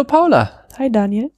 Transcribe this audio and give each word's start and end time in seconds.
Hallo 0.00 0.06
Paula. 0.08 0.50
Hi 0.78 0.90
Daniel. 0.90 1.30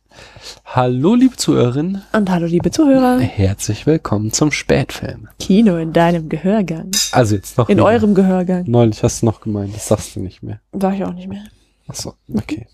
Hallo 0.64 1.16
liebe 1.16 1.34
Zuhörerinnen. 1.34 2.02
Und 2.12 2.30
hallo 2.30 2.46
liebe 2.46 2.70
Zuhörer. 2.70 3.18
Herzlich 3.18 3.86
willkommen 3.86 4.32
zum 4.32 4.52
Spätfilm. 4.52 5.26
Kino 5.40 5.78
in 5.78 5.92
deinem 5.92 6.28
Gehörgang. 6.28 6.92
Also 7.10 7.34
jetzt 7.34 7.58
noch. 7.58 7.68
In 7.68 7.78
wieder. 7.78 7.86
eurem 7.86 8.14
Gehörgang. 8.14 8.62
Neulich 8.68 9.02
hast 9.02 9.22
du 9.22 9.26
noch 9.26 9.40
gemeint, 9.40 9.74
das 9.74 9.88
sagst 9.88 10.14
du 10.14 10.20
nicht 10.20 10.44
mehr. 10.44 10.60
Sag 10.78 10.94
ich 10.94 11.04
auch 11.04 11.12
nicht 11.12 11.26
mehr. 11.26 11.42
Achso, 11.88 12.14
okay. 12.32 12.68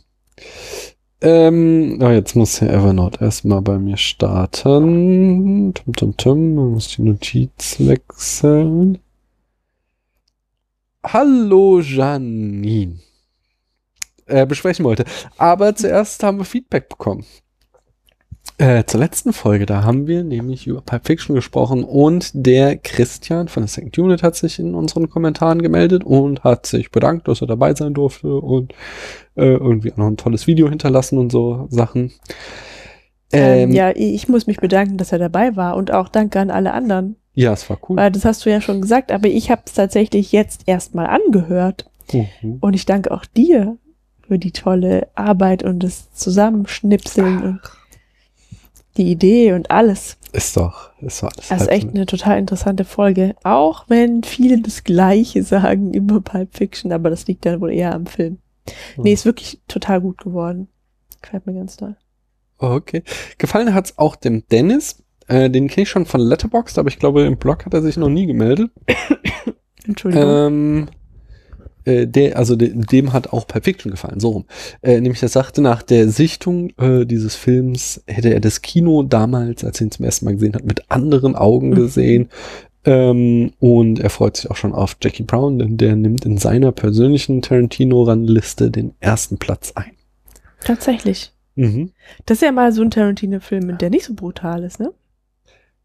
Ähm, 1.22 1.98
oh, 2.02 2.10
jetzt 2.10 2.36
muss 2.36 2.60
ja 2.60 2.66
Evernote 2.66 3.24
erstmal 3.24 3.62
bei 3.62 3.78
mir 3.78 3.96
starten. 3.96 5.72
Tum, 5.72 5.94
tum, 5.96 6.16
tum. 6.18 6.54
Man 6.54 6.72
muss 6.72 6.88
die 6.88 7.00
Notiz 7.00 7.76
wechseln. 7.78 8.98
Hallo 11.02 11.80
Janine. 11.80 13.07
Äh, 14.28 14.46
besprechen 14.46 14.84
wollte. 14.84 15.04
Aber 15.38 15.74
zuerst 15.74 16.22
haben 16.22 16.38
wir 16.38 16.44
Feedback 16.44 16.88
bekommen. 16.88 17.24
Äh, 18.58 18.84
zur 18.84 19.00
letzten 19.00 19.32
Folge, 19.32 19.66
da 19.66 19.84
haben 19.84 20.06
wir 20.06 20.24
nämlich 20.24 20.66
über 20.66 20.80
Pulp 20.80 21.06
Fiction 21.06 21.34
gesprochen 21.34 21.84
und 21.84 22.30
der 22.34 22.76
Christian 22.76 23.48
von 23.48 23.62
der 23.62 23.68
Second 23.68 23.96
Unit 23.96 24.22
hat 24.22 24.34
sich 24.34 24.58
in 24.58 24.74
unseren 24.74 25.08
Kommentaren 25.08 25.62
gemeldet 25.62 26.02
und 26.04 26.42
hat 26.42 26.66
sich 26.66 26.90
bedankt, 26.90 27.28
dass 27.28 27.40
er 27.40 27.46
dabei 27.46 27.74
sein 27.74 27.94
durfte 27.94 28.34
und 28.34 28.72
äh, 29.36 29.54
irgendwie 29.54 29.92
auch 29.92 29.96
noch 29.96 30.08
ein 30.08 30.16
tolles 30.16 30.46
Video 30.46 30.68
hinterlassen 30.68 31.18
und 31.18 31.30
so 31.30 31.68
Sachen. 31.70 32.12
Ähm, 33.32 33.70
ja, 33.70 33.92
ich 33.94 34.28
muss 34.28 34.46
mich 34.46 34.58
bedanken, 34.58 34.96
dass 34.96 35.12
er 35.12 35.18
dabei 35.18 35.54
war 35.54 35.76
und 35.76 35.92
auch 35.92 36.08
danke 36.08 36.40
an 36.40 36.50
alle 36.50 36.72
anderen. 36.72 37.16
Ja, 37.34 37.52
es 37.52 37.70
war 37.70 37.78
cool. 37.88 37.96
Weil 37.96 38.10
das 38.10 38.24
hast 38.24 38.44
du 38.44 38.50
ja 38.50 38.60
schon 38.60 38.80
gesagt, 38.80 39.12
aber 39.12 39.28
ich 39.28 39.50
habe 39.50 39.62
es 39.64 39.72
tatsächlich 39.72 40.32
jetzt 40.32 40.62
erstmal 40.66 41.06
angehört. 41.06 41.88
Mhm. 42.12 42.58
Und 42.60 42.74
ich 42.74 42.86
danke 42.86 43.12
auch 43.12 43.24
dir 43.24 43.78
für 44.28 44.38
die 44.38 44.52
tolle 44.52 45.08
Arbeit 45.14 45.62
und 45.62 45.80
das 45.80 46.12
Zusammenschnipseln 46.12 47.42
und 47.42 47.60
die 48.96 49.10
Idee 49.10 49.54
und 49.54 49.70
alles. 49.70 50.18
Ist 50.32 50.56
doch, 50.56 50.90
ist 51.00 51.22
doch 51.22 51.30
alles. 51.32 51.48
Das 51.48 51.62
ist 51.62 51.68
halb 51.68 51.70
echt 51.70 51.88
eine 51.88 52.06
total 52.06 52.38
interessante 52.38 52.84
Folge. 52.84 53.34
Auch 53.42 53.84
wenn 53.88 54.22
viele 54.22 54.60
das 54.60 54.84
Gleiche 54.84 55.42
sagen 55.42 55.94
über 55.94 56.20
Pulp 56.20 56.54
Fiction, 56.56 56.92
aber 56.92 57.10
das 57.10 57.26
liegt 57.26 57.46
dann 57.46 57.60
wohl 57.60 57.72
eher 57.72 57.94
am 57.94 58.06
Film. 58.06 58.38
Nee, 58.98 59.14
ist 59.14 59.24
wirklich 59.24 59.60
total 59.66 60.02
gut 60.02 60.18
geworden. 60.18 60.68
Gefällt 61.22 61.46
mir 61.46 61.54
ganz 61.54 61.78
toll. 61.78 61.96
Okay. 62.58 63.02
Gefallen 63.38 63.72
hat's 63.72 63.96
auch 63.96 64.14
dem 64.14 64.46
Dennis. 64.48 65.02
Äh, 65.26 65.48
den 65.48 65.68
kenne 65.68 65.84
ich 65.84 65.88
schon 65.88 66.04
von 66.04 66.20
Letterboxd, 66.20 66.78
aber 66.78 66.88
ich 66.88 66.98
glaube, 66.98 67.22
im 67.22 67.38
Blog 67.38 67.64
hat 67.64 67.72
er 67.72 67.82
sich 67.82 67.96
noch 67.96 68.08
nie 68.08 68.26
gemeldet. 68.26 68.70
Entschuldigung. 69.86 70.28
Ähm, 70.28 70.88
äh, 71.84 72.06
der, 72.06 72.36
also 72.36 72.56
de, 72.56 72.72
dem 72.74 73.12
hat 73.12 73.32
auch 73.32 73.46
Pulp 73.46 73.64
Fiction 73.64 73.90
gefallen, 73.90 74.20
so 74.20 74.30
rum. 74.30 74.44
Äh, 74.82 75.00
nämlich 75.00 75.22
er 75.22 75.28
sagte, 75.28 75.60
nach 75.62 75.82
der 75.82 76.08
Sichtung 76.08 76.70
äh, 76.78 77.04
dieses 77.06 77.34
Films 77.34 78.02
hätte 78.06 78.32
er 78.32 78.40
das 78.40 78.62
Kino 78.62 79.02
damals, 79.02 79.64
als 79.64 79.80
er 79.80 79.86
ihn 79.86 79.90
zum 79.90 80.04
ersten 80.04 80.24
Mal 80.24 80.34
gesehen 80.34 80.54
hat, 80.54 80.64
mit 80.64 80.90
anderen 80.90 81.34
Augen 81.36 81.70
Mhm. 81.70 81.74
gesehen. 81.74 82.28
Ähm, 82.84 83.52
und 83.58 83.98
er 83.98 84.08
freut 84.10 84.36
sich 84.36 84.50
auch 84.50 84.56
schon 84.56 84.72
auf 84.72 84.96
Jackie 85.02 85.24
Brown, 85.24 85.58
denn 85.58 85.76
der 85.76 85.96
nimmt 85.96 86.24
in 86.24 86.38
seiner 86.38 86.72
persönlichen 86.72 87.42
Tarantino-Rangliste 87.42 88.70
den 88.70 88.94
ersten 89.00 89.38
Platz 89.38 89.72
ein. 89.74 89.92
Tatsächlich. 90.64 91.32
Mhm. 91.56 91.90
Das 92.26 92.38
ist 92.38 92.42
ja 92.42 92.52
mal 92.52 92.72
so 92.72 92.82
ein 92.82 92.90
Tarantino-Film, 92.90 93.78
der 93.78 93.90
nicht 93.90 94.04
so 94.04 94.14
brutal 94.14 94.62
ist, 94.62 94.78
ne? 94.80 94.92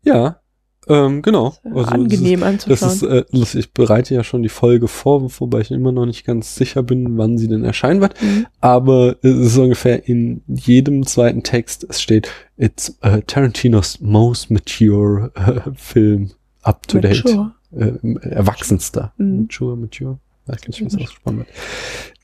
Ja, 0.04 0.40
ähm, 0.88 1.22
genau. 1.22 1.54
Also 1.64 1.80
ist- 1.82 1.88
Angenehm 1.92 2.40
Das 2.42 2.84
anzuschauen. 2.84 2.92
ist 2.92 3.04
äh, 3.04 3.26
lustig. 3.38 3.60
Ich 3.62 3.74
bereite 3.74 4.14
ja 4.14 4.24
schon 4.24 4.44
die 4.44 4.50
Folge 4.50 4.88
vor, 4.88 5.22
wobei 5.40 5.62
ich 5.62 5.72
immer 5.72 5.92
noch 5.92 6.06
nicht 6.06 6.26
ganz 6.26 6.56
sicher 6.56 6.84
bin, 6.84 7.18
wann 7.18 7.38
sie 7.38 7.48
denn 7.48 7.64
erscheinen 7.64 8.02
wird. 8.02 8.22
Mhm. 8.22 8.46
Aber 8.62 9.16
es 9.22 9.36
ist 9.38 9.58
ungefähr 9.58 10.08
in 10.08 10.42
jedem 10.48 11.06
zweiten 11.06 11.44
Text, 11.44 11.86
es 11.90 12.02
steht, 12.02 12.30
it's 12.58 12.98
uh, 13.06 13.22
Tarantinos 13.26 14.00
most 14.02 14.52
mature 14.52 15.32
uh, 15.38 15.72
Film 15.76 16.32
up 16.62 16.88
to 16.88 17.00
date. 17.00 17.24
Mature. 17.26 17.52
Äh, 17.76 18.30
erwachsenster. 18.30 19.14
Mhm. 19.18 19.42
Mature, 19.44 19.76
mature. 19.78 20.20
Weiß 20.46 20.68
nicht, 20.68 20.82
wie 20.82 20.86
es 20.86 20.96
ausgesprochen 20.96 21.38
wird. 21.40 21.48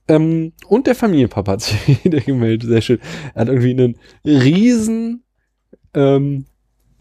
Ähm, 0.09 0.53
und 0.67 0.87
der 0.87 0.95
Familienpapa 0.95 1.53
hat 1.53 1.61
sich 1.61 1.77
wieder 2.03 2.19
gemeldet. 2.19 2.67
Sehr 2.69 2.81
schön. 2.81 2.99
Er 3.33 3.41
hat 3.41 3.47
irgendwie 3.47 3.71
einen 3.71 3.95
riesen, 4.25 5.23
ähm, 5.93 6.45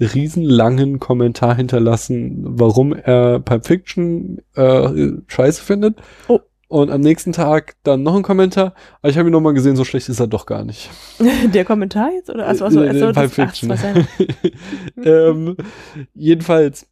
riesenlangen 0.00 0.98
Kommentar 0.98 1.56
hinterlassen, 1.56 2.42
warum 2.42 2.92
er 2.92 3.40
Pulp 3.40 3.66
Fiction 3.66 4.40
äh, 4.54 5.12
scheiße 5.26 5.62
findet. 5.62 5.96
Oh. 6.28 6.40
Und 6.68 6.90
am 6.90 7.00
nächsten 7.00 7.32
Tag 7.32 7.76
dann 7.82 8.02
noch 8.02 8.14
ein 8.14 8.22
Kommentar. 8.22 8.74
Aber 9.00 9.10
ich 9.10 9.16
habe 9.16 9.30
ihn 9.30 9.32
nochmal 9.32 9.54
gesehen, 9.54 9.74
so 9.74 9.84
schlecht 9.84 10.10
ist 10.10 10.20
er 10.20 10.26
doch 10.26 10.44
gar 10.44 10.64
nicht. 10.64 10.90
Der 11.54 11.64
Kommentar 11.64 12.10
jetzt? 12.12 12.28
Oder? 12.28 12.46
Achso, 12.46 12.66
achso, 12.66 12.82
achso, 12.82 13.06
ach, 13.06 13.12
das 13.12 13.32
Fiction. 13.32 13.74
sein. 13.74 14.06
ähm, 15.02 15.56
jedenfalls, 16.14 16.86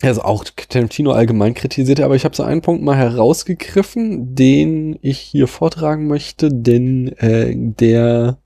also 0.00 0.22
auch 0.22 0.44
Tarantino 0.44 1.12
allgemein 1.12 1.52
kritisiert, 1.52 1.98
er, 1.98 2.06
aber 2.06 2.16
ich 2.16 2.24
habe 2.24 2.34
so 2.34 2.42
einen 2.42 2.62
Punkt 2.62 2.82
mal 2.82 2.96
herausgegriffen, 2.96 4.34
den 4.34 4.98
ich 5.02 5.18
hier 5.18 5.46
vortragen 5.46 6.06
möchte, 6.06 6.48
denn 6.50 7.08
äh, 7.18 7.52
der 7.54 8.38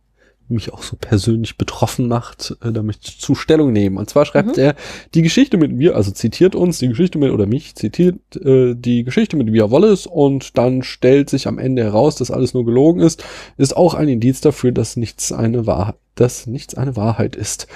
mich 0.51 0.73
auch 0.73 0.83
so 0.83 0.97
persönlich 0.97 1.57
betroffen 1.57 2.09
macht, 2.09 2.57
äh, 2.63 2.73
da 2.73 2.83
möchte 2.83 3.09
ich 3.09 3.21
zu 3.21 3.35
Stellung 3.35 3.73
nehmen. 3.73 3.97
Und 3.97 4.11
zwar 4.11 4.27
schreibt 4.27 4.57
Mhm. 4.57 4.63
er, 4.63 4.75
die 5.15 5.23
Geschichte 5.23 5.57
mit 5.57 5.73
mir, 5.73 5.97
also 5.97 6.11
zitiert 6.11 6.55
uns, 6.55 6.79
die 6.79 6.89
Geschichte 6.89 7.19
mit, 7.19 7.33
oder 7.33 7.47
mich 7.47 7.75
zitiert 7.75 8.17
äh, 8.37 8.75
die 8.75 9.05
Geschichte 9.05 9.37
mit 9.37 9.53
Via 9.53 9.71
Wallace 9.71 10.07
und 10.07 10.57
dann 10.59 10.83
stellt 10.83 11.31
sich 11.31 11.47
am 11.47 11.59
Ende 11.59 11.83
heraus, 11.83 12.17
dass 12.17 12.31
alles 12.31 12.55
nur 12.55 12.65
gelogen 12.65 13.01
ist, 13.01 13.25
ist 13.57 13.77
auch 13.77 13.95
ein 13.95 14.09
Indiz 14.09 14.41
dafür, 14.41 14.73
dass 14.73 14.97
nichts 14.97 15.33
eine 15.33 15.67
Wahrheit, 15.67 15.97
dass 16.15 16.47
nichts 16.47 16.75
eine 16.75 16.97
Wahrheit 16.97 17.37
ist. 17.37 17.67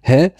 Hä? 0.00 0.30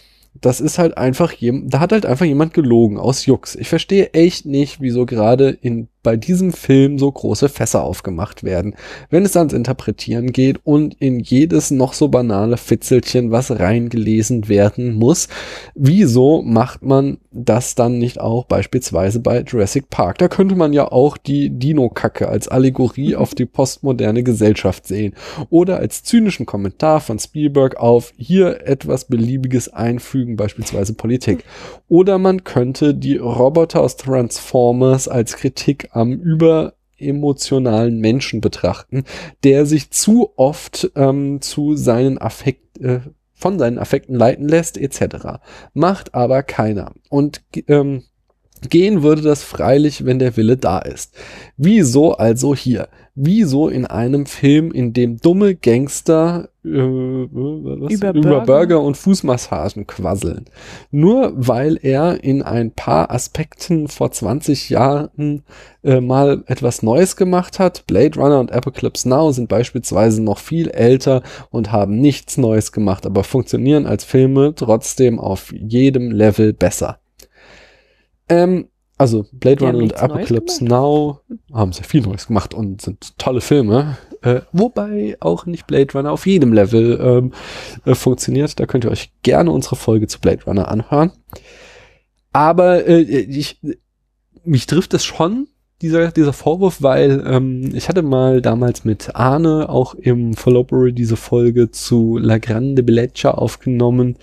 Das 0.41 0.61
ist 0.61 0.79
halt 0.79 0.97
einfach 0.97 1.31
jemand, 1.33 1.75
da 1.75 1.81
hat 1.81 1.93
halt 1.93 2.07
einfach 2.07 2.25
jemand 2.25 2.55
gelogen 2.55 2.99
aus 2.99 3.27
Jux. 3.27 3.55
Ich 3.55 3.69
verstehe 3.69 4.15
echt 4.15 4.47
nicht, 4.47 4.81
wieso 4.81 5.05
gerade 5.05 5.51
in 5.51 5.89
bei 6.03 6.17
diesem 6.17 6.53
Film 6.53 6.99
so 6.99 7.11
große 7.11 7.49
Fässer 7.49 7.85
aufgemacht 7.85 8.43
werden, 8.43 8.75
wenn 9.11 9.25
es 9.25 9.37
ans 9.37 9.53
Interpretieren 9.53 10.33
geht 10.33 10.61
und 10.65 10.95
in 10.95 11.21
jedes 11.21 11.71
noch 11.71 11.93
so 11.93 12.09
banale 12.09 12.57
Fitzelchen, 12.57 13.31
was 13.31 13.51
reingelesen 13.51 14.49
werden 14.49 14.95
muss. 14.95 15.29
Wieso 15.75 16.43
macht 16.43 16.83
man 16.83 17.19
das 17.31 17.75
dann 17.75 17.99
nicht 17.99 18.21
auch 18.21 18.45
beispielsweise 18.45 19.21
bei 19.21 19.41
Jurassic 19.43 19.91
Park? 19.91 20.19
Da 20.19 20.29
könnte 20.29 20.57
man 20.57 20.73
ja 20.73 20.91
auch 20.91 21.17
die 21.17 21.51
Dino-Kacke 21.51 22.29
als 22.29 22.49
Allegorie 22.49 23.15
auf 23.15 23.35
die 23.35 23.47
postmoderne 23.47 24.23
Gesellschaft 24.23 24.87
sehen 24.87 25.15
oder 25.51 25.79
als 25.79 26.03
zynischen 26.03 26.47
Kommentar 26.47 27.01
von 27.01 27.19
Spielberg 27.19 27.77
auf 27.77 28.13
hier 28.17 28.67
etwas 28.67 29.05
Beliebiges 29.05 29.73
einfügen, 29.73 30.37
beispielsweise 30.37 30.95
Politik. 30.95 31.45
Oder 31.89 32.19
man 32.19 32.45
könnte 32.45 32.95
die 32.95 33.17
Roboter 33.19 33.81
aus 33.81 33.97
Transformers 33.97 35.09
als 35.09 35.37
Kritik 35.37 35.91
am 35.93 36.13
überemotionalen 36.13 38.01
Menschen 38.01 38.41
betrachten, 38.41 39.05
der 39.45 39.67
sich 39.67 39.91
zu 39.91 40.33
oft 40.37 40.91
ähm, 40.97 41.41
zu 41.41 41.77
seinen 41.77 42.19
Affekt, 42.19 42.81
äh, 42.81 43.01
von 43.35 43.59
seinen 43.59 43.79
Affekten 43.79 44.15
leiten 44.15 44.49
lässt, 44.49 44.77
etc. 44.79 45.41
Macht 45.75 46.15
aber 46.15 46.43
keiner. 46.43 46.93
Und 47.09 47.43
ähm, 47.69 48.03
gehen 48.69 49.03
würde 49.03 49.23
das 49.23 49.43
freilich, 49.43 50.05
wenn 50.05 50.19
der 50.19 50.37
Wille 50.37 50.57
da 50.57 50.79
ist. 50.79 51.15
Wieso 51.57 52.15
also 52.15 52.55
hier? 52.55 52.89
Wieso 53.15 53.69
in 53.69 53.85
einem 53.85 54.25
Film, 54.25 54.73
in 54.73 54.95
dem 54.95 55.19
dumme 55.19 55.55
Gangster 55.55 56.49
äh, 56.65 56.69
was? 56.71 57.93
Über 57.93 58.11
über 58.11 58.13
Burger. 58.13 58.47
Burger 58.47 58.81
und 58.81 58.97
Fußmassagen 58.97 59.87
quasseln? 59.87 60.47
Nur 60.91 61.35
weil 61.37 61.79
er 61.83 62.25
in 62.25 62.41
ein 62.41 62.71
paar 62.71 63.11
Aspekten 63.11 63.89
vor 63.89 64.13
20 64.13 64.71
Jahren 64.71 65.45
äh, 65.85 66.01
mal 66.01 66.43
etwas 66.47 66.83
Neues 66.83 67.17
gemacht 67.17 67.59
hat. 67.59 67.87
Blade 67.87 68.19
Runner 68.19 68.41
und 68.41 68.51
Apocalypse 68.51 69.07
Now 69.07 69.31
sind 69.31 69.51
beispielsweise 69.51 70.23
noch 70.23 70.39
viel 70.39 70.71
älter 70.71 71.23
und 71.51 71.71
haben 71.71 72.01
nichts 72.01 72.39
Neues 72.39 72.73
gemacht, 72.73 73.05
aber 73.05 73.25
funktionieren 73.25 73.85
als 73.85 74.05
Filme 74.05 74.55
trotzdem 74.55 75.19
auf 75.19 75.53
jedem 75.53 76.11
Level 76.11 76.55
besser. 76.55 76.99
Ähm, 78.31 78.69
also 79.03 79.27
Blade 79.33 79.65
Runner 79.65 79.79
und 79.79 79.97
Apocalypse 79.97 80.65
Now 80.65 81.21
haben 81.53 81.73
sehr 81.73 81.85
viel 81.85 82.03
Neues 82.03 82.29
gemacht 82.29 82.55
und 82.55 82.81
sind 82.81 83.19
tolle 83.19 83.41
Filme. 83.41 83.99
Äh, 84.23 84.43
wobei 84.53 85.17
auch 85.19 85.45
nicht 85.45 85.67
Blade 85.67 85.93
Runner 85.93 86.13
auf 86.13 86.25
jedem 86.25 86.53
Level 86.53 87.01
ähm, 87.03 87.33
äh, 87.85 87.97
funktioniert. 87.97 88.61
Da 88.61 88.67
könnt 88.67 88.85
ihr 88.85 88.93
euch 88.93 89.13
gerne 89.23 89.51
unsere 89.51 89.75
Folge 89.75 90.07
zu 90.07 90.21
Blade 90.21 90.45
Runner 90.47 90.69
anhören. 90.69 91.11
Aber 92.33 92.87
äh, 92.87 93.01
ich, 93.01 93.61
mich 94.45 94.67
trifft 94.67 94.95
es 94.95 95.05
schon, 95.05 95.49
dieser, 95.83 96.13
dieser 96.13 96.33
Vorwurf, 96.33 96.81
weil 96.81 97.25
ähm, 97.27 97.75
ich 97.75 97.89
hatte 97.89 98.03
mal 98.03 98.41
damals 98.41 98.85
mit 98.85 99.17
Arne 99.17 99.69
auch 99.69 99.95
im 99.97 100.35
Followbury 100.35 100.93
diese 100.93 101.17
Folge 101.17 101.73
zu 101.73 102.19
La 102.19 102.39
Grande 102.39 102.85
Bellezza 102.85 103.33
aufgenommen, 103.33 104.17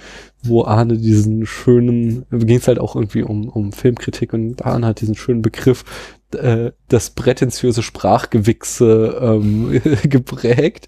wo 0.43 0.63
Arne 0.63 0.97
diesen 0.97 1.45
schönen, 1.45 2.25
ging 2.31 2.57
es 2.57 2.67
halt 2.67 2.79
auch 2.79 2.95
irgendwie 2.95 3.23
um, 3.23 3.49
um 3.49 3.71
Filmkritik 3.71 4.33
und 4.33 4.65
Arne 4.65 4.87
hat 4.87 5.01
diesen 5.01 5.15
schönen 5.15 5.41
Begriff, 5.41 5.83
äh, 6.33 6.71
das 6.87 7.09
prätentiöse 7.11 7.83
Sprachgewichse 7.83 9.19
ähm, 9.21 9.81
geprägt. 10.03 10.87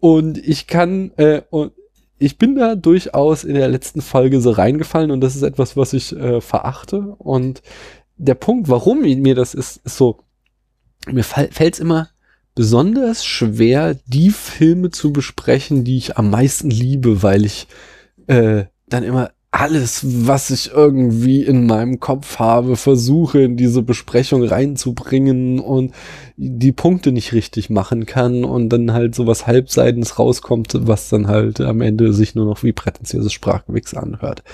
Und 0.00 0.38
ich 0.38 0.66
kann, 0.66 1.12
äh, 1.16 1.42
und 1.50 1.72
ich 2.18 2.36
bin 2.36 2.54
da 2.54 2.74
durchaus 2.74 3.44
in 3.44 3.54
der 3.54 3.68
letzten 3.68 4.02
Folge 4.02 4.40
so 4.40 4.50
reingefallen 4.50 5.10
und 5.10 5.20
das 5.22 5.36
ist 5.36 5.42
etwas, 5.42 5.76
was 5.76 5.94
ich 5.94 6.14
äh, 6.14 6.40
verachte. 6.40 7.14
Und 7.18 7.62
der 8.18 8.34
Punkt, 8.34 8.68
warum 8.68 9.00
mir 9.00 9.34
das 9.34 9.54
ist, 9.54 9.78
ist 9.78 9.96
so, 9.96 10.18
mir 11.06 11.24
fällt 11.24 11.74
es 11.74 11.80
immer 11.80 12.10
besonders 12.54 13.24
schwer, 13.24 13.96
die 14.06 14.28
Filme 14.30 14.90
zu 14.90 15.12
besprechen, 15.12 15.84
die 15.84 15.96
ich 15.96 16.18
am 16.18 16.28
meisten 16.28 16.68
liebe, 16.68 17.22
weil 17.22 17.46
ich 17.46 17.66
äh, 18.26 18.64
dann 18.92 19.02
immer 19.02 19.30
alles, 19.52 20.02
was 20.28 20.50
ich 20.50 20.72
irgendwie 20.72 21.42
in 21.42 21.66
meinem 21.66 21.98
Kopf 21.98 22.38
habe, 22.38 22.76
versuche 22.76 23.42
in 23.42 23.56
diese 23.56 23.82
Besprechung 23.82 24.44
reinzubringen 24.44 25.58
und 25.58 25.92
die 26.36 26.72
Punkte 26.72 27.10
nicht 27.10 27.32
richtig 27.32 27.68
machen 27.68 28.06
kann 28.06 28.44
und 28.44 28.68
dann 28.68 28.92
halt 28.92 29.14
so 29.14 29.26
was 29.26 29.48
Halbseidens 29.48 30.20
rauskommt, 30.20 30.74
was 30.86 31.08
dann 31.08 31.26
halt 31.26 31.60
am 31.60 31.80
Ende 31.80 32.12
sich 32.12 32.36
nur 32.36 32.46
noch 32.46 32.62
wie 32.62 32.72
prätentiöses 32.72 33.32
Sprachgewichs 33.32 33.94
anhört. 33.94 34.44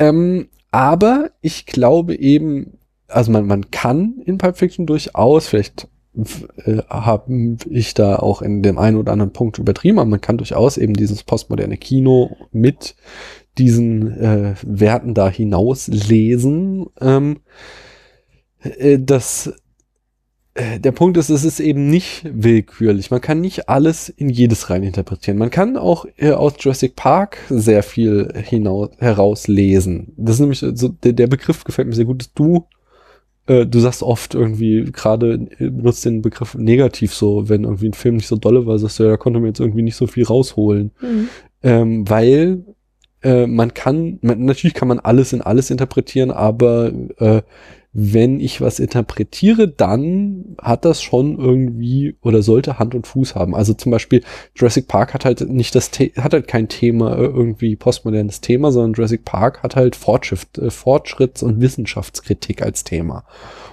Ähm, 0.00 0.48
aber 0.72 1.30
ich 1.40 1.64
glaube 1.64 2.16
eben, 2.16 2.78
also 3.06 3.30
man, 3.30 3.46
man 3.46 3.70
kann 3.70 4.20
in 4.24 4.38
Pulp 4.38 4.58
Fiction 4.58 4.86
durchaus, 4.86 5.46
vielleicht 5.46 5.86
äh, 6.64 6.78
habe 6.88 7.56
ich 7.70 7.94
da 7.94 8.16
auch 8.16 8.42
in 8.42 8.62
dem 8.62 8.76
einen 8.76 8.96
oder 8.96 9.12
anderen 9.12 9.32
Punkt 9.32 9.58
übertrieben, 9.58 10.00
aber 10.00 10.10
man 10.10 10.20
kann 10.20 10.38
durchaus 10.38 10.78
eben 10.78 10.94
dieses 10.94 11.22
postmoderne 11.22 11.76
Kino 11.76 12.36
mit 12.50 12.96
diesen 13.58 14.12
äh, 14.12 14.54
Werten 14.62 15.14
da 15.14 15.28
hinaus 15.28 15.88
lesen. 15.88 16.86
Ähm, 17.00 17.40
äh, 18.60 18.98
das 19.00 19.52
äh, 20.56 20.80
der 20.80 20.92
Punkt 20.92 21.16
ist, 21.18 21.28
es 21.28 21.44
ist 21.44 21.60
eben 21.60 21.90
nicht 21.90 22.24
willkürlich. 22.32 23.10
Man 23.10 23.20
kann 23.20 23.40
nicht 23.40 23.68
alles 23.68 24.08
in 24.08 24.30
jedes 24.30 24.70
rein 24.70 24.82
interpretieren. 24.82 25.38
Man 25.38 25.50
kann 25.50 25.76
auch 25.76 26.06
äh, 26.16 26.30
aus 26.30 26.54
Jurassic 26.58 26.96
Park 26.96 27.38
sehr 27.50 27.82
viel 27.82 28.32
hinaus, 28.34 28.90
herauslesen. 28.98 30.12
Das 30.16 30.36
ist 30.36 30.40
nämlich 30.40 30.60
so, 30.60 30.88
der, 30.88 31.12
der 31.12 31.26
Begriff 31.26 31.64
gefällt 31.64 31.88
mir 31.88 31.94
sehr 31.94 32.06
gut. 32.06 32.30
Du, 32.34 32.64
äh, 33.46 33.66
du 33.66 33.80
sagst 33.80 34.02
oft 34.02 34.34
irgendwie, 34.34 34.84
gerade 34.90 35.46
äh, 35.58 35.68
benutzt 35.68 36.04
den 36.06 36.22
Begriff 36.22 36.54
negativ 36.54 37.12
so, 37.12 37.50
wenn 37.50 37.64
irgendwie 37.64 37.88
ein 37.88 37.94
Film 37.94 38.16
nicht 38.16 38.28
so 38.28 38.36
dolle 38.36 38.66
war, 38.66 38.78
sagst 38.78 38.98
du, 38.98 39.04
ja, 39.04 39.10
da 39.10 39.16
konnte 39.18 39.40
man 39.40 39.48
jetzt 39.48 39.60
irgendwie 39.60 39.82
nicht 39.82 39.96
so 39.96 40.06
viel 40.06 40.24
rausholen. 40.24 40.90
Mhm. 41.02 41.28
Ähm, 41.62 42.08
weil 42.08 42.64
äh, 43.22 43.46
man 43.46 43.74
kann, 43.74 44.18
man, 44.22 44.44
natürlich 44.44 44.74
kann 44.74 44.88
man 44.88 44.98
alles 44.98 45.32
in 45.32 45.42
alles 45.42 45.70
interpretieren, 45.70 46.30
aber 46.30 46.92
äh, 47.18 47.42
wenn 47.98 48.40
ich 48.40 48.60
was 48.60 48.78
interpretiere, 48.78 49.68
dann 49.68 50.56
hat 50.60 50.84
das 50.84 51.02
schon 51.02 51.38
irgendwie 51.38 52.14
oder 52.20 52.42
sollte 52.42 52.78
Hand 52.78 52.94
und 52.94 53.06
Fuß 53.06 53.34
haben. 53.34 53.54
Also 53.54 53.72
zum 53.72 53.90
Beispiel 53.90 54.22
Jurassic 54.54 54.86
Park 54.86 55.14
hat 55.14 55.24
halt 55.24 55.48
nicht 55.48 55.74
das, 55.74 55.90
The 55.96 56.12
hat 56.18 56.34
halt 56.34 56.46
kein 56.46 56.68
Thema, 56.68 57.16
äh, 57.16 57.24
irgendwie 57.24 57.74
postmodernes 57.74 58.42
Thema, 58.42 58.70
sondern 58.70 58.92
Jurassic 58.92 59.24
Park 59.24 59.62
hat 59.62 59.76
halt 59.76 59.96
Fortschritt, 59.96 60.58
äh, 60.58 60.66
Fortschritts- 60.66 61.42
und 61.42 61.62
Wissenschaftskritik 61.62 62.60
als 62.60 62.84
Thema. 62.84 63.24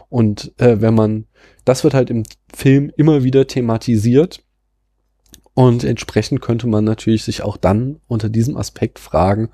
Und 0.08 0.54
äh, 0.58 0.80
wenn 0.80 0.94
man, 0.94 1.26
das 1.66 1.84
wird 1.84 1.94
halt 1.94 2.10
im 2.10 2.24
Film 2.56 2.94
immer 2.96 3.26
wieder 3.26 3.46
thematisiert 3.46 4.42
und 5.56 5.84
entsprechend 5.84 6.42
könnte 6.42 6.68
man 6.68 6.84
natürlich 6.84 7.24
sich 7.24 7.44
auch 7.44 7.58
dann 7.58 8.00
unter 8.08 8.30
diesem 8.30 8.58
Aspekt 8.58 9.00
fragen, 9.00 9.50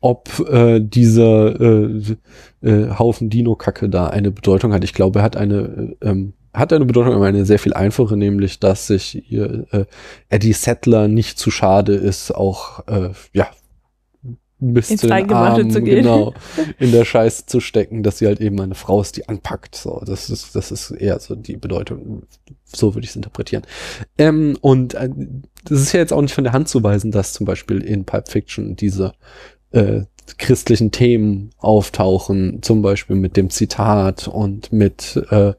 ob 0.00 0.28
äh, 0.48 0.80
dieser 0.80 1.60
äh, 1.60 2.16
äh, 2.62 2.90
Haufen 2.98 3.30
Dino-Kacke 3.30 3.88
da 3.88 4.06
eine 4.06 4.30
Bedeutung 4.30 4.72
hat. 4.72 4.84
Ich 4.84 4.94
glaube, 4.94 5.20
er 5.20 5.22
hat 5.24 5.36
eine, 5.36 5.96
äh, 6.00 6.08
ähm, 6.08 6.32
hat 6.54 6.72
eine 6.72 6.84
Bedeutung, 6.84 7.14
aber 7.14 7.26
eine 7.26 7.44
sehr 7.44 7.58
viel 7.58 7.74
einfache, 7.74 8.16
nämlich, 8.16 8.60
dass 8.60 8.86
sich 8.86 9.30
äh, 9.32 9.84
Eddie 10.28 10.52
Settler 10.52 11.08
nicht 11.08 11.38
zu 11.38 11.50
schade 11.50 11.94
ist, 11.94 12.34
auch 12.34 12.86
äh, 12.86 13.10
ja 13.32 13.48
bis 14.60 14.90
ins 14.90 15.00
zu 15.00 15.08
den 15.08 15.32
Armen, 15.32 15.70
zu 15.70 15.82
gehen. 15.82 16.02
genau, 16.02 16.34
in 16.78 16.92
der 16.92 17.04
Scheiße 17.04 17.46
zu 17.46 17.60
stecken, 17.60 18.02
dass 18.02 18.18
sie 18.18 18.26
halt 18.26 18.40
eben 18.40 18.60
eine 18.60 18.74
Frau 18.74 19.00
ist, 19.00 19.16
die 19.16 19.28
anpackt. 19.28 19.74
So, 19.74 20.02
das 20.06 20.30
ist, 20.30 20.54
das 20.54 20.70
ist 20.70 20.90
eher 20.90 21.18
so 21.18 21.34
die 21.34 21.56
Bedeutung. 21.56 22.22
So 22.64 22.94
würde 22.94 23.04
ich 23.04 23.10
es 23.10 23.16
interpretieren. 23.16 23.62
Ähm, 24.18 24.56
und 24.60 24.94
äh, 24.94 25.08
das 25.64 25.80
ist 25.80 25.92
ja 25.92 26.00
jetzt 26.00 26.12
auch 26.12 26.22
nicht 26.22 26.34
von 26.34 26.44
der 26.44 26.52
Hand 26.52 26.68
zu 26.68 26.82
weisen, 26.82 27.10
dass 27.10 27.32
zum 27.32 27.46
Beispiel 27.46 27.82
in 27.82 28.04
Pulp 28.04 28.28
Fiction 28.28 28.76
diese 28.76 29.12
äh, 29.72 30.02
christlichen 30.38 30.90
Themen 30.90 31.50
auftauchen, 31.58 32.62
zum 32.62 32.82
Beispiel 32.82 33.16
mit 33.16 33.36
dem 33.36 33.50
Zitat 33.50 34.28
und 34.28 34.72
mit 34.72 35.16
äh, 35.30 35.54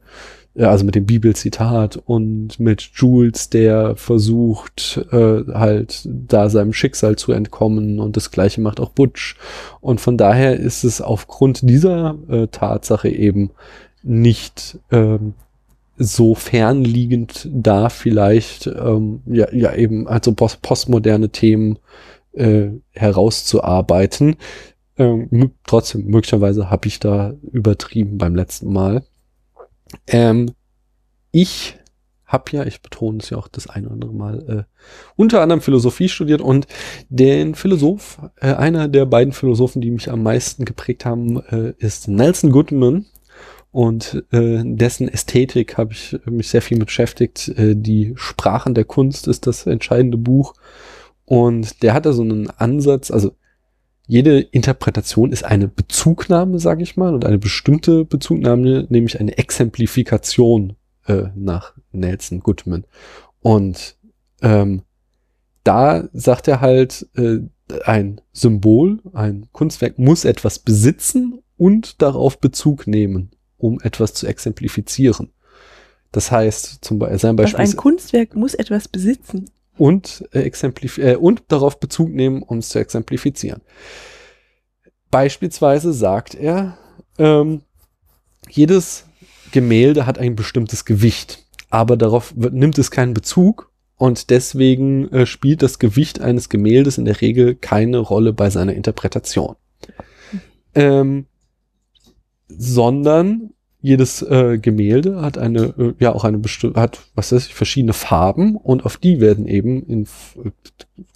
also 0.54 0.84
mit 0.84 0.94
dem 0.94 1.06
Bibelzitat 1.06 1.96
und 1.96 2.60
mit 2.60 2.90
Jules, 2.94 3.48
der 3.48 3.96
versucht, 3.96 5.00
äh, 5.10 5.44
halt 5.52 6.06
da 6.06 6.50
seinem 6.50 6.72
Schicksal 6.72 7.16
zu 7.16 7.32
entkommen 7.32 8.00
und 8.00 8.16
das 8.16 8.30
gleiche 8.30 8.60
macht 8.60 8.78
auch 8.78 8.90
Butch. 8.90 9.36
Und 9.80 10.00
von 10.00 10.18
daher 10.18 10.58
ist 10.58 10.84
es 10.84 11.00
aufgrund 11.00 11.68
dieser 11.68 12.18
äh, 12.28 12.48
Tatsache 12.48 13.08
eben 13.08 13.50
nicht 14.02 14.78
ähm, 14.90 15.34
so 15.96 16.34
fernliegend 16.34 17.48
da 17.52 17.88
vielleicht 17.88 18.66
ähm, 18.66 19.20
ja, 19.26 19.52
ja 19.52 19.74
eben 19.74 20.08
also 20.08 20.32
post 20.32 20.60
postmoderne 20.62 21.30
Themen 21.30 21.78
äh, 22.32 22.68
herauszuarbeiten. 22.92 24.36
Ähm, 24.98 25.52
trotzdem, 25.66 26.06
möglicherweise 26.06 26.70
habe 26.70 26.88
ich 26.88 27.00
da 27.00 27.34
übertrieben 27.52 28.18
beim 28.18 28.34
letzten 28.34 28.72
Mal. 28.72 29.02
Ähm, 30.06 30.52
ich 31.30 31.78
habe 32.32 32.44
ja, 32.52 32.64
ich 32.64 32.80
betone 32.80 33.18
es 33.18 33.30
ja 33.30 33.36
auch 33.36 33.48
das 33.48 33.66
eine 33.66 33.86
oder 33.86 33.94
andere 33.94 34.12
Mal, 34.14 34.48
äh, 34.48 34.62
unter 35.16 35.42
anderem 35.42 35.60
Philosophie 35.60 36.08
studiert 36.08 36.40
und 36.40 36.66
den 37.10 37.54
Philosoph, 37.54 38.20
äh, 38.40 38.54
einer 38.54 38.88
der 38.88 39.04
beiden 39.04 39.32
Philosophen, 39.32 39.82
die 39.82 39.90
mich 39.90 40.10
am 40.10 40.22
meisten 40.22 40.64
geprägt 40.64 41.04
haben, 41.04 41.42
äh, 41.50 41.74
ist 41.78 42.08
Nelson 42.08 42.50
Goodman. 42.50 43.06
Und 43.70 44.26
äh, 44.32 44.60
dessen 44.64 45.08
Ästhetik 45.08 45.78
habe 45.78 45.94
ich 45.94 46.18
mich 46.26 46.48
sehr 46.48 46.60
viel 46.60 46.76
mit 46.76 46.88
beschäftigt. 46.88 47.48
Äh, 47.48 47.74
die 47.74 48.12
Sprachen 48.16 48.74
der 48.74 48.84
Kunst 48.84 49.26
ist 49.26 49.46
das 49.46 49.66
entscheidende 49.66 50.18
Buch. 50.18 50.54
Und 51.24 51.82
der 51.82 51.94
hat 51.94 52.04
da 52.04 52.12
so 52.12 52.20
einen 52.20 52.50
Ansatz, 52.50 53.10
also 53.10 53.34
jede 54.06 54.40
Interpretation 54.40 55.32
ist 55.32 55.44
eine 55.44 55.68
Bezugnahme, 55.68 56.58
sage 56.58 56.82
ich 56.82 56.96
mal, 56.96 57.14
und 57.14 57.24
eine 57.24 57.38
bestimmte 57.38 58.04
Bezugnahme, 58.04 58.86
nämlich 58.88 59.20
eine 59.20 59.38
Exemplifikation 59.38 60.74
äh, 61.06 61.24
nach 61.34 61.74
Nelson 61.92 62.40
Goodman. 62.40 62.84
Und 63.40 63.96
ähm, 64.42 64.82
da 65.64 66.08
sagt 66.12 66.48
er 66.48 66.60
halt, 66.60 67.08
äh, 67.14 67.38
ein 67.84 68.20
Symbol, 68.32 69.00
ein 69.12 69.48
Kunstwerk 69.52 69.98
muss 69.98 70.24
etwas 70.24 70.58
besitzen 70.58 71.40
und 71.56 72.02
darauf 72.02 72.38
Bezug 72.38 72.86
nehmen, 72.86 73.30
um 73.56 73.80
etwas 73.80 74.14
zu 74.14 74.26
exemplifizieren. 74.26 75.30
Das 76.10 76.30
heißt, 76.30 76.84
zum 76.84 76.98
Beispiel, 76.98 77.18
sein 77.18 77.36
Beispiel. 77.36 77.60
Also 77.60 77.72
ein 77.72 77.76
Kunstwerk 77.76 78.34
muss 78.34 78.54
etwas 78.54 78.88
besitzen 78.88 79.48
und, 79.76 80.24
äh, 80.32 80.40
exemplif 80.40 80.98
äh, 80.98 81.16
und 81.16 81.42
darauf 81.48 81.80
Bezug 81.80 82.10
nehmen, 82.10 82.42
um 82.42 82.58
es 82.58 82.68
zu 82.68 82.78
exemplifizieren. 82.78 83.62
Beispielsweise 85.10 85.92
sagt 85.92 86.34
er, 86.34 86.78
ähm, 87.18 87.62
jedes 88.48 89.06
Gemälde 89.52 90.06
hat 90.06 90.18
ein 90.18 90.36
bestimmtes 90.36 90.84
Gewicht, 90.84 91.46
aber 91.70 91.96
darauf 91.96 92.32
wird, 92.36 92.54
nimmt 92.54 92.78
es 92.78 92.90
keinen 92.90 93.14
Bezug 93.14 93.70
und 93.96 94.30
deswegen 94.30 95.10
äh, 95.12 95.26
spielt 95.26 95.62
das 95.62 95.78
Gewicht 95.78 96.20
eines 96.20 96.48
Gemäldes 96.48 96.98
in 96.98 97.04
der 97.04 97.20
Regel 97.20 97.54
keine 97.54 97.98
Rolle 97.98 98.32
bei 98.32 98.50
seiner 98.50 98.74
Interpretation. 98.74 99.56
Ähm, 100.74 101.26
sondern 102.48 103.52
jedes 103.82 104.22
äh, 104.22 104.58
Gemälde 104.58 105.20
hat 105.20 105.36
eine, 105.36 105.74
äh, 105.76 105.94
ja 105.98 106.14
auch 106.14 106.24
eine 106.24 106.38
bestimmte, 106.38 106.80
hat, 106.80 107.00
was 107.14 107.32
weiß 107.32 107.46
ich, 107.48 107.54
verschiedene 107.54 107.92
Farben 107.92 108.56
und 108.56 108.86
auf 108.86 108.96
die 108.96 109.20
werden 109.20 109.46
eben 109.46 109.82
in 109.82 110.06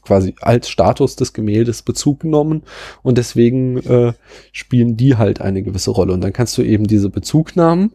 quasi 0.02 0.34
als 0.40 0.68
Status 0.68 1.16
des 1.16 1.32
Gemäldes 1.32 1.82
Bezug 1.82 2.20
genommen 2.20 2.64
und 3.02 3.18
deswegen 3.18 3.78
äh, 3.78 4.12
spielen 4.52 4.96
die 4.96 5.16
halt 5.16 5.40
eine 5.40 5.62
gewisse 5.62 5.92
Rolle. 5.92 6.12
Und 6.12 6.22
dann 6.22 6.32
kannst 6.32 6.58
du 6.58 6.62
eben 6.62 6.86
diese 6.86 7.08
Bezugnahmen 7.08 7.92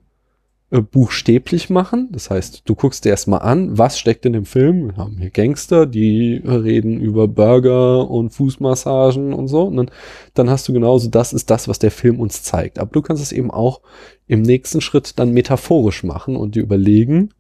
äh, 0.71 0.81
buchstäblich 0.81 1.69
machen. 1.69 2.07
Das 2.11 2.29
heißt, 2.29 2.63
du 2.65 2.75
guckst 2.75 3.03
dir 3.03 3.09
erstmal 3.09 3.41
an, 3.41 3.77
was 3.77 3.99
steckt 3.99 4.25
in 4.25 4.31
dem 4.31 4.45
Film. 4.45 4.87
Wir 4.87 4.97
haben 4.97 5.17
hier 5.17 5.29
Gangster, 5.29 5.85
die 5.85 6.41
reden 6.45 7.01
über 7.01 7.27
Burger 7.27 8.09
und 8.09 8.29
Fußmassagen 8.29 9.33
und 9.33 9.49
so. 9.49 9.63
Und 9.63 9.75
dann, 9.75 9.91
dann 10.33 10.49
hast 10.49 10.67
du 10.69 10.73
genauso, 10.73 11.09
das 11.09 11.33
ist 11.33 11.49
das, 11.49 11.67
was 11.67 11.79
der 11.79 11.91
Film 11.91 12.21
uns 12.21 12.43
zeigt. 12.43 12.79
Aber 12.79 12.89
du 12.89 13.01
kannst 13.01 13.21
es 13.21 13.33
eben 13.33 13.51
auch 13.51 13.81
im 14.27 14.41
nächsten 14.41 14.79
Schritt 14.79 15.19
dann 15.19 15.33
metaphorisch 15.33 16.03
machen 16.03 16.37
und 16.37 16.55
dir 16.55 16.63
überlegen, 16.63 17.33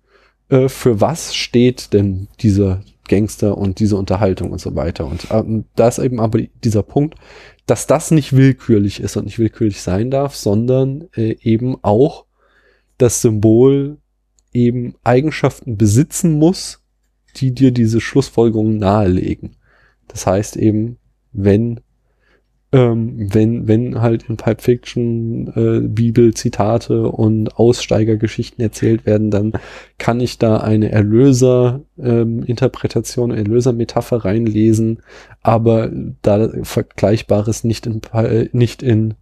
äh, 0.49 0.67
für 0.67 0.99
was 0.99 1.33
steht 1.33 1.93
denn 1.93 2.27
dieser 2.41 2.83
Gangster 3.07 3.57
und 3.57 3.79
diese 3.79 3.95
Unterhaltung 3.95 4.51
und 4.51 4.59
so 4.59 4.75
weiter. 4.75 5.05
Und 5.05 5.31
äh, 5.31 5.63
da 5.77 5.87
ist 5.87 5.99
eben 5.99 6.19
aber 6.19 6.39
dieser 6.63 6.83
Punkt, 6.83 7.15
dass 7.65 7.87
das 7.87 8.11
nicht 8.11 8.35
willkürlich 8.35 8.99
ist 8.99 9.15
und 9.15 9.23
nicht 9.23 9.39
willkürlich 9.39 9.81
sein 9.81 10.11
darf, 10.11 10.35
sondern 10.35 11.07
äh, 11.15 11.37
eben 11.41 11.77
auch 11.81 12.25
das 13.01 13.21
Symbol 13.21 13.97
eben 14.53 14.95
Eigenschaften 15.03 15.77
besitzen 15.77 16.33
muss, 16.33 16.83
die 17.37 17.53
dir 17.53 17.71
diese 17.71 18.01
Schlussfolgerungen 18.01 18.77
nahelegen. 18.77 19.55
Das 20.07 20.27
heißt 20.27 20.57
eben, 20.57 20.97
wenn 21.31 21.79
ähm, 22.73 23.27
wenn, 23.33 23.67
wenn 23.67 23.99
halt 24.01 24.29
in 24.29 24.37
Pipe 24.37 24.61
Fiction 24.61 25.47
äh, 25.55 25.81
Bibelzitate 25.85 27.09
und 27.09 27.57
Aussteigergeschichten 27.57 28.63
erzählt 28.63 29.05
werden, 29.05 29.29
dann 29.29 29.51
kann 29.97 30.21
ich 30.21 30.37
da 30.37 30.55
eine 30.57 30.89
Erlöser-Interpretation, 30.89 33.31
ähm, 33.31 33.37
Erlöser-Metapher 33.37 34.23
reinlesen, 34.23 35.01
aber 35.41 35.91
da 36.21 36.47
Vergleichbares 36.63 37.65
nicht 37.65 37.85
in, 37.87 37.99
äh, 38.13 38.47
nicht 38.53 38.83
in 38.83 39.15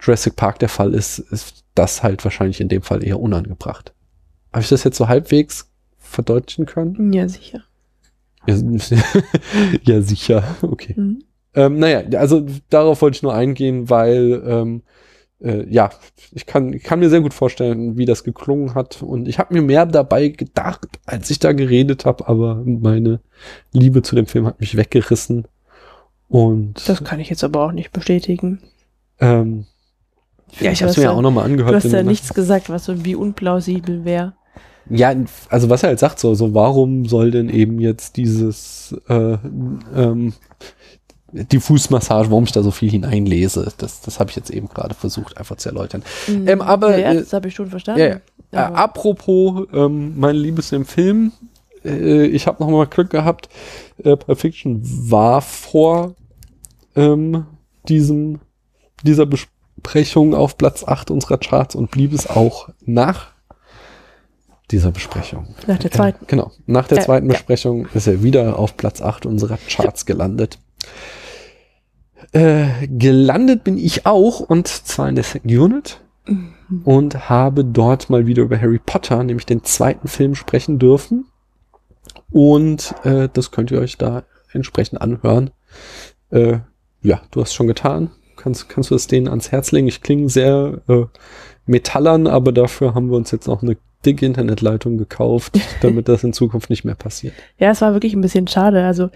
Jurassic 0.00 0.36
Park 0.36 0.58
der 0.58 0.68
Fall 0.68 0.94
ist, 0.94 1.18
ist 1.18 1.64
das 1.74 2.02
halt 2.02 2.24
wahrscheinlich 2.24 2.60
in 2.60 2.68
dem 2.68 2.82
Fall 2.82 3.04
eher 3.04 3.20
unangebracht. 3.20 3.92
Habe 4.52 4.62
ich 4.62 4.68
das 4.68 4.84
jetzt 4.84 4.96
so 4.96 5.08
halbwegs 5.08 5.70
verdeutlichen 5.98 6.66
können? 6.66 7.12
Ja, 7.12 7.28
sicher. 7.28 7.62
Ja, 8.46 8.56
ja 9.82 10.00
sicher. 10.02 10.44
Okay. 10.62 10.94
Mhm. 10.96 11.24
Ähm, 11.54 11.78
naja, 11.78 12.18
also 12.18 12.46
darauf 12.68 13.00
wollte 13.02 13.16
ich 13.16 13.22
nur 13.22 13.34
eingehen, 13.34 13.88
weil 13.88 14.42
ähm, 14.46 14.82
äh, 15.40 15.66
ja, 15.68 15.90
ich 16.32 16.46
kann, 16.46 16.72
ich 16.72 16.82
kann 16.82 16.98
mir 16.98 17.10
sehr 17.10 17.20
gut 17.20 17.34
vorstellen, 17.34 17.96
wie 17.96 18.06
das 18.06 18.24
geklungen 18.24 18.74
hat. 18.74 19.02
Und 19.02 19.28
ich 19.28 19.38
habe 19.38 19.54
mir 19.54 19.62
mehr 19.62 19.86
dabei 19.86 20.28
gedacht, 20.28 20.86
als 21.06 21.30
ich 21.30 21.38
da 21.38 21.52
geredet 21.52 22.04
habe, 22.04 22.28
aber 22.28 22.62
meine 22.64 23.20
Liebe 23.72 24.02
zu 24.02 24.16
dem 24.16 24.26
Film 24.26 24.46
hat 24.46 24.60
mich 24.60 24.76
weggerissen. 24.76 25.46
Und 26.28 26.88
das 26.88 27.04
kann 27.04 27.20
ich 27.20 27.30
jetzt 27.30 27.44
aber 27.44 27.64
auch 27.64 27.72
nicht 27.72 27.92
bestätigen. 27.92 28.60
Ähm, 29.20 29.66
ja, 30.60 30.70
ich 30.70 30.82
habe 30.82 30.90
es 30.90 30.96
mir 30.96 31.04
ja 31.04 31.10
auch 31.12 31.22
nochmal 31.22 31.44
angehört. 31.44 31.72
Du 31.72 31.76
hast 31.76 31.92
ja 31.92 32.02
nichts 32.02 32.32
gesagt, 32.34 32.70
was 32.70 32.84
so 32.84 33.04
wie 33.04 33.14
unplausibel 33.14 34.04
wäre. 34.04 34.34
Ja, 34.90 35.14
also 35.48 35.70
was 35.70 35.82
er 35.82 35.90
halt 35.90 35.98
sagt, 35.98 36.18
so, 36.18 36.34
so 36.34 36.52
warum 36.54 37.06
soll 37.06 37.30
denn 37.30 37.48
eben 37.48 37.80
jetzt 37.80 38.16
dieses 38.16 38.94
äh, 39.08 39.38
ähm, 39.96 40.34
die 41.34 41.58
Fußmassage, 41.58 42.30
warum 42.30 42.44
ich 42.44 42.52
da 42.52 42.62
so 42.62 42.70
viel 42.70 42.90
hineinlese. 42.90 43.72
Das, 43.78 44.00
das 44.02 44.20
habe 44.20 44.30
ich 44.30 44.36
jetzt 44.36 44.50
eben 44.50 44.68
gerade 44.68 44.94
versucht, 44.94 45.36
einfach 45.36 45.56
zu 45.56 45.68
erläutern. 45.68 46.04
Mhm. 46.28 46.46
Ähm, 46.46 46.60
aber 46.60 46.96
ja, 46.96 47.12
ja, 47.12 47.20
das 47.20 47.32
habe 47.32 47.48
ich 47.48 47.54
schon 47.54 47.68
verstanden. 47.70 48.00
Ja, 48.00 48.06
ja. 48.52 48.68
Äh, 48.70 48.74
apropos, 48.74 49.66
ähm, 49.72 50.14
mein 50.16 50.36
Liebes 50.36 50.70
im 50.70 50.84
Film, 50.84 51.32
äh, 51.84 52.26
ich 52.26 52.46
habe 52.46 52.62
noch 52.62 52.70
mal 52.70 52.86
Glück 52.86 53.10
gehabt. 53.10 53.48
Äh, 53.98 54.16
Perfection 54.16 54.80
war 55.10 55.40
vor 55.40 56.14
ähm, 56.94 57.46
diesem 57.88 58.40
dieser 59.02 59.26
Besprechung 59.26 59.53
auf 60.34 60.58
Platz 60.58 60.84
8 60.84 61.10
unserer 61.10 61.38
Charts 61.38 61.74
und 61.74 61.90
blieb 61.90 62.12
es 62.12 62.28
auch 62.28 62.70
nach 62.84 63.32
dieser 64.70 64.90
Besprechung. 64.90 65.54
Nach 65.66 65.78
der 65.78 65.90
zweiten. 65.90 66.26
Genau. 66.26 66.50
Nach 66.66 66.88
der 66.88 67.00
zweiten 67.00 67.28
Besprechung 67.28 67.86
ist 67.94 68.06
er 68.06 68.22
wieder 68.22 68.58
auf 68.58 68.76
Platz 68.76 69.02
8 69.02 69.26
unserer 69.26 69.58
Charts 69.68 70.06
gelandet. 70.06 70.58
Äh, 72.32 72.88
gelandet 72.88 73.62
bin 73.62 73.78
ich 73.78 74.06
auch 74.06 74.40
und 74.40 74.66
zwar 74.66 75.08
in 75.08 75.14
der 75.14 75.24
Second 75.24 75.52
Unit 75.52 76.00
mhm. 76.26 76.54
und 76.84 77.28
habe 77.28 77.64
dort 77.64 78.10
mal 78.10 78.26
wieder 78.26 78.42
über 78.42 78.60
Harry 78.60 78.80
Potter, 78.84 79.22
nämlich 79.22 79.46
den 79.46 79.62
zweiten 79.62 80.08
Film, 80.08 80.34
sprechen 80.34 80.78
dürfen. 80.78 81.26
Und 82.30 82.94
äh, 83.04 83.28
das 83.32 83.50
könnt 83.50 83.70
ihr 83.70 83.80
euch 83.80 83.98
da 83.98 84.24
entsprechend 84.52 85.00
anhören. 85.00 85.50
Äh, 86.30 86.58
ja, 87.02 87.22
du 87.30 87.40
hast 87.40 87.54
schon 87.54 87.66
getan. 87.66 88.10
Kannst, 88.44 88.68
kannst 88.68 88.90
du 88.90 88.94
es 88.94 89.06
denen 89.06 89.26
ans 89.26 89.52
Herz 89.52 89.72
legen? 89.72 89.88
Ich 89.88 90.02
klinge 90.02 90.28
sehr 90.28 90.82
äh, 90.86 91.06
metallern, 91.64 92.26
aber 92.26 92.52
dafür 92.52 92.94
haben 92.94 93.08
wir 93.08 93.16
uns 93.16 93.30
jetzt 93.30 93.48
auch 93.48 93.62
eine 93.62 93.78
dicke 94.04 94.26
Internetleitung 94.26 94.98
gekauft, 94.98 95.58
damit 95.80 96.08
das 96.08 96.24
in 96.24 96.34
Zukunft 96.34 96.68
nicht 96.68 96.84
mehr 96.84 96.94
passiert. 96.94 97.32
Ja, 97.56 97.70
es 97.70 97.80
war 97.80 97.94
wirklich 97.94 98.12
ein 98.12 98.20
bisschen 98.20 98.46
schade. 98.46 98.84
Also 98.84 99.08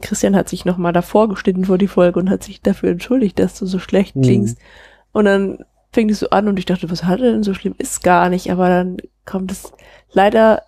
Christian 0.00 0.34
hat 0.34 0.48
sich 0.48 0.64
nochmal 0.64 0.94
davor 0.94 1.28
geschnitten 1.28 1.66
vor 1.66 1.76
die 1.76 1.86
Folge 1.86 2.18
und 2.18 2.30
hat 2.30 2.44
sich 2.44 2.62
dafür 2.62 2.88
entschuldigt, 2.88 3.38
dass 3.38 3.58
du 3.58 3.66
so 3.66 3.78
schlecht 3.78 4.16
mhm. 4.16 4.22
klingst. 4.22 4.58
Mhm. 4.58 4.64
Und 5.12 5.24
dann 5.26 5.58
fing 5.92 6.08
es 6.08 6.20
so 6.20 6.30
an 6.30 6.48
und 6.48 6.58
ich 6.58 6.64
dachte, 6.64 6.90
was 6.90 7.04
hat 7.04 7.20
er 7.20 7.32
denn 7.32 7.42
so 7.42 7.52
schlimm? 7.52 7.74
Ist 7.76 8.02
gar 8.02 8.30
nicht, 8.30 8.50
aber 8.50 8.70
dann 8.70 8.96
kommt 9.26 9.52
es 9.52 9.70
leider 10.12 10.62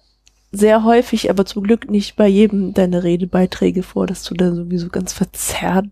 sehr 0.52 0.84
häufig, 0.84 1.30
aber 1.30 1.46
zum 1.46 1.62
Glück 1.62 1.90
nicht 1.90 2.16
bei 2.16 2.28
jedem 2.28 2.74
deiner 2.74 3.02
Redebeiträge 3.02 3.82
vor, 3.82 4.06
dass 4.06 4.24
du 4.24 4.34
dann 4.34 4.56
sowieso 4.56 4.90
ganz 4.90 5.14
verzerrt. 5.14 5.86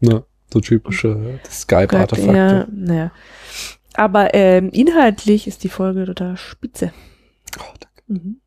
Ja, 0.00 0.24
so 0.52 0.60
typische 0.60 1.40
Skype-Artefakte. 1.48 2.36
Ja, 2.36 2.66
naja. 2.70 3.10
Aber 3.94 4.34
ähm, 4.34 4.70
inhaltlich 4.70 5.46
ist 5.46 5.64
die 5.64 5.68
Folge 5.68 6.04
total 6.06 6.36
spitze. 6.36 6.92
Oh, 7.58 7.74
danke. 7.80 8.24
Mhm. 8.24 8.40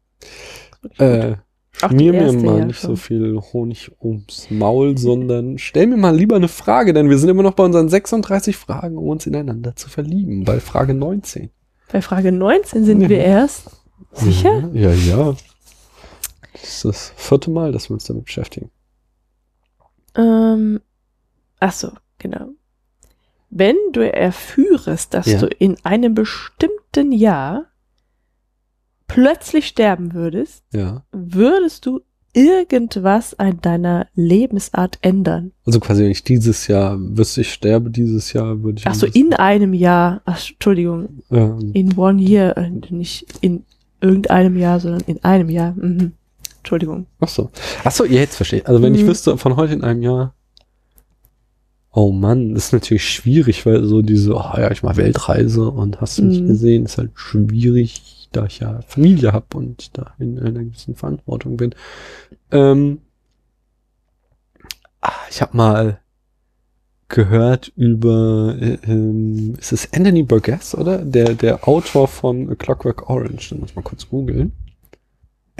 Äh, 0.97 1.35
schmier 1.73 2.13
mir 2.13 2.31
mal 2.33 2.59
ja 2.59 2.65
nicht 2.65 2.79
schon. 2.79 2.91
so 2.91 2.95
viel 2.95 3.39
Honig 3.53 3.91
ums 4.01 4.49
Maul, 4.49 4.97
sondern 4.97 5.57
stell 5.57 5.87
mir 5.87 5.97
mal 5.97 6.15
lieber 6.15 6.35
eine 6.35 6.47
Frage, 6.47 6.93
denn 6.93 7.09
wir 7.09 7.17
sind 7.17 7.29
immer 7.29 7.43
noch 7.43 7.53
bei 7.53 7.63
unseren 7.63 7.89
36 7.89 8.55
Fragen, 8.55 8.97
um 8.97 9.09
uns 9.09 9.25
ineinander 9.25 9.75
zu 9.75 9.89
verlieben. 9.89 10.43
Bei 10.43 10.59
Frage 10.59 10.93
19. 10.93 11.49
Bei 11.91 12.01
Frage 12.01 12.31
19 12.31 12.85
sind 12.85 13.01
ja. 13.01 13.09
wir 13.09 13.19
erst. 13.19 13.69
Sicher? 14.13 14.69
Ja, 14.73 14.91
ja. 14.91 15.35
Das 16.53 16.63
ist 16.63 16.85
das 16.85 17.13
vierte 17.15 17.51
Mal, 17.51 17.71
dass 17.71 17.89
wir 17.89 17.93
uns 17.93 18.05
damit 18.05 18.25
beschäftigen. 18.25 18.71
Ähm, 20.15 20.81
ach 21.61 21.71
so, 21.71 21.91
genau 22.17 22.49
wenn 23.51 23.75
du 23.91 24.11
erführest, 24.11 25.13
dass 25.13 25.27
ja. 25.27 25.37
du 25.37 25.47
in 25.47 25.75
einem 25.83 26.15
bestimmten 26.15 27.11
Jahr 27.11 27.65
plötzlich 29.07 29.67
sterben 29.67 30.13
würdest, 30.13 30.63
ja. 30.73 31.03
würdest 31.11 31.85
du 31.85 31.99
irgendwas 32.33 33.37
an 33.37 33.59
deiner 33.61 34.07
Lebensart 34.15 34.99
ändern? 35.01 35.51
Also 35.65 35.81
quasi, 35.81 36.03
wenn 36.03 36.11
ich 36.11 36.23
dieses 36.23 36.67
Jahr 36.67 36.97
wüsste, 36.97 37.41
ich 37.41 37.51
sterbe 37.51 37.89
dieses 37.89 38.31
Jahr, 38.31 38.63
würde 38.63 38.79
ich. 38.79 38.87
Ach 38.87 38.95
so, 38.95 39.05
in 39.05 39.33
einem 39.33 39.73
Jahr. 39.73 40.21
Ach, 40.23 40.41
Entschuldigung. 40.49 41.09
Ja. 41.29 41.57
In 41.73 41.97
one 41.97 42.21
year, 42.21 42.55
nicht 42.89 43.25
in 43.41 43.65
irgendeinem 43.99 44.57
Jahr, 44.57 44.79
sondern 44.79 45.01
in 45.07 45.21
einem 45.25 45.49
Jahr. 45.49 45.73
Mhm. 45.73 46.13
Entschuldigung. 46.59 47.05
Ach 47.19 47.27
so. 47.27 47.49
Ach 47.83 47.91
so, 47.91 48.05
jetzt 48.05 48.37
verstehe. 48.37 48.65
Also 48.65 48.81
wenn 48.81 48.93
mhm. 48.93 48.99
ich 48.99 49.05
wüsste, 49.05 49.37
von 49.37 49.57
heute 49.57 49.73
in 49.73 49.83
einem 49.83 50.01
Jahr 50.01 50.33
Oh 51.93 52.11
Mann, 52.11 52.53
das 52.53 52.67
ist 52.67 52.73
natürlich 52.73 53.05
schwierig, 53.09 53.65
weil 53.65 53.83
so 53.83 54.01
diese, 54.01 54.33
oh 54.33 54.53
ja, 54.55 54.71
ich 54.71 54.81
mache 54.81 54.97
Weltreise 54.97 55.69
und 55.69 55.99
hast 55.99 56.17
du 56.17 56.23
nicht 56.23 56.41
mhm. 56.43 56.47
gesehen, 56.47 56.85
ist 56.85 56.97
halt 56.97 57.11
schwierig, 57.15 58.29
da 58.31 58.45
ich 58.45 58.59
ja 58.59 58.79
Familie 58.87 59.33
habe 59.33 59.57
und 59.57 59.97
da 59.97 60.13
in 60.17 60.39
einer 60.39 60.63
gewissen 60.63 60.95
Verantwortung 60.95 61.57
bin. 61.57 61.75
Ähm, 62.51 62.99
ah, 65.01 65.11
ich 65.29 65.41
habe 65.41 65.57
mal 65.57 65.99
gehört 67.09 67.73
über, 67.75 68.55
äh, 68.59 68.77
ähm, 68.87 69.55
ist 69.59 69.73
es 69.73 69.91
Anthony 69.93 70.23
Burgess, 70.23 70.73
oder? 70.73 70.99
Der, 70.99 71.33
der 71.33 71.67
Autor 71.67 72.07
von 72.07 72.49
A 72.49 72.55
Clockwork 72.55 73.09
Orange. 73.09 73.49
Den 73.49 73.59
muss 73.59 73.75
mal 73.75 73.81
kurz 73.81 74.07
googeln. 74.07 74.53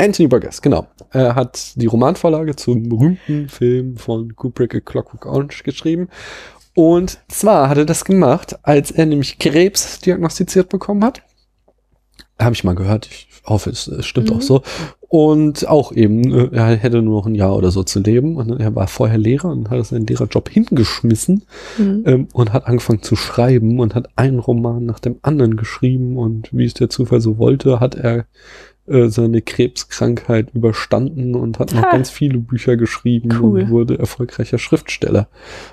Anthony 0.02 0.28
Burgess, 0.28 0.62
genau. 0.62 0.88
Er 1.12 1.36
hat 1.36 1.74
die 1.76 1.86
Romanvorlage 1.86 2.56
zum 2.56 2.90
berühmten 2.90 3.50
Film 3.50 3.98
von 3.98 4.36
Kubrick, 4.36 4.74
A 4.74 4.80
Clockwork 4.80 5.26
Orange 5.28 5.64
geschrieben. 5.64 6.10
Und 6.74 7.20
zwar 7.28 7.70
hat 7.70 7.78
er 7.78 7.86
das 7.86 8.04
gemacht, 8.06 8.58
als 8.64 8.92
er 8.92 9.06
nämlich 9.06 9.38
Krebs 9.38 10.00
diagnostiziert 10.00 10.70
bekommen 10.70 11.04
hat. 11.04 11.22
Habe 12.40 12.56
ich 12.56 12.64
mal 12.64 12.74
gehört. 12.74 13.08
Ich 13.08 13.28
hoffe, 13.46 13.70
es, 13.70 13.92
stimmt 14.06 14.32
mhm. 14.32 14.38
auch 14.38 14.42
so. 14.42 14.64
Und 15.02 15.68
auch 15.68 15.92
eben, 15.92 16.34
äh, 16.34 16.50
er 16.56 16.76
hätte 16.78 17.02
nur 17.02 17.20
noch 17.20 17.28
ein 17.28 17.36
Jahr 17.36 17.56
oder 17.56 17.70
so 17.70 17.84
zu 17.84 18.00
leben. 18.00 18.38
Und 18.38 18.60
er 18.60 18.74
war 18.74 18.88
vorher 18.88 19.18
Lehrer 19.18 19.52
und 19.52 19.70
hat 19.70 19.86
seinen 19.86 20.08
Lehrerjob 20.08 20.50
hingeschmissen 20.50 21.44
mhm. 21.78 22.04
ähm, 22.08 22.28
und 22.34 22.54
hat 22.54 22.66
angefangen 22.66 23.04
zu 23.04 23.16
schreiben 23.16 23.80
und 23.80 23.94
hat 23.94 24.10
einen 24.16 24.40
Roman 24.40 24.86
nach 24.86 25.00
dem 25.00 25.18
anderen 25.22 25.58
geschrieben. 25.58 26.18
Und 26.18 26.50
wie 26.52 26.66
es 26.66 26.74
der 26.74 26.90
Zufall 26.90 27.22
so 27.22 27.38
wollte, 27.38 27.80
hat 27.80 27.96
er 27.96 28.26
äh, 28.92 29.10
seine 29.10 29.42
Krebskrankheit 29.42 30.54
überstanden 30.54 31.36
und 31.36 31.60
hat 31.60 31.74
noch 31.74 31.84
ha. 31.84 31.92
ganz 31.92 32.10
viele 32.10 32.38
Bücher 32.38 32.78
geschrieben 32.78 33.30
cool. 33.40 33.62
und 33.62 33.70
wurde 33.70 33.98
erfolgreicher 33.98 34.58
Schriftsteller. 34.58 35.28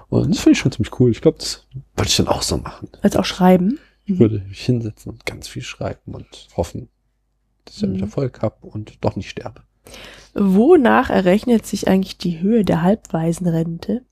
Und 0.08 0.30
das 0.30 0.40
finde 0.40 0.52
ich 0.52 0.58
schon 0.58 0.72
ziemlich 0.72 0.98
cool. 1.00 1.10
Ich 1.10 1.20
glaube, 1.20 1.38
das 1.38 1.66
wollte 1.96 2.10
ich 2.10 2.16
dann 2.16 2.28
auch 2.28 2.42
so 2.42 2.56
machen. 2.58 2.88
Als 3.02 3.16
auch 3.16 3.24
schreiben? 3.24 3.78
Ich 4.04 4.14
mhm. 4.14 4.18
würde 4.20 4.44
mich 4.48 4.64
hinsetzen 4.64 5.12
und 5.12 5.26
ganz 5.26 5.48
viel 5.48 5.62
schreiben 5.62 6.14
und 6.14 6.48
hoffen, 6.56 6.88
dass 7.64 7.76
ich 7.76 7.82
mhm. 7.82 7.86
damit 7.86 8.02
Erfolg 8.02 8.42
habe 8.42 8.66
und 8.66 9.04
doch 9.04 9.16
nicht 9.16 9.30
sterbe. 9.30 9.62
Wonach 10.34 11.10
errechnet 11.10 11.66
sich 11.66 11.88
eigentlich 11.88 12.18
die 12.18 12.40
Höhe 12.40 12.64
der 12.64 12.82
Halbwaisenrente? 12.82 14.02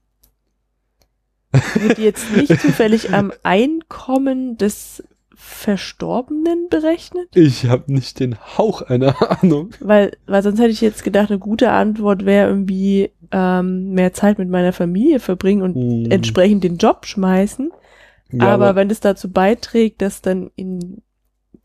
Wird 1.75 1.99
jetzt 1.99 2.35
nicht 2.37 2.49
zufällig 2.61 3.13
am 3.13 3.33
Einkommen 3.43 4.59
des 4.59 5.03
Verstorbenen 5.37 6.69
berechnet? 6.71 7.29
Ich 7.37 7.67
habe 7.67 7.93
nicht 7.93 8.19
den 8.21 8.37
Hauch 8.39 8.83
einer 8.83 9.15
Ahnung. 9.43 9.71
Weil, 9.81 10.17
weil 10.27 10.43
sonst 10.43 10.59
hätte 10.59 10.71
ich 10.71 10.81
jetzt 10.81 11.05
gedacht, 11.05 11.31
eine 11.31 11.39
gute 11.39 11.71
Antwort 11.71 12.25
wäre 12.25 12.49
irgendwie 12.49 13.11
ähm, 13.31 13.91
mehr 13.93 14.13
Zeit 14.13 14.39
mit 14.39 14.49
meiner 14.49 14.73
Familie 14.73 15.21
verbringen 15.21 15.63
und 15.63 15.75
Hm. 15.77 16.11
entsprechend 16.11 16.65
den 16.65 16.77
Job 16.79 17.07
schmeißen. 17.07 17.71
Ja, 18.33 18.49
aber, 18.49 18.75
wenn 18.75 18.91
es 18.91 19.01
dazu 19.01 19.31
beiträgt, 19.31 20.03
dass 20.03 20.21
dann 20.23 20.51
in 20.57 21.03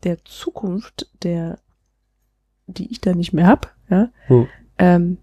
der 0.04 0.24
Zukunft 0.24 1.08
der, 1.22 1.58
die 2.66 2.90
ich 2.90 3.00
dann 3.00 3.16
nicht 3.16 3.32
mehr 3.32 3.46
hab, 3.46 3.74
ja, 3.90 4.10
Hm. 4.26 4.46
ähm, 4.78 5.18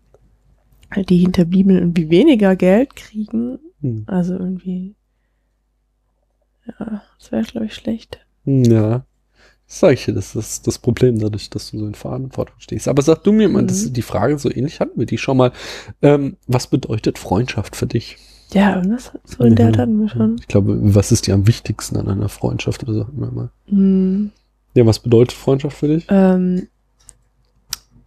die 1.08 1.18
Hinterbliebenen 1.18 1.78
irgendwie 1.80 2.10
weniger 2.10 2.56
Geld 2.56 2.96
kriegen, 2.96 3.60
Hm. 3.82 4.04
also 4.08 4.34
irgendwie, 4.34 4.96
ja, 6.66 7.04
das 7.18 7.32
wäre 7.32 7.44
glaube 7.44 7.68
ich 7.68 7.74
schlecht. 7.76 8.26
Ja. 8.66 9.06
Das 9.68 9.80
sag 9.82 9.94
ich 9.94 10.06
dir, 10.06 10.14
das 10.14 10.36
ist 10.36 10.66
das 10.66 10.80
Problem 10.80 11.20
dadurch, 11.20 11.50
dass 11.52 11.70
du 11.70 11.78
so 11.78 11.86
in 11.86 11.94
Verantwortung 11.94 12.56
stehst. 12.60 12.88
Aber 12.88 13.04
sag 13.04 13.24
du 13.24 13.32
mir 13.32 13.48
mal, 13.50 13.64
das 13.66 13.82
Mhm. 13.82 13.86
ist 13.88 13.98
die 13.98 14.02
Frage 14.02 14.40
so 14.40 14.50
ähnlich 14.52 14.80
hatten 14.80 14.98
wir 15.00 15.06
die 15.06 15.20
schon 15.20 15.38
mal. 15.38 15.52
Ähm, 16.02 16.38
was 16.48 16.66
bedeutet 16.68 17.20
Freundschaft 17.20 17.76
für 17.76 17.86
dich? 17.86 18.18
Ja, 18.52 18.78
irgendwas 18.78 19.12
so 19.26 19.44
in 19.44 19.56
der 19.56 19.70
Ja. 19.72 19.78
hatten 19.78 20.00
wir 20.02 20.10
schon. 20.10 20.38
Ich 20.40 20.48
glaube, 20.48 20.76
was 20.82 21.12
ist 21.12 21.28
dir 21.28 21.36
am 21.36 21.46
wichtigsten 21.46 21.98
an 21.98 22.08
einer 22.08 22.30
Freundschaft 22.30 22.82
oder 22.82 22.94
so? 22.94 23.02
Hatten 23.08 23.20
wir 23.22 23.32
mal. 23.32 23.50
Hm. 23.68 24.32
Ja, 24.74 24.86
was 24.88 24.98
bedeutet 25.00 25.34
Freundschaft 25.38 25.78
für 25.78 25.88
dich? 25.88 26.06
ähm, 26.10 26.68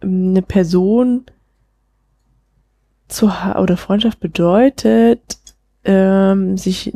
eine 0.01 0.41
Person 0.41 1.23
zu 3.07 3.31
ha 3.41 3.61
oder 3.61 3.77
Freundschaft 3.77 4.19
bedeutet, 4.19 5.37
ähm, 5.85 6.57
sich 6.57 6.93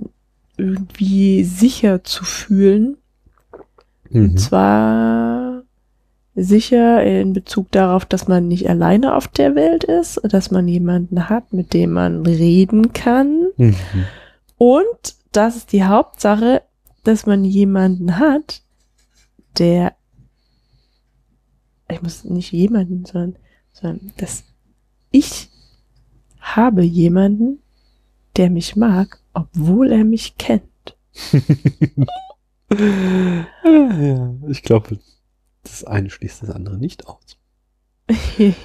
irgendwie 0.57 1.43
sicher 1.45 2.03
zu 2.03 2.25
fühlen. 2.25 2.97
Mhm. 4.09 4.21
Und 4.23 4.39
zwar 4.39 5.63
sicher 6.35 7.03
in 7.03 7.33
Bezug 7.33 7.71
darauf, 7.71 8.05
dass 8.05 8.27
man 8.27 8.47
nicht 8.47 8.69
alleine 8.69 9.15
auf 9.15 9.27
der 9.27 9.55
Welt 9.55 9.83
ist, 9.83 10.21
dass 10.23 10.51
man 10.51 10.67
jemanden 10.67 11.29
hat, 11.29 11.51
mit 11.51 11.73
dem 11.73 11.93
man 11.93 12.25
reden 12.25 12.93
kann. 12.93 13.47
Mhm. 13.57 13.75
Und 14.57 15.15
das 15.31 15.55
ist 15.55 15.71
die 15.71 15.83
Hauptsache, 15.83 16.61
dass 17.03 17.25
man 17.25 17.43
jemanden 17.43 18.19
hat, 18.19 18.61
der, 19.57 19.93
ich 21.89 22.01
muss 22.01 22.23
nicht 22.23 22.51
jemanden, 22.51 23.05
sondern, 23.05 23.37
sondern 23.73 24.13
dass 24.17 24.43
ich 25.11 25.49
habe 26.39 26.83
jemanden, 26.83 27.59
der 28.35 28.49
mich 28.49 28.75
mag, 28.75 29.19
obwohl 29.33 29.91
er 29.91 30.03
mich 30.03 30.37
kennt. 30.37 30.63
Ah, 32.69 33.45
ja, 33.63 34.35
ich 34.49 34.61
glaube, 34.61 34.99
das 35.63 35.83
eine 35.83 36.09
schließt 36.09 36.43
das 36.43 36.49
andere 36.49 36.77
nicht 36.77 37.07
aus. 37.07 37.37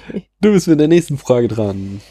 Du 0.41 0.51
bist 0.51 0.67
mit 0.67 0.79
der 0.79 0.89
nächsten 0.89 1.17
Frage 1.17 1.47
dran. 1.47 2.01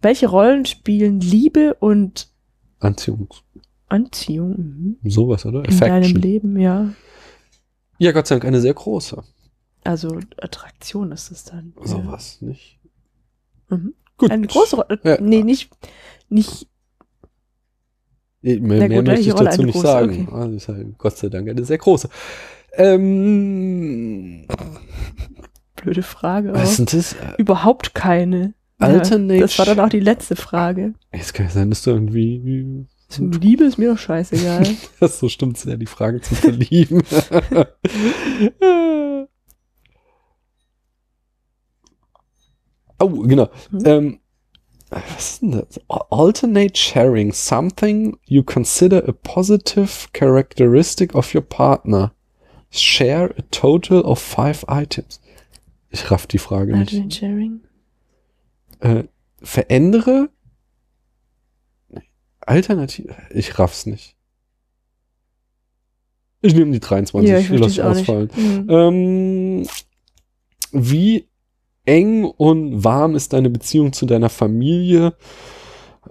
Welche 0.00 0.28
Rollen 0.28 0.64
spielen 0.64 1.20
Liebe 1.20 1.74
und 1.74 2.28
Anziehung. 2.78 3.28
Anziehung 3.88 4.96
mhm, 5.02 5.10
Sowas, 5.10 5.44
oder? 5.46 5.64
in 5.64 5.78
deinem 5.78 6.16
Leben, 6.16 6.58
ja? 6.58 6.92
Ja, 7.98 8.12
Gott 8.12 8.26
sei 8.26 8.36
Dank 8.36 8.46
eine 8.46 8.60
sehr 8.60 8.74
große. 8.74 9.22
Also 9.84 10.18
Attraktion 10.40 11.12
ist 11.12 11.30
es 11.30 11.44
dann. 11.44 11.74
Sowas, 11.82 12.40
nicht? 12.42 12.78
Ja. 13.70 13.76
Mhm. 13.76 13.94
Gut. 14.18 14.30
Eine 14.30 14.46
große 14.46 14.76
Rolle. 14.76 14.98
Ja. 15.04 15.20
Nee, 15.20 15.42
nicht, 15.42 15.70
nicht 16.30 16.68
Mehr, 18.46 18.58
Na 18.78 18.88
mehr 18.88 18.98
gut, 18.98 19.06
möchte 19.08 19.28
ich 19.28 19.34
dazu 19.34 19.62
nicht 19.64 19.72
große? 19.74 19.86
sagen. 19.86 20.28
Okay. 20.28 20.36
Also 20.40 20.54
ist 20.56 20.68
halt 20.68 20.98
Gott 20.98 21.16
sei 21.16 21.28
Dank 21.28 21.48
eine 21.48 21.64
sehr 21.64 21.78
große. 21.78 22.08
Ähm, 22.78 24.46
blöde 25.74 26.02
Frage. 26.02 26.52
was 26.54 26.76
sind 26.76 26.92
das? 26.92 27.16
Überhaupt 27.38 27.94
keine. 27.94 28.54
Alternate- 28.78 29.40
das 29.40 29.58
war 29.58 29.64
dann 29.66 29.80
auch 29.80 29.88
die 29.88 30.00
letzte 30.00 30.36
Frage. 30.36 30.92
Es 31.10 31.32
kann 31.32 31.46
ja 31.46 31.52
sein, 31.52 31.70
dass 31.70 31.82
du 31.82 31.90
irgendwie. 31.90 32.86
Liebe 33.18 33.64
ist 33.64 33.78
mir 33.78 33.90
doch 33.90 33.98
scheißegal. 33.98 34.66
Das 35.00 35.18
so 35.18 35.28
stimmt 35.28 35.64
ja, 35.64 35.76
die 35.76 35.86
Fragen 35.86 36.22
zu 36.22 36.34
verlieben. 36.34 37.02
oh, 42.98 43.08
genau. 43.22 43.48
Hm? 43.70 43.80
Ähm, 43.84 44.18
was 44.90 45.18
ist 45.18 45.42
denn 45.42 45.50
das? 45.52 45.80
Alternate 45.88 46.76
sharing 46.76 47.32
something 47.32 48.18
you 48.24 48.42
consider 48.42 49.06
a 49.08 49.12
positive 49.12 50.08
characteristic 50.12 51.14
of 51.14 51.34
your 51.34 51.42
partner. 51.42 52.12
Share 52.70 53.34
a 53.36 53.42
total 53.50 54.00
of 54.02 54.20
five 54.20 54.64
items. 54.68 55.20
Ich 55.90 56.10
raff 56.10 56.26
die 56.26 56.38
Frage 56.38 56.76
nicht. 56.76 56.92
Alternate 56.92 57.16
Sharing. 57.16 57.60
Äh, 58.80 59.04
verändere 59.42 60.28
Alternativ. 62.40 63.06
Ich 63.30 63.58
raff's 63.58 63.86
nicht. 63.86 64.16
Ich 66.42 66.54
nehme 66.54 66.70
die 66.70 66.80
23. 66.80 67.28
Ja, 67.28 67.38
ich 67.38 67.48
die 67.48 67.56
lass 67.56 67.72
ich 67.72 67.80
verstehe 67.80 68.04
es 68.04 68.08
auch 68.08 68.12
ausfallen. 68.14 68.30
Mhm. 68.36 68.70
Ähm, 68.70 69.66
wie 70.72 71.28
eng 71.86 72.24
und 72.24 72.84
warm 72.84 73.14
ist 73.14 73.32
deine 73.32 73.50
Beziehung 73.50 73.92
zu 73.92 74.06
deiner 74.06 74.28
Familie? 74.28 75.14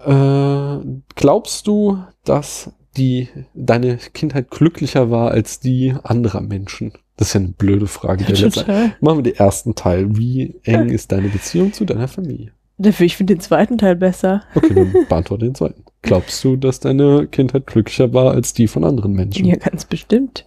Äh, 0.03 0.77
glaubst 1.15 1.67
du, 1.67 1.99
dass 2.23 2.71
die, 2.97 3.29
deine 3.53 3.97
Kindheit 3.97 4.49
glücklicher 4.49 5.11
war 5.11 5.31
als 5.31 5.59
die 5.59 5.93
anderer 6.03 6.41
Menschen? 6.41 6.93
Das 7.17 7.29
ist 7.29 7.33
ja 7.33 7.41
eine 7.41 7.49
blöde 7.49 7.87
Frage. 7.87 8.25
Der. 8.25 8.35
Total. 8.35 8.95
Machen 8.99 9.19
wir 9.19 9.23
den 9.23 9.35
ersten 9.35 9.75
Teil. 9.75 10.17
Wie 10.17 10.59
eng 10.63 10.89
ist 10.89 11.11
deine 11.11 11.29
Beziehung 11.29 11.71
zu 11.71 11.85
deiner 11.85 12.07
Familie? 12.07 12.51
Dafür, 12.77 13.05
ich 13.05 13.15
finde 13.15 13.35
den 13.35 13.39
zweiten 13.39 13.77
Teil 13.77 13.95
besser. 13.95 14.43
Okay, 14.53 14.73
dann 14.73 14.93
beantworte 15.09 15.45
den 15.45 15.55
zweiten. 15.55 15.85
Glaubst 16.01 16.43
du, 16.43 16.57
dass 16.57 16.81
deine 16.81 17.27
Kindheit 17.27 17.67
glücklicher 17.67 18.13
war 18.13 18.31
als 18.31 18.53
die 18.53 18.67
von 18.67 18.83
anderen 18.83 19.13
Menschen? 19.13 19.45
Ja, 19.45 19.55
ganz 19.55 19.85
bestimmt. 19.85 20.45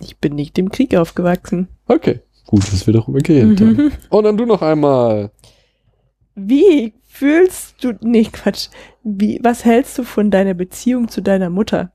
Ich 0.00 0.16
bin 0.16 0.34
nicht 0.34 0.58
im 0.58 0.70
Krieg 0.70 0.96
aufgewachsen. 0.96 1.68
Okay, 1.86 2.20
gut, 2.46 2.72
dass 2.72 2.86
wir 2.86 2.94
darüber 2.94 3.18
geredet 3.18 3.60
haben. 3.60 3.76
Mhm. 3.76 3.92
Und 4.10 4.24
dann 4.24 4.36
du 4.36 4.46
noch 4.46 4.62
einmal. 4.62 5.30
Wie 6.34 6.94
fühlst 7.08 7.82
du, 7.82 7.94
nee, 8.02 8.24
Quatsch. 8.24 8.68
Wie, 9.02 9.40
was 9.42 9.64
hältst 9.64 9.98
du 9.98 10.04
von 10.04 10.30
deiner 10.30 10.54
Beziehung 10.54 11.08
zu 11.08 11.22
deiner 11.22 11.50
Mutter? 11.50 11.92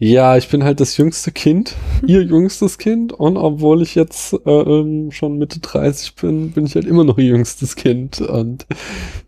Ja, 0.00 0.36
ich 0.36 0.48
bin 0.48 0.62
halt 0.62 0.78
das 0.78 0.96
jüngste 0.96 1.32
Kind, 1.32 1.74
ihr 2.06 2.22
jüngstes 2.22 2.78
Kind. 2.78 3.12
Und 3.12 3.36
obwohl 3.36 3.82
ich 3.82 3.96
jetzt 3.96 4.32
äh, 4.32 4.50
ähm, 4.50 5.10
schon 5.10 5.38
Mitte 5.38 5.58
30 5.58 6.14
bin, 6.14 6.52
bin 6.52 6.66
ich 6.66 6.76
halt 6.76 6.86
immer 6.86 7.02
noch 7.02 7.18
ihr 7.18 7.24
jüngstes 7.24 7.74
Kind. 7.74 8.20
Und 8.20 8.66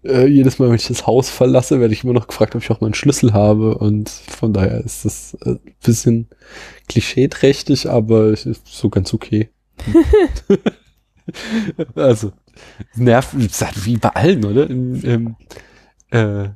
äh, 0.04 0.26
jedes 0.26 0.60
Mal, 0.60 0.68
wenn 0.68 0.76
ich 0.76 0.86
das 0.86 1.08
Haus 1.08 1.28
verlasse, 1.28 1.80
werde 1.80 1.92
ich 1.92 2.04
immer 2.04 2.12
noch 2.12 2.28
gefragt, 2.28 2.54
ob 2.54 2.62
ich 2.62 2.70
auch 2.70 2.80
meinen 2.80 2.94
Schlüssel 2.94 3.32
habe. 3.32 3.78
Und 3.78 4.08
von 4.08 4.52
daher 4.52 4.80
ist 4.84 5.04
das 5.04 5.36
äh, 5.44 5.56
bisschen 5.84 6.28
klischeeträchtig, 6.88 7.90
aber 7.90 8.26
es 8.26 8.46
ist 8.46 8.68
so 8.68 8.88
ganz 8.90 9.12
okay. 9.12 9.50
also, 11.94 12.32
nervt, 12.94 13.34
wie 13.84 13.96
bei 13.96 14.10
allen, 14.10 14.44
oder? 14.44 14.68
Im, 14.68 15.02
im, 15.04 15.36
äh, 16.10 16.48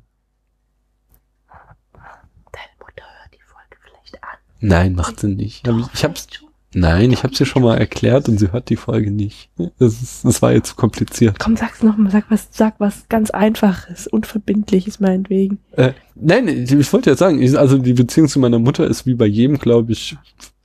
Deine 2.52 2.70
Mutter 2.78 3.04
hört 3.18 3.32
die 3.32 3.42
Folge 3.42 3.76
vielleicht 3.84 4.22
an. 4.22 4.38
nein, 4.60 4.94
macht 4.94 5.20
sie 5.20 5.28
nicht. 5.28 5.66
Hab 5.66 5.76
ich, 5.94 6.04
hab's, 6.04 6.26
nein, 6.74 7.10
ich 7.12 7.22
hab's 7.22 7.40
ihr 7.40 7.46
schon 7.46 7.62
mal 7.62 7.78
erklärt 7.78 8.28
und 8.28 8.38
sie 8.38 8.52
hört 8.52 8.68
die 8.68 8.76
Folge 8.76 9.10
nicht. 9.10 9.50
Das, 9.78 10.02
ist, 10.02 10.24
das 10.24 10.42
war 10.42 10.52
jetzt 10.52 10.70
zu 10.70 10.76
kompliziert. 10.76 11.38
Komm, 11.38 11.56
sag's 11.56 11.82
nochmal, 11.82 12.10
sag 12.10 12.30
was, 12.30 12.48
sag 12.50 12.78
was 12.80 13.08
ganz 13.08 13.30
Einfaches, 13.30 14.06
Unverbindliches 14.06 15.00
meinetwegen. 15.00 15.58
Äh, 15.72 15.92
nein, 16.14 16.48
ich, 16.48 16.72
ich 16.72 16.92
wollte 16.92 17.10
ja 17.10 17.16
sagen, 17.16 17.40
ich, 17.40 17.56
also 17.58 17.78
die 17.78 17.94
Beziehung 17.94 18.28
zu 18.28 18.38
meiner 18.38 18.58
Mutter 18.58 18.86
ist 18.86 19.06
wie 19.06 19.14
bei 19.14 19.26
jedem, 19.26 19.58
glaube 19.58 19.92
ich, 19.92 20.16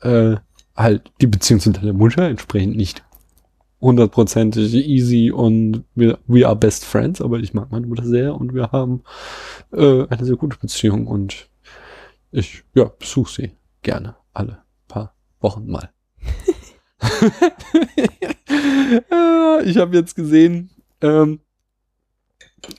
äh, 0.01 0.35
halt 0.79 1.11
die 1.21 1.27
Beziehung 1.27 1.59
zu 1.59 1.71
deiner 1.71 1.93
Mutter 1.93 2.23
entsprechend 2.23 2.75
nicht 2.75 3.03
hundertprozentig 3.81 4.73
easy 4.73 5.31
und 5.31 5.83
wir 5.95 6.19
we 6.27 6.45
are 6.45 6.55
best 6.55 6.85
friends, 6.85 7.21
aber 7.21 7.39
ich 7.39 7.53
mag 7.53 7.71
meine 7.71 7.87
Mutter 7.87 8.05
sehr 8.05 8.35
und 8.35 8.53
wir 8.53 8.71
haben 8.71 9.03
äh, 9.71 10.05
eine 10.07 10.25
sehr 10.25 10.35
gute 10.35 10.57
Beziehung 10.57 11.07
und 11.07 11.49
ich 12.31 12.63
ja 12.73 12.85
besuche 12.85 13.31
sie 13.31 13.51
gerne 13.81 14.15
alle 14.33 14.59
paar 14.87 15.15
Wochen 15.39 15.67
mal. 15.67 15.89
Ich 19.65 19.77
habe 19.77 19.95
jetzt 19.95 20.15
gesehen, 20.15 20.69
ähm, 21.01 21.39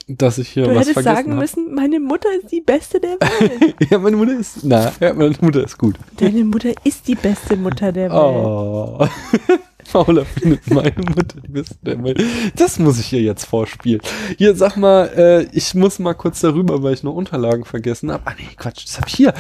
dass 0.09 0.39
ich 0.39 0.49
hier 0.49 0.65
Du 0.65 0.75
was 0.75 0.89
hättest 0.89 1.05
sagen 1.05 1.31
habe. 1.33 1.41
müssen, 1.41 1.75
meine 1.75 2.01
Mutter 2.01 2.29
ist 2.43 2.51
die 2.53 2.61
beste 2.61 3.01
der 3.01 3.13
Welt. 3.21 3.75
Ja, 3.91 3.99
meine 3.99 4.17
Mutter 4.17 4.39
ist. 4.39 4.59
Na, 4.65 4.93
ja, 5.01 5.13
meine 5.15 5.35
Mutter 5.41 5.65
ist 5.65 5.79
gut. 5.79 5.97
Deine 6.17 6.45
Mutter 6.45 6.71
ist 6.85 7.07
die 7.09 7.15
beste 7.15 7.57
Mutter 7.57 7.93
der 7.93 8.11
Welt. 8.11 8.21
Oh. 8.23 9.07
Paula 9.93 10.25
findet 10.25 10.71
meine 10.71 10.95
Mutter 10.99 11.41
die 11.41 11.49
beste 11.49 11.75
der 11.83 12.03
Welt. 12.05 12.23
Das 12.55 12.79
muss 12.79 13.01
ich 13.01 13.13
ihr 13.13 13.23
jetzt 13.23 13.45
vorspielen. 13.45 14.01
Hier, 14.39 14.55
sag 14.55 14.77
mal, 14.77 15.07
äh, 15.17 15.43
ich 15.53 15.75
muss 15.75 15.99
mal 15.99 16.15
kurz 16.15 16.41
darüber, 16.41 16.81
weil 16.83 16.95
ich 16.95 17.03
noch 17.03 17.15
Unterlagen 17.15 17.65
vergessen 17.65 18.13
habe. 18.13 18.23
Ah 18.27 18.35
nee, 18.39 18.47
Quatsch, 18.57 18.85
das 18.85 18.99
habe 18.99 19.09
ich 19.09 19.15
hier. 19.17 19.35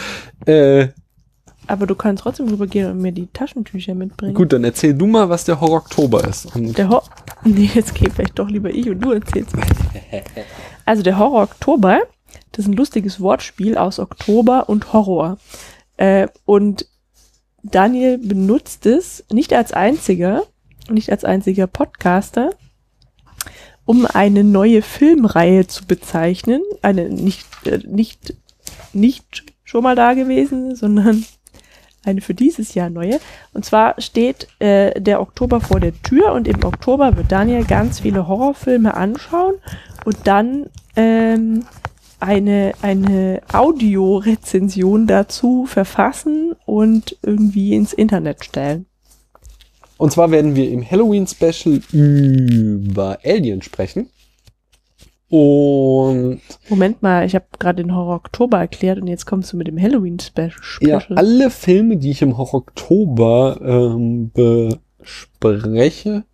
Äh, 0.47 0.89
Aber 1.69 1.87
du 1.87 1.95
kannst 1.95 2.25
trotzdem 2.25 2.49
rübergehen 2.49 2.91
und 2.91 2.99
mir 3.01 3.13
die 3.13 3.29
Taschentücher 3.33 3.95
mitbringen. 3.95 4.35
gut, 4.35 4.53
dann 4.53 4.65
erzähl 4.65 4.93
du 4.95 5.07
mal, 5.07 5.29
was 5.29 5.45
der 5.45 5.61
Horror 5.61 5.77
Oktober 5.83 6.27
ist. 6.27 6.49
Der 6.57 6.89
Hor 6.89 7.05
nee, 7.45 7.71
jetzt 7.75 7.95
geh 7.95 8.11
vielleicht 8.11 8.39
doch 8.39 8.49
lieber 8.49 8.71
ich 8.71 8.89
und 8.89 9.01
du 9.01 9.13
erzählst. 9.13 9.55
Also 10.85 11.03
der 11.03 11.19
Horror 11.19 11.43
Oktober, 11.43 12.01
das 12.53 12.65
ist 12.65 12.69
ein 12.69 12.77
lustiges 12.77 13.21
Wortspiel 13.21 13.77
aus 13.77 13.99
Oktober 13.99 14.69
und 14.69 14.93
Horror. 14.93 15.39
Äh, 15.97 16.29
und 16.45 16.87
Daniel 17.63 18.19
benutzt 18.19 18.87
es 18.87 19.25
nicht 19.31 19.53
als 19.53 19.73
einziger, 19.73 20.45
nicht 20.89 21.11
als 21.11 21.25
einziger 21.25 21.67
Podcaster, 21.67 22.55
um 23.85 24.07
eine 24.07 24.45
neue 24.45 24.83
Filmreihe 24.83 25.67
zu 25.67 25.87
bezeichnen. 25.87 26.63
Eine 26.83 27.09
nicht, 27.09 27.47
äh, 27.67 27.81
nicht, 27.87 28.35
nicht 28.93 29.45
schon 29.65 29.83
mal 29.83 29.97
da 29.97 30.15
gewesen, 30.15 30.75
sondern 30.75 31.25
eine 32.05 32.21
für 32.21 32.35
dieses 32.35 32.75
Jahr 32.75 32.91
neue. 32.91 33.21
Und 33.53 33.65
zwar 33.65 34.01
steht 34.01 34.49
äh, 34.59 35.01
der 35.01 35.21
Oktober 35.21 35.61
vor 35.61 35.81
der 35.81 36.01
Tür 36.03 36.33
und 36.33 36.49
im 36.49 36.65
Oktober 36.65 37.17
wird 37.17 37.31
Daniel 37.31 37.65
ganz 37.65 38.01
viele 38.01 38.27
Horrorfilme 38.27 38.95
anschauen 38.95 39.55
und 40.05 40.17
dann 40.25 40.67
ähm, 40.97 41.65
eine, 42.21 42.73
eine 42.83 43.43
Audiorezension 43.53 45.07
dazu 45.07 45.67
verfassen 45.67 46.55
und 46.67 47.17
irgendwie 47.23 47.75
ins 47.75 47.93
Internet 47.93 48.45
stellen. 48.45 48.87
Und 49.97 50.13
zwar 50.13 50.31
werden 50.31 50.57
wir 50.57 50.71
im 50.71 50.89
Halloween-Special 50.89 51.83
über 51.93 53.19
Alien 53.23 53.61
sprechen. 53.61 54.09
Und 55.31 56.41
Moment 56.69 57.03
mal, 57.03 57.25
ich 57.25 57.37
habe 57.37 57.47
gerade 57.61 57.83
den 57.85 57.95
Horror 57.95 58.17
Oktober 58.17 58.59
erklärt 58.59 59.01
und 59.01 59.07
jetzt 59.07 59.27
kommst 59.27 59.53
du 59.53 59.57
mit 59.57 59.69
dem 59.69 59.81
Halloween-Special. 59.81 60.53
ja, 60.81 61.01
alle 61.15 61.51
Filme, 61.51 61.97
die 61.99 62.11
ich 62.11 62.21
im 62.21 62.37
Horror 62.37 62.63
Oktober 62.63 63.61
ähm, 63.63 64.33
bespreche, 64.33 66.25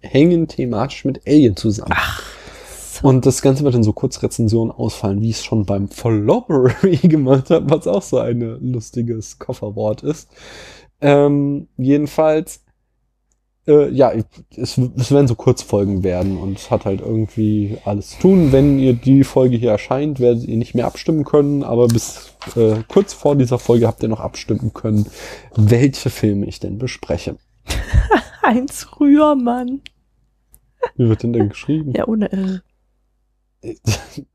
hängen 0.00 0.46
thematisch 0.46 1.06
mit 1.06 1.26
Alien 1.26 1.56
zusammen. 1.56 1.94
so. 2.92 3.08
Und 3.08 3.24
das 3.24 3.40
Ganze 3.40 3.64
wird 3.64 3.76
in 3.76 3.82
so 3.82 3.94
Kurzrezensionen 3.94 4.70
ausfallen, 4.70 5.22
wie 5.22 5.30
ich 5.30 5.36
es 5.36 5.44
schon 5.44 5.64
beim 5.64 5.88
Followbery 5.88 6.96
gemacht 7.02 7.48
habe, 7.48 7.70
was 7.70 7.86
auch 7.86 8.02
so 8.02 8.18
ein 8.18 8.40
lustiges 8.60 9.38
Kofferwort 9.38 10.02
ist. 10.02 10.28
Ähm, 11.00 11.68
jedenfalls, 11.78 12.63
äh, 13.66 13.88
ja, 13.90 14.12
es, 14.56 14.78
es 14.78 15.10
werden 15.10 15.28
so 15.28 15.34
Kurzfolgen 15.34 16.02
werden 16.02 16.36
und 16.36 16.58
es 16.58 16.70
hat 16.70 16.84
halt 16.84 17.00
irgendwie 17.00 17.78
alles 17.84 18.10
zu 18.10 18.20
tun. 18.20 18.52
Wenn 18.52 18.78
ihr 18.78 18.92
die 18.92 19.24
Folge 19.24 19.56
hier 19.56 19.70
erscheint, 19.70 20.20
werdet 20.20 20.44
ihr 20.44 20.56
nicht 20.56 20.74
mehr 20.74 20.86
abstimmen 20.86 21.24
können, 21.24 21.62
aber 21.62 21.88
bis 21.88 22.36
äh, 22.56 22.76
kurz 22.88 23.12
vor 23.12 23.36
dieser 23.36 23.58
Folge 23.58 23.86
habt 23.86 24.02
ihr 24.02 24.08
noch 24.08 24.20
abstimmen 24.20 24.72
können, 24.74 25.06
welche 25.56 26.10
Filme 26.10 26.46
ich 26.46 26.60
denn 26.60 26.78
bespreche. 26.78 27.36
Heinz 28.42 28.86
Rührmann. 29.00 29.80
Wie 30.96 31.08
wird 31.08 31.22
denn 31.22 31.32
der 31.32 31.46
geschrieben? 31.46 31.92
Ja, 31.96 32.06
ohne 32.06 32.30
L. 32.30 32.62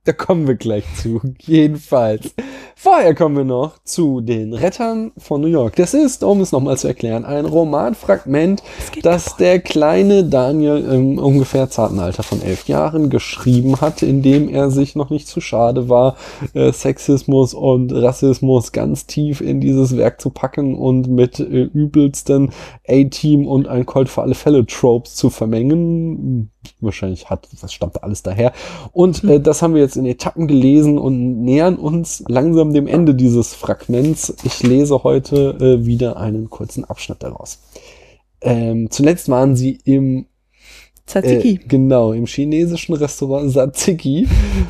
Da 0.09 0.13
kommen 0.13 0.47
wir 0.47 0.55
gleich 0.55 0.85
zu. 0.95 1.21
Jedenfalls. 1.41 2.33
Vorher 2.81 3.13
kommen 3.13 3.35
wir 3.35 3.43
noch 3.43 3.83
zu 3.83 4.21
den 4.21 4.53
Rettern 4.53 5.11
von 5.17 5.41
New 5.41 5.47
York. 5.47 5.75
Das 5.75 5.93
ist, 5.93 6.23
um 6.23 6.39
es 6.39 6.53
nochmal 6.53 6.77
zu 6.77 6.87
erklären, 6.87 7.25
ein 7.25 7.45
Romanfragment, 7.45 8.63
geht 8.93 9.05
das 9.05 9.35
der 9.35 9.59
kleine 9.59 10.23
Daniel 10.23 10.77
im 10.77 11.19
ungefähr 11.19 11.69
zarten 11.69 11.99
Alter 11.99 12.23
von 12.23 12.41
elf 12.41 12.69
Jahren 12.69 13.09
geschrieben 13.09 13.81
hat, 13.81 14.01
in 14.01 14.21
dem 14.21 14.47
er 14.47 14.71
sich 14.71 14.95
noch 14.95 15.09
nicht 15.09 15.27
zu 15.27 15.41
schade 15.41 15.89
war, 15.89 16.15
äh, 16.53 16.71
Sexismus 16.71 17.53
und 17.53 17.91
Rassismus 17.91 18.71
ganz 18.71 19.05
tief 19.05 19.41
in 19.41 19.59
dieses 19.59 19.97
Werk 19.97 20.21
zu 20.21 20.29
packen 20.29 20.73
und 20.75 21.09
mit 21.09 21.39
äh, 21.41 21.63
übelsten 21.65 22.51
A-Team 22.87 23.45
und 23.45 23.67
ein 23.67 23.85
Colt 23.85 24.07
für 24.07 24.21
alle 24.21 24.35
Fälle 24.35 24.65
Tropes 24.65 25.15
zu 25.15 25.29
vermengen. 25.29 26.49
Wahrscheinlich 26.79 27.29
hat, 27.29 27.47
das 27.61 27.73
stammt 27.73 28.03
alles 28.03 28.23
daher. 28.23 28.53
Und 28.93 29.23
äh, 29.25 29.41
das 29.41 29.61
haben 29.61 29.73
wir 29.73 29.81
jetzt 29.81 29.97
in 29.99 30.05
Etappen 30.05 30.47
gelesen 30.47 30.97
und 30.97 31.41
nähern 31.41 31.75
uns 31.75 32.23
langsam 32.27 32.73
dem 32.73 32.87
Ende 32.87 33.13
dieses 33.13 33.53
Fragments. 33.53 34.33
Ich 34.43 34.63
lese 34.63 35.03
heute 35.03 35.57
äh, 35.59 35.85
wieder 35.85 36.17
einen 36.17 36.49
kurzen 36.49 36.85
Abschnitt 36.85 37.21
daraus. 37.21 37.59
Ähm, 38.41 38.89
zuletzt 38.89 39.29
waren 39.29 39.55
sie 39.55 39.79
im 39.83 40.25
Tzatziki. 41.09 41.55
äh, 41.55 41.67
genau, 41.67 42.13
im 42.13 42.27
chinesischen 42.27 42.93
Restaurant 42.93 43.51
Satsiki, 43.51 44.27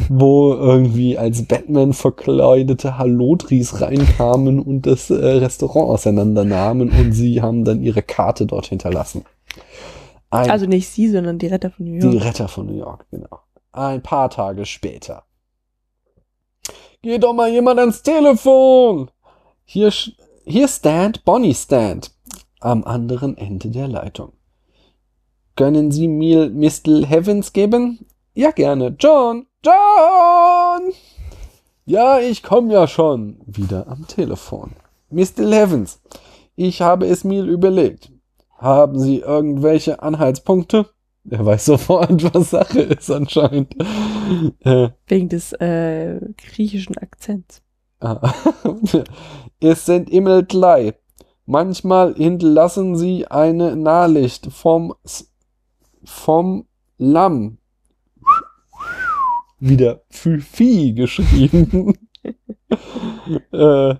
wo 0.07 0.53
irgendwie 0.53 1.17
als 1.17 1.43
Batman 1.43 1.93
verkleidete 1.93 2.97
Halotris 2.97 3.81
reinkamen 3.81 4.59
und 4.59 4.85
das 4.85 5.09
äh, 5.09 5.15
Restaurant 5.15 5.89
auseinandernahmen 5.89 6.89
und 6.89 7.11
sie 7.11 7.41
haben 7.41 7.65
dann 7.65 7.81
ihre 7.81 8.01
Karte 8.01 8.45
dort 8.45 8.67
hinterlassen. 8.67 9.25
Ein, 10.31 10.49
also 10.49 10.65
nicht 10.65 10.87
sie, 10.87 11.09
sondern 11.09 11.39
die 11.39 11.47
Retter 11.47 11.71
von 11.71 11.85
New 11.85 11.99
die 11.99 12.07
York. 12.07 12.25
Retter 12.25 12.47
von 12.47 12.67
New 12.67 12.77
York, 12.77 13.05
genau. 13.11 13.39
Ein 13.71 14.01
paar 14.01 14.29
Tage 14.29 14.65
später. 14.65 15.23
Geh 17.01 17.17
doch 17.17 17.33
mal 17.33 17.49
jemand 17.49 17.79
ans 17.79 18.01
Telefon! 18.01 19.09
Hier, 19.63 19.93
hier 20.45 20.67
stand 20.67 21.23
Bonnie 21.23 21.53
Stand. 21.53 22.11
Am 22.59 22.83
anderen 22.83 23.37
Ende 23.37 23.69
der 23.69 23.87
Leitung. 23.87 24.33
Können 25.55 25.91
Sie 25.91 26.07
mir 26.07 26.49
Mr. 26.49 27.05
Heavens 27.05 27.53
geben? 27.53 28.05
Ja, 28.33 28.51
gerne. 28.51 28.95
John! 28.99 29.47
John! 29.63 30.93
Ja, 31.85 32.19
ich 32.19 32.43
komm 32.43 32.71
ja 32.71 32.87
schon. 32.87 33.39
Wieder 33.45 33.87
am 33.87 34.07
Telefon. 34.07 34.71
Mr. 35.09 35.49
Heavens, 35.49 36.01
ich 36.55 36.81
habe 36.81 37.07
es 37.07 37.23
mir 37.23 37.43
überlegt. 37.43 38.11
Haben 38.57 38.99
Sie 38.99 39.19
irgendwelche 39.19 40.01
Anhaltspunkte? 40.01 40.89
Er 41.29 41.45
weiß 41.45 41.65
sofort, 41.65 42.23
was 42.33 42.51
Sache 42.51 42.81
ist 42.81 43.09
anscheinend. 43.11 43.75
Äh, 44.61 44.89
Wegen 45.07 45.29
des 45.29 45.53
äh, 45.53 46.19
griechischen 46.37 46.97
Akzents. 46.97 47.61
ah. 47.99 48.33
es 49.59 49.85
sind 49.85 50.09
immer 50.09 50.43
gleich. 50.43 50.93
Manchmal 51.45 52.13
hinterlassen 52.15 52.95
sie 52.95 53.25
eine 53.27 53.75
Nachricht 53.75 54.51
vom, 54.51 54.93
vom 56.03 56.67
Lamm. 56.97 57.57
Wieder 59.59 60.03
für 60.09 60.39
Vieh 60.39 60.93
geschrieben. 60.93 61.95
äh, 63.51 63.95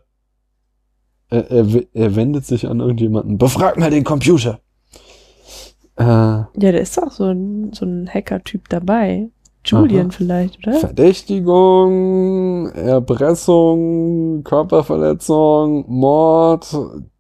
er, 1.32 1.52
er, 1.52 1.74
w- 1.74 1.88
er 1.94 2.16
wendet 2.16 2.46
sich 2.46 2.68
an 2.68 2.80
irgendjemanden. 2.80 3.38
Befrag 3.38 3.78
mal 3.78 3.90
den 3.92 4.04
Computer. 4.04 4.62
Äh, 6.00 6.04
Ja, 6.04 6.50
da 6.54 6.70
ist 6.70 7.02
auch 7.02 7.12
so 7.12 7.26
ein, 7.26 7.72
so 7.74 7.86
ein 7.86 8.10
Hacker-Typ 8.12 8.70
dabei. 8.70 9.30
Julian 9.66 10.08
Aha. 10.08 10.16
vielleicht, 10.16 10.66
oder? 10.66 10.80
Verdächtigung, 10.80 12.72
Erpressung, 12.72 14.44
Körperverletzung, 14.44 15.84
Mord. 15.90 16.76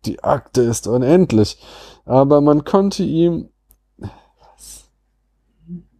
Die 0.05 0.23
Akte 0.23 0.61
ist 0.61 0.87
unendlich. 0.87 1.57
Aber 2.05 2.39
man 2.39 2.63
konnte 2.63 3.03
ihm. 3.03 3.49
Was? 3.97 4.89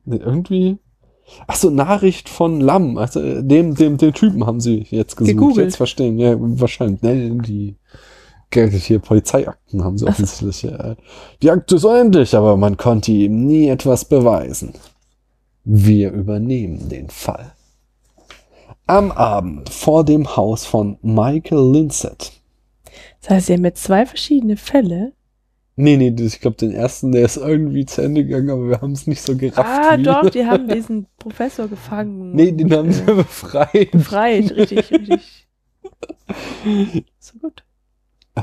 Nee, 0.05 0.15
irgendwie. 0.15 0.77
Ach 1.45 1.55
so, 1.55 1.69
Nachricht 1.69 2.29
von 2.29 2.61
Lamm. 2.61 2.97
Also 2.97 3.19
äh, 3.19 3.43
dem, 3.43 3.75
dem, 3.75 3.97
dem 3.97 4.13
Typen 4.13 4.47
haben 4.47 4.61
sie 4.61 4.87
jetzt 4.89 5.17
gesucht. 5.17 5.35
Gegoogelt. 5.35 5.65
Jetzt 5.67 5.75
verstehen. 5.75 6.17
Ja, 6.17 6.35
wahrscheinlich. 6.39 7.01
Ne, 7.01 7.37
die 7.45 7.75
hier 8.53 8.99
Polizeiakten 8.99 9.83
haben 9.83 9.97
sie 9.97 10.07
offensichtlich. 10.07 10.63
äh, 10.65 10.95
Die 11.41 11.51
Akte 11.51 11.75
ist 11.75 11.85
unendlich, 11.85 12.35
aber 12.35 12.57
man 12.57 12.77
konnte 12.77 13.11
ihm 13.11 13.45
nie 13.45 13.67
etwas 13.69 14.05
beweisen. 14.05 14.73
Wir 15.63 16.11
übernehmen 16.11 16.89
den 16.89 17.09
Fall. 17.09 17.53
Am 18.87 19.11
Abend 19.11 19.69
vor 19.69 20.03
dem 20.03 20.35
Haus 20.35 20.65
von 20.65 20.97
Michael 21.01 21.71
Linsett. 21.71 22.31
Das 23.21 23.29
heißt, 23.29 23.47
sie 23.47 23.53
haben 23.53 23.65
jetzt 23.65 23.83
zwei 23.83 24.05
verschiedene 24.05 24.57
Fälle. 24.57 25.13
Nee, 25.75 25.95
nee, 25.95 26.13
ich 26.19 26.41
glaube, 26.41 26.57
den 26.57 26.71
ersten, 26.71 27.11
der 27.13 27.23
ist 27.23 27.37
irgendwie 27.37 27.85
zu 27.85 28.01
Ende 28.01 28.25
gegangen, 28.25 28.49
aber 28.49 28.67
wir 28.67 28.81
haben 28.81 28.91
es 28.91 29.07
nicht 29.07 29.21
so 29.21 29.37
gerafft. 29.37 29.59
ah, 29.69 29.97
wie. 29.97 30.03
doch, 30.03 30.29
die 30.29 30.45
haben 30.45 30.67
diesen 30.73 31.05
Professor 31.17 31.67
gefangen. 31.67 32.33
Nee, 32.35 32.51
den 32.51 32.73
haben 32.73 32.91
sie 32.91 33.03
äh, 33.03 33.15
befreit. 33.15 33.91
befreit, 33.91 34.51
richtig, 34.51 34.91
richtig. 34.91 35.47
So 37.19 37.39
gut. 37.39 37.63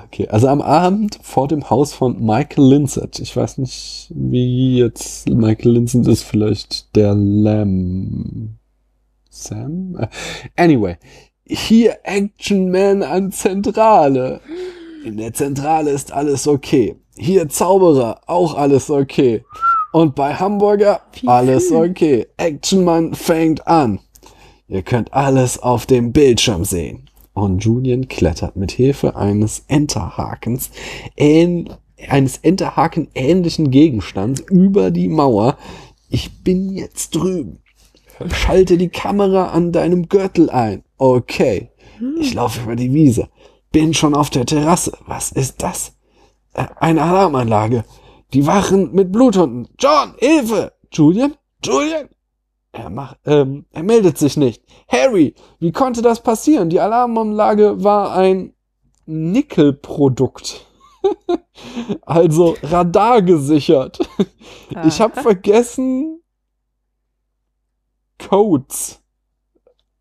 Okay, 0.04 0.28
also 0.28 0.48
am 0.48 0.60
Abend 0.60 1.18
vor 1.22 1.48
dem 1.48 1.68
Haus 1.70 1.92
von 1.92 2.24
Michael 2.24 2.68
Linsett. 2.68 3.18
Ich 3.18 3.36
weiß 3.36 3.58
nicht, 3.58 4.10
wie 4.14 4.78
jetzt 4.78 5.28
Michael 5.28 5.72
Linsett 5.72 6.06
ist, 6.06 6.22
vielleicht 6.22 6.94
der 6.96 7.14
Lamb. 7.14 8.50
Sam? 9.30 9.96
Äh, 9.98 10.08
Anyway, 10.56 10.96
hier 11.44 11.98
Action 12.04 12.70
Man 12.70 13.02
an 13.02 13.32
Zentrale. 13.32 14.40
In 15.04 15.18
der 15.18 15.32
Zentrale 15.32 15.90
ist 15.90 16.12
alles 16.12 16.48
okay. 16.48 16.96
Hier 17.16 17.48
Zauberer, 17.48 18.20
auch 18.26 18.54
alles 18.54 18.90
okay. 18.90 19.44
Und 19.92 20.14
bei 20.14 20.34
Hamburger, 20.34 21.00
alles 21.24 21.70
okay. 21.70 22.26
Actionman 22.36 23.14
fängt 23.14 23.66
an. 23.66 24.00
Ihr 24.68 24.82
könnt 24.82 25.12
alles 25.14 25.58
auf 25.58 25.86
dem 25.86 26.12
Bildschirm 26.12 26.64
sehen. 26.64 27.08
Und 27.36 27.62
Julian 27.62 28.08
klettert 28.08 28.56
mit 28.56 28.72
Hilfe 28.72 29.14
eines 29.14 29.66
Enterhakens, 29.68 30.70
ähn, 31.18 31.68
eines 32.08 32.38
Enterhaken 32.38 33.08
ähnlichen 33.14 33.70
Gegenstands 33.70 34.40
über 34.50 34.90
die 34.90 35.08
Mauer. 35.08 35.58
Ich 36.08 36.42
bin 36.42 36.72
jetzt 36.72 37.14
drüben. 37.14 37.58
Schalte 38.32 38.78
die 38.78 38.88
Kamera 38.88 39.48
an 39.50 39.70
deinem 39.70 40.08
Gürtel 40.08 40.48
ein. 40.48 40.82
Okay. 40.96 41.68
Ich 42.18 42.32
laufe 42.32 42.62
über 42.62 42.74
die 42.74 42.94
Wiese. 42.94 43.28
Bin 43.70 43.92
schon 43.92 44.14
auf 44.14 44.30
der 44.30 44.46
Terrasse. 44.46 44.96
Was 45.06 45.30
ist 45.30 45.62
das? 45.62 45.92
Äh, 46.54 46.64
Eine 46.76 47.02
Alarmanlage. 47.02 47.84
Die 48.32 48.46
Wachen 48.46 48.94
mit 48.94 49.12
Bluthunden. 49.12 49.68
John, 49.78 50.14
Hilfe! 50.16 50.72
Julian? 50.90 51.34
Julian? 51.62 52.08
Er 52.76 52.90
macht, 52.90 53.16
ähm, 53.24 53.64
er 53.72 53.82
meldet 53.82 54.18
sich 54.18 54.36
nicht. 54.36 54.62
Harry, 54.86 55.34
wie 55.58 55.72
konnte 55.72 56.02
das 56.02 56.22
passieren? 56.22 56.68
Die 56.68 56.78
Alarmanlage 56.78 57.82
war 57.82 58.14
ein 58.14 58.52
Nickelprodukt. 59.06 60.66
also 62.02 62.54
Radar 62.62 63.22
gesichert. 63.22 63.98
Ich 64.84 65.00
habe 65.00 65.22
vergessen, 65.22 66.20
Codes 68.18 69.00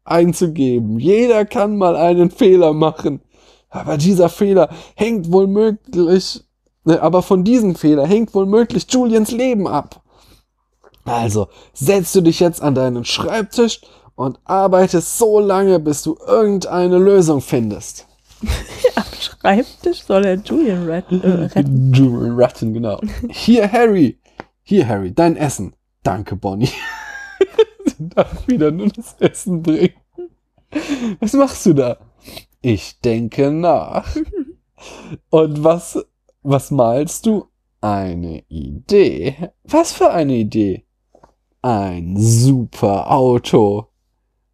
einzugeben. 0.03 0.99
Jeder 0.99 1.45
kann 1.45 1.77
mal 1.77 1.95
einen 1.95 2.31
Fehler 2.31 2.73
machen. 2.73 3.21
Aber 3.69 3.97
dieser 3.97 4.27
Fehler 4.27 4.69
hängt 4.95 5.31
wohl 5.31 5.45
möglich, 5.45 6.43
ne, 6.83 6.99
aber 6.99 7.21
von 7.21 7.43
diesem 7.43 7.75
Fehler 7.75 8.07
hängt 8.07 8.33
wohl 8.33 8.47
möglich 8.47 8.87
Julians 8.89 9.31
Leben 9.31 9.67
ab. 9.67 10.01
Also, 11.05 11.47
setzt 11.73 12.15
du 12.15 12.21
dich 12.21 12.39
jetzt 12.39 12.61
an 12.61 12.75
deinen 12.75 13.05
Schreibtisch 13.05 13.81
und 14.15 14.39
arbeitest 14.43 15.17
so 15.17 15.39
lange, 15.39 15.79
bis 15.79 16.01
du 16.03 16.17
irgendeine 16.25 16.97
Lösung 16.97 17.41
findest. 17.41 18.07
Am 18.95 19.03
Schreibtisch 19.19 20.03
soll 20.03 20.25
er 20.25 20.35
Julian 20.35 20.85
ret 20.85 21.05
äh, 21.11 21.27
retten. 21.55 21.93
Julian 21.93 22.35
Ratten, 22.35 22.73
genau. 22.73 22.99
Hier, 23.29 23.71
Harry. 23.71 24.19
Hier, 24.63 24.87
Harry, 24.87 25.13
dein 25.13 25.37
Essen. 25.37 25.75
Danke, 26.03 26.35
Bonnie. 26.35 26.69
Sie 27.85 28.09
darf 28.09 28.47
wieder 28.47 28.71
nur 28.71 28.89
das 28.89 29.15
Essen 29.19 29.61
bringen. 29.61 29.93
Was 31.19 31.33
machst 31.33 31.65
du 31.65 31.73
da? 31.73 31.97
Ich 32.61 32.99
denke 32.99 33.51
nach. 33.51 34.07
Und 35.29 35.63
was, 35.63 36.03
was 36.41 36.71
malst 36.71 37.25
du? 37.25 37.45
Eine 37.81 38.43
Idee. 38.47 39.51
Was 39.63 39.93
für 39.93 40.11
eine 40.11 40.33
Idee? 40.33 40.84
Ein 41.65 42.15
super 42.19 43.09
Auto. 43.09 43.87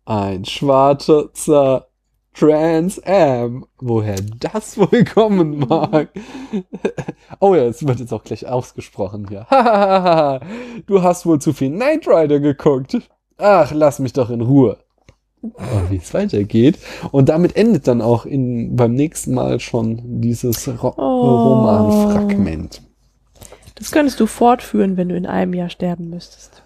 Ein 0.05 0.45
schwarzer 0.45 1.87
Trans 2.33 3.01
Am. 3.05 3.65
Woher 3.81 4.15
das 4.39 4.77
wohl 4.77 5.03
kommen 5.03 5.59
mag? 5.59 6.07
Oh 7.41 7.53
ja, 7.53 7.63
es 7.63 7.85
wird 7.85 7.99
jetzt 7.99 8.13
auch 8.13 8.23
gleich 8.23 8.47
ausgesprochen 8.47 9.27
hier. 9.27 9.45
du 10.85 11.03
hast 11.03 11.25
wohl 11.25 11.39
zu 11.39 11.51
viel 11.51 11.71
Knight 11.71 12.07
Rider 12.07 12.39
geguckt. 12.39 12.97
Ach, 13.37 13.71
lass 13.73 13.99
mich 13.99 14.13
doch 14.13 14.29
in 14.29 14.39
Ruhe. 14.39 14.77
Und 15.41 15.89
wie 15.89 15.97
es 15.97 16.13
weitergeht. 16.13 16.79
Und 17.11 17.27
damit 17.27 17.57
endet 17.57 17.89
dann 17.89 18.01
auch 18.01 18.25
in, 18.25 18.77
beim 18.77 18.93
nächsten 18.93 19.33
Mal 19.33 19.59
schon 19.59 20.21
dieses 20.21 20.65
Ro 20.81 20.93
Oh. 20.95 21.55
Romanfragment. 21.55 22.81
Das 23.75 23.91
könntest 23.91 24.17
du 24.21 24.27
fortführen, 24.27 24.95
wenn 24.95 25.09
du 25.09 25.17
in 25.17 25.25
einem 25.25 25.53
Jahr 25.53 25.69
sterben 25.69 26.09
müsstest. 26.09 26.60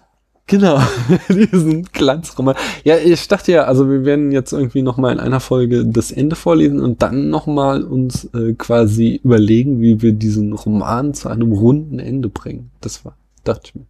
Genau, 0.48 0.80
diesen 1.28 1.82
Glanzroman. 1.84 2.54
Ja, 2.84 2.96
ich 2.98 3.26
dachte 3.26 3.50
ja, 3.50 3.64
also 3.64 3.90
wir 3.90 4.04
werden 4.04 4.30
jetzt 4.30 4.52
irgendwie 4.52 4.82
nochmal 4.82 5.12
in 5.12 5.18
einer 5.18 5.40
Folge 5.40 5.84
das 5.84 6.12
Ende 6.12 6.36
vorlesen 6.36 6.80
und 6.80 7.02
dann 7.02 7.30
nochmal 7.30 7.82
uns 7.82 8.26
äh, 8.32 8.52
quasi 8.52 9.20
überlegen, 9.24 9.80
wie 9.80 10.00
wir 10.02 10.12
diesen 10.12 10.52
Roman 10.52 11.14
zu 11.14 11.28
einem 11.28 11.50
runden 11.50 11.98
Ende 11.98 12.28
bringen. 12.28 12.70
Das 12.80 13.04
war, 13.04 13.16
dachte 13.42 13.62
ich 13.64 13.74
mir. 13.74 13.86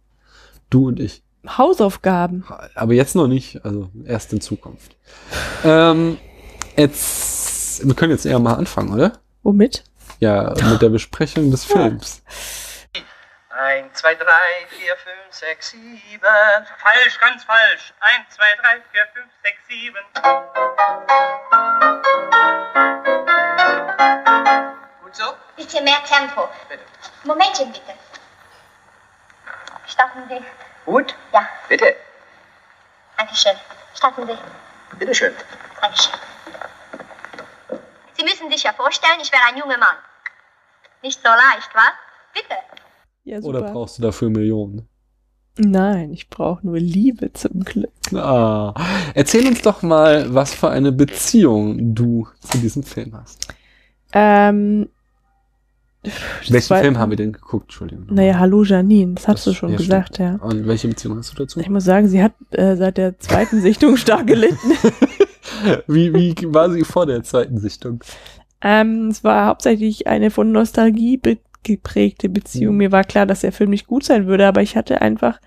Du 0.71 0.87
und 0.87 0.99
ich. 0.99 1.21
Hausaufgaben. 1.47 2.43
Aber 2.73 2.93
jetzt 2.93 3.15
noch 3.15 3.27
nicht, 3.27 3.63
also 3.63 3.89
erst 4.05 4.33
in 4.33 4.41
Zukunft. 4.41 4.97
Ähm, 5.63 6.17
jetzt, 6.75 7.85
wir 7.87 7.93
können 7.93 8.11
jetzt 8.11 8.25
eher 8.25 8.39
mal 8.39 8.55
anfangen, 8.55 8.93
oder? 8.93 9.13
Womit? 9.43 9.83
Ja, 10.19 10.55
mit 10.71 10.81
der 10.81 10.89
Besprechung 10.89 11.51
des 11.51 11.65
Films. 11.65 12.23
1, 13.57 13.91
2, 13.91 14.13
3, 14.13 14.67
4, 14.69 14.95
5, 14.97 15.15
6, 15.31 15.69
7. 15.71 16.21
Falsch, 16.77 17.19
ganz 17.19 17.43
falsch. 17.43 17.91
1, 18.01 18.29
2, 18.35 18.55
3, 18.55 18.81
4, 18.91 19.07
5, 19.07 19.25
6, 19.41 19.67
7. 19.67 19.95
Gut 25.01 25.15
so? 25.15 25.35
Bisschen 25.55 25.83
mehr 25.83 26.03
Tempo. 26.03 26.47
Bitte. 26.69 26.83
Momentchen 27.23 27.71
bitte. 27.71 27.93
Starten 29.87 30.29
Sie. 30.29 30.45
Gut? 30.85 31.15
Ja, 31.33 31.49
Bitte. 31.67 31.95
Dankeschön. 33.17 33.59
Starten 33.95 34.27
Sie. 34.27 34.37
Bitte 34.99 35.15
schön. 35.15 35.35
Dankeschön. 35.81 36.13
Sie 38.13 38.23
müssen 38.23 38.51
sich 38.51 38.61
ja 38.61 38.73
vorstellen, 38.73 39.19
ich 39.19 39.31
wäre 39.31 39.45
ein 39.45 39.57
junger 39.57 39.79
Mann. 39.79 39.97
Nicht 41.01 41.19
so 41.23 41.29
leicht, 41.29 41.73
was? 41.73 41.93
Bitte. 42.33 42.55
Ja, 43.27 43.41
super. 43.41 43.59
Oder 43.59 43.71
brauchst 43.73 43.97
du 43.97 44.01
dafür 44.03 44.29
Millionen? 44.29 44.83
Nein, 45.59 46.13
ich 46.13 46.29
brauche 46.29 46.65
nur 46.65 46.79
Liebe 46.79 47.33
zum 47.33 47.59
Glück. 47.65 47.89
Ah, 48.13 48.73
erzähl 49.15 49.45
uns 49.47 49.61
doch 49.61 49.81
mal, 49.81 50.33
was 50.33 50.53
für 50.53 50.69
eine 50.69 50.91
Beziehung 50.93 51.93
du 51.93 52.27
zu 52.39 52.57
diesem 52.59 52.83
Film 52.83 53.13
hast. 53.15 53.47
Ähm, 54.13 54.87
Welchen 56.47 56.69
war- 56.69 56.79
Film 56.79 56.97
haben 56.99 57.09
wir 57.09 57.17
denn 57.17 57.33
geguckt? 57.33 57.65
Entschuldigung. 57.65 58.05
Naja, 58.11 58.39
Hallo 58.39 58.63
Janine, 58.63 59.15
das 59.15 59.27
hast 59.27 59.35
Das- 59.39 59.43
du 59.45 59.53
schon 59.55 59.71
ja, 59.71 59.77
gesagt, 59.77 60.15
stimmt. 60.15 60.39
ja. 60.41 60.47
Und 60.47 60.65
welche 60.67 60.87
Beziehung 60.87 61.17
hast 61.17 61.33
du 61.33 61.37
dazu? 61.43 61.59
Ich 61.59 61.69
muss 61.69 61.83
sagen, 61.83 62.07
sie 62.07 62.23
hat 62.23 62.33
äh, 62.51 62.77
seit 62.77 62.97
der 62.97 63.19
zweiten 63.19 63.59
Sichtung 63.59 63.97
stark 63.97 64.27
gelitten. 64.27 64.71
Wie, 65.87 66.13
wie 66.13 66.35
war 66.53 66.69
sie 66.71 66.83
vor 66.83 67.05
der 67.07 67.23
zweiten 67.23 67.57
Sichtung? 67.57 68.01
ähm, 68.61 69.09
es 69.09 69.23
war 69.23 69.47
hauptsächlich 69.47 70.07
eine 70.07 70.31
von 70.31 70.51
Nostalgie 70.51 71.17
be 71.17 71.37
geprägte 71.67 72.29
Beziehung. 72.29 72.73
Mhm. 72.73 72.77
Mir 72.77 72.91
war 72.91 73.03
klar, 73.03 73.25
dass 73.25 73.41
der 73.41 73.51
Film 73.51 73.69
nicht 73.69 73.87
gut 73.87 74.03
sein 74.03 74.25
würde, 74.27 74.47
aber 74.47 74.61
ich 74.61 74.75
hatte 74.75 75.01
einfach 75.01 75.39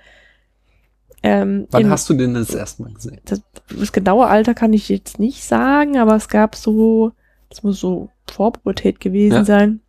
ähm, 1.23 1.67
Wann 1.71 1.83
in- 1.83 1.91
hast 1.91 2.09
du 2.09 2.15
den 2.15 2.35
das 2.35 2.51
erste 2.55 2.83
Mal 2.83 2.93
gesehen? 2.95 3.21
das, 3.27 3.43
das 3.79 3.93
genaue 3.93 4.27
Alter 4.27 4.55
kann 4.55 4.73
ich 4.73 4.89
jetzt 4.89 5.19
nicht 5.19 5.45
sagen, 5.45 5.99
aber 5.99 6.17
es 6.17 6.29
gab 6.29 6.55
so, 6.57 7.13
das 7.51 7.63
muss 7.63 7.79
so 7.81 8.09
Vorpubertät 8.31 9.01
gewesen 9.01 9.35
Ja. 9.35 9.45
sein. 9.45 9.81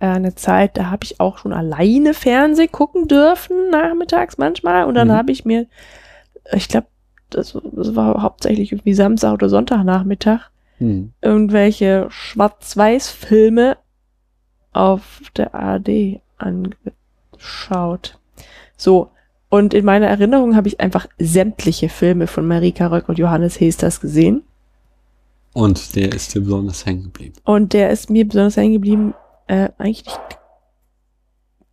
Äh, 0.00 0.06
eine 0.08 0.34
Zeit, 0.34 0.76
da 0.76 0.90
habe 0.90 1.04
ich 1.04 1.18
auch 1.18 1.38
schon 1.38 1.52
alleine 1.52 2.12
Fernseh 2.14 2.68
gucken 2.68 3.08
dürfen, 3.08 3.70
nachmittags 3.70 4.36
manchmal. 4.38 4.84
Und 4.84 4.94
dann 4.96 5.08
Mhm. 5.08 5.12
habe 5.12 5.32
ich 5.32 5.44
mir, 5.44 5.66
ich 6.52 6.68
glaube, 6.68 6.88
das, 7.30 7.56
das 7.72 7.96
war 7.96 8.22
hauptsächlich 8.22 8.72
irgendwie 8.72 8.94
Samstag 8.94 9.32
oder 9.34 9.48
Sonntagnachmittag, 9.48 10.50
Hm. 10.78 11.12
irgendwelche 11.22 12.06
Schwarz-Weiß-Filme 12.10 13.76
auf 14.78 15.20
der 15.36 15.54
ARD 15.54 16.20
angeschaut. 16.38 18.18
So. 18.76 19.10
Und 19.50 19.74
in 19.74 19.84
meiner 19.84 20.06
Erinnerung 20.06 20.54
habe 20.54 20.68
ich 20.68 20.78
einfach 20.78 21.06
sämtliche 21.18 21.88
Filme 21.88 22.26
von 22.26 22.46
Marika 22.46 22.86
Röck 22.86 23.08
und 23.08 23.18
Johannes 23.18 23.58
Hesters 23.58 24.00
gesehen. 24.00 24.42
Und 25.54 25.96
der 25.96 26.12
ist 26.12 26.34
dir 26.34 26.42
besonders 26.42 26.86
hängen 26.86 27.04
geblieben. 27.04 27.34
Und 27.44 27.72
der 27.72 27.90
ist 27.90 28.10
mir 28.10 28.28
besonders 28.28 28.56
hängen 28.56 28.74
geblieben, 28.74 29.14
äh, 29.46 29.70
eigentlich 29.78 30.04
nicht, 30.04 30.20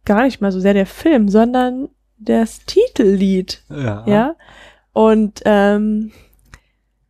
gar 0.06 0.24
nicht 0.24 0.42
mal 0.42 0.52
so 0.52 0.60
sehr 0.60 0.74
der 0.74 0.86
Film, 0.86 1.28
sondern 1.30 1.90
das 2.18 2.66
Titellied. 2.66 3.62
Ja. 3.70 4.06
Ja. 4.08 4.36
Und 4.94 5.42
ähm, 5.46 6.12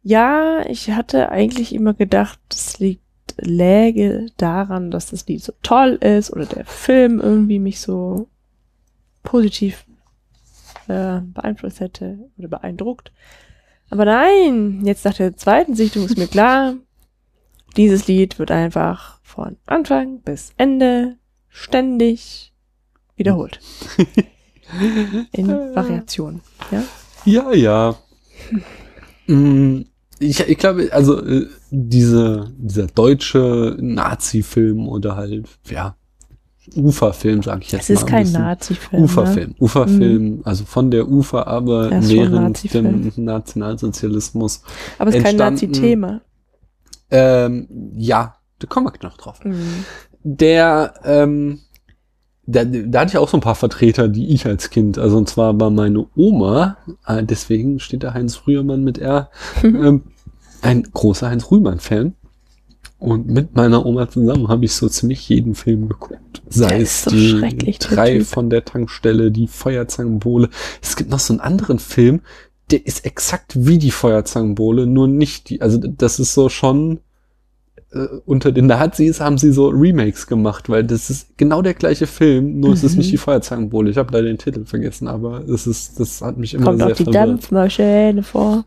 ja, 0.02 0.66
ich 0.68 0.92
hatte 0.92 1.30
eigentlich 1.30 1.74
immer 1.74 1.94
gedacht, 1.94 2.40
das 2.50 2.80
liegt, 2.80 3.05
läge 3.38 4.28
daran, 4.38 4.91
dass 4.91 5.10
das 5.10 5.28
Lied 5.28 5.43
so 5.43 5.54
toll 5.62 5.93
ist 6.02 6.32
oder 6.32 6.45
der 6.45 6.65
Film 6.65 7.19
irgendwie 7.19 7.60
mich 7.60 7.80
so 7.80 8.28
positiv 9.24 9.86
äh, 10.88 11.19
beeinflusst 11.21 11.80
hätte 11.80 12.19
oder 12.38 12.48
beeindruckt. 12.48 13.12
Aber 13.89 14.06
nein, 14.06 14.82
jetzt 14.86 15.06
nach 15.06 15.13
der 15.13 15.36
zweiten 15.38 15.76
Sichtung 15.76 16.06
ist 16.06 16.17
mir 16.17 16.28
klar, 16.28 16.76
dieses 17.78 18.08
Lied 18.08 18.39
wird 18.39 18.52
einfach 18.52 19.19
von 19.21 19.58
Anfang 19.65 20.21
bis 20.21 20.54
Ende 20.58 21.17
ständig 21.50 22.54
wiederholt. 23.15 23.60
In 25.32 25.48
Variationen. 25.48 26.41
Ja? 26.71 26.84
Ja, 27.26 27.54
ja. 27.54 27.95
Mm, 29.28 29.86
ich, 30.19 30.39
ich 30.39 30.58
glaube, 30.58 30.89
also 30.91 31.21
äh, 31.25 31.47
diese, 31.71 32.54
dieser 32.58 32.88
deutsche 32.88 33.78
Nazi-Film 33.80 34.88
oder 34.88 35.15
halt, 35.15 35.47
ja, 35.69 35.95
Uferfilm, 36.75 37.43
sage 37.43 37.62
ich 37.62 37.71
jetzt 37.71 37.84
Es 37.84 37.89
ist 38.01 38.10
mal. 38.10 38.17
ein 38.17 38.23
kein. 38.23 38.34
Nazi-Film. 38.34 39.04
Uferfilm. 39.04 39.49
Ne? 39.51 39.56
Uferfilm, 39.60 40.41
also 40.45 40.65
von 40.65 40.89
der 40.89 41.08
Ufer, 41.08 41.47
aber 41.47 41.91
während 41.91 42.34
Nazi-Film. 42.34 43.12
dem 43.12 43.23
Nationalsozialismus. 43.25 44.63
Aber 44.97 45.10
es 45.10 45.17
ist 45.17 45.23
kein 45.23 45.36
Nazi-Thema. 45.36 46.21
Ähm, 47.12 47.67
ja, 47.95 48.38
da 48.60 48.67
kommen 48.67 48.88
wir 48.88 48.93
noch 49.08 49.17
drauf. 49.17 49.43
Mhm. 49.43 49.86
Der, 50.23 50.95
ähm, 51.04 51.60
da, 52.48 52.64
da 52.64 53.02
hatte 53.02 53.12
ich 53.12 53.18
auch 53.18 53.30
so 53.30 53.38
ein 53.38 53.42
paar 53.42 53.56
Vertreter, 53.56 54.08
die 54.08 54.34
ich 54.34 54.46
als 54.46 54.70
Kind, 54.70 54.98
also 54.98 55.18
und 55.18 55.30
zwar 55.30 55.60
war 55.60 55.70
meine 55.70 56.06
Oma, 56.16 56.78
äh, 57.08 57.24
deswegen 57.24 57.80
steht 57.80 58.04
da 58.04 58.14
Heinz 58.14 58.42
Rührmann 58.46 58.84
mit 58.84 58.98
R, 58.98 59.30
ähm, 59.64 60.04
ein 60.62 60.84
großer 60.84 61.30
Heinz 61.30 61.50
Rührmann-Fan. 61.52 62.14
Und 62.98 63.28
mit 63.28 63.56
meiner 63.56 63.86
Oma 63.86 64.10
zusammen 64.10 64.48
habe 64.48 64.66
ich 64.66 64.72
so 64.72 64.88
ziemlich 64.88 65.28
jeden 65.28 65.54
Film 65.54 65.90
geguckt. 65.90 66.42
Sei 66.48 66.82
es 66.82 67.04
so 67.04 67.12
die 67.12 67.78
drei 67.78 68.20
Typ. 68.20 68.26
von 68.26 68.50
der 68.50 68.64
Tankstelle, 68.64 69.32
die 69.32 69.48
Feuerzangenbowle. 69.48 70.50
Es 70.82 70.96
gibt 70.96 71.10
noch 71.10 71.20
so 71.20 71.34
einen 71.34 71.42
anderen 71.42 71.78
Film, 71.78 72.22
der 72.72 72.86
ist 72.86 73.06
exakt 73.06 73.54
wie 73.56 73.78
die 73.78 73.92
Feuerzangenbowle, 73.92 74.88
nur 74.88 75.08
nicht 75.08 75.50
die, 75.50 75.62
also 75.62 75.78
das 75.78 76.20
ist 76.20 76.34
so 76.34 76.50
schon, 76.50 77.00
äh, 77.96 78.08
unter 78.26 78.52
den 78.52 78.68
Nazis 78.68 79.20
haben 79.22 79.38
sie 79.38 79.52
so 79.52 79.70
Remakes 79.70 80.28
gemacht, 80.28 80.70
weil 80.70 80.84
das 80.84 81.10
ist 81.10 81.38
genau 81.38 81.62
der 81.62 81.74
gleiche 81.74 82.06
Film, 82.08 82.60
nur 82.60 82.74
es 82.74 82.84
ist 82.84 82.94
Mhm. 82.94 82.98
nicht 83.00 83.12
die 83.12 83.18
Feuerzangenbowle. 83.18 83.90
Ich 83.90 83.98
habe 83.98 84.12
leider 84.14 84.28
den 84.28 84.38
Titel 84.38 84.66
vergessen, 84.66 85.08
aber 85.08 85.48
es 85.48 85.66
ist, 85.66 86.00
das 86.00 86.22
hat 86.22 86.38
mich 86.38 86.54
immer 86.54 86.66
Kommt 86.66 86.80
sehr 86.80 86.88
auch 86.88 86.92
die 86.92 87.04
verwirrt. 87.06 87.28
Dampfmaschine 87.30 88.22
vor. 88.24 88.66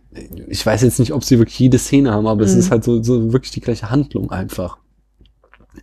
Ich 0.49 0.65
weiß 0.65 0.83
jetzt 0.83 0.99
nicht, 0.99 1.13
ob 1.13 1.23
sie 1.25 1.39
wirklich 1.39 1.59
jede 1.59 1.79
Szene 1.79 2.11
haben, 2.13 2.27
aber 2.27 2.43
es 2.43 2.55
Mhm. 2.55 2.59
ist 2.61 2.71
halt 2.71 2.85
so, 2.85 3.03
so 3.03 3.33
wirklich 3.33 3.53
die 3.53 3.61
gleiche 3.61 3.91
Handlung 3.91 4.31
einfach. 4.31 4.79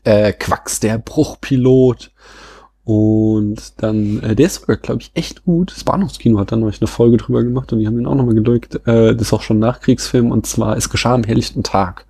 Äh, 0.04 0.34
Quacks, 0.34 0.80
der 0.82 0.98
Bruchpilot. 0.98 2.12
Und 2.86 3.82
dann, 3.82 4.20
äh, 4.22 4.36
der 4.36 4.46
ist 4.46 4.62
sogar, 4.62 4.78
glaube 4.78 5.02
ich, 5.02 5.12
echt 5.16 5.44
gut. 5.44 5.72
Das 5.76 5.84
Bahnhofskino 5.84 6.38
hat 6.38 6.52
da 6.52 6.56
neulich 6.56 6.82
eine 6.82 6.88
Folge 6.88 7.18
drüber 7.18 7.44
gemacht 7.44 7.74
und 7.74 7.80
die 7.80 7.88
haben 7.88 7.98
den 7.98 8.06
auch 8.06 8.14
nochmal 8.14 8.36
gedrückt. 8.36 8.76
Äh, 8.88 9.16
das 9.16 9.24
ist 9.24 9.34
auch 9.34 9.42
schon 9.42 9.58
ein 9.58 9.62
Nachkriegsfilm 9.62 10.32
und 10.32 10.46
zwar 10.46 10.78
Es 10.78 10.90
geschah 10.92 11.16
am 11.16 11.24
helllichten 11.24 11.64
Tag, 11.64 12.06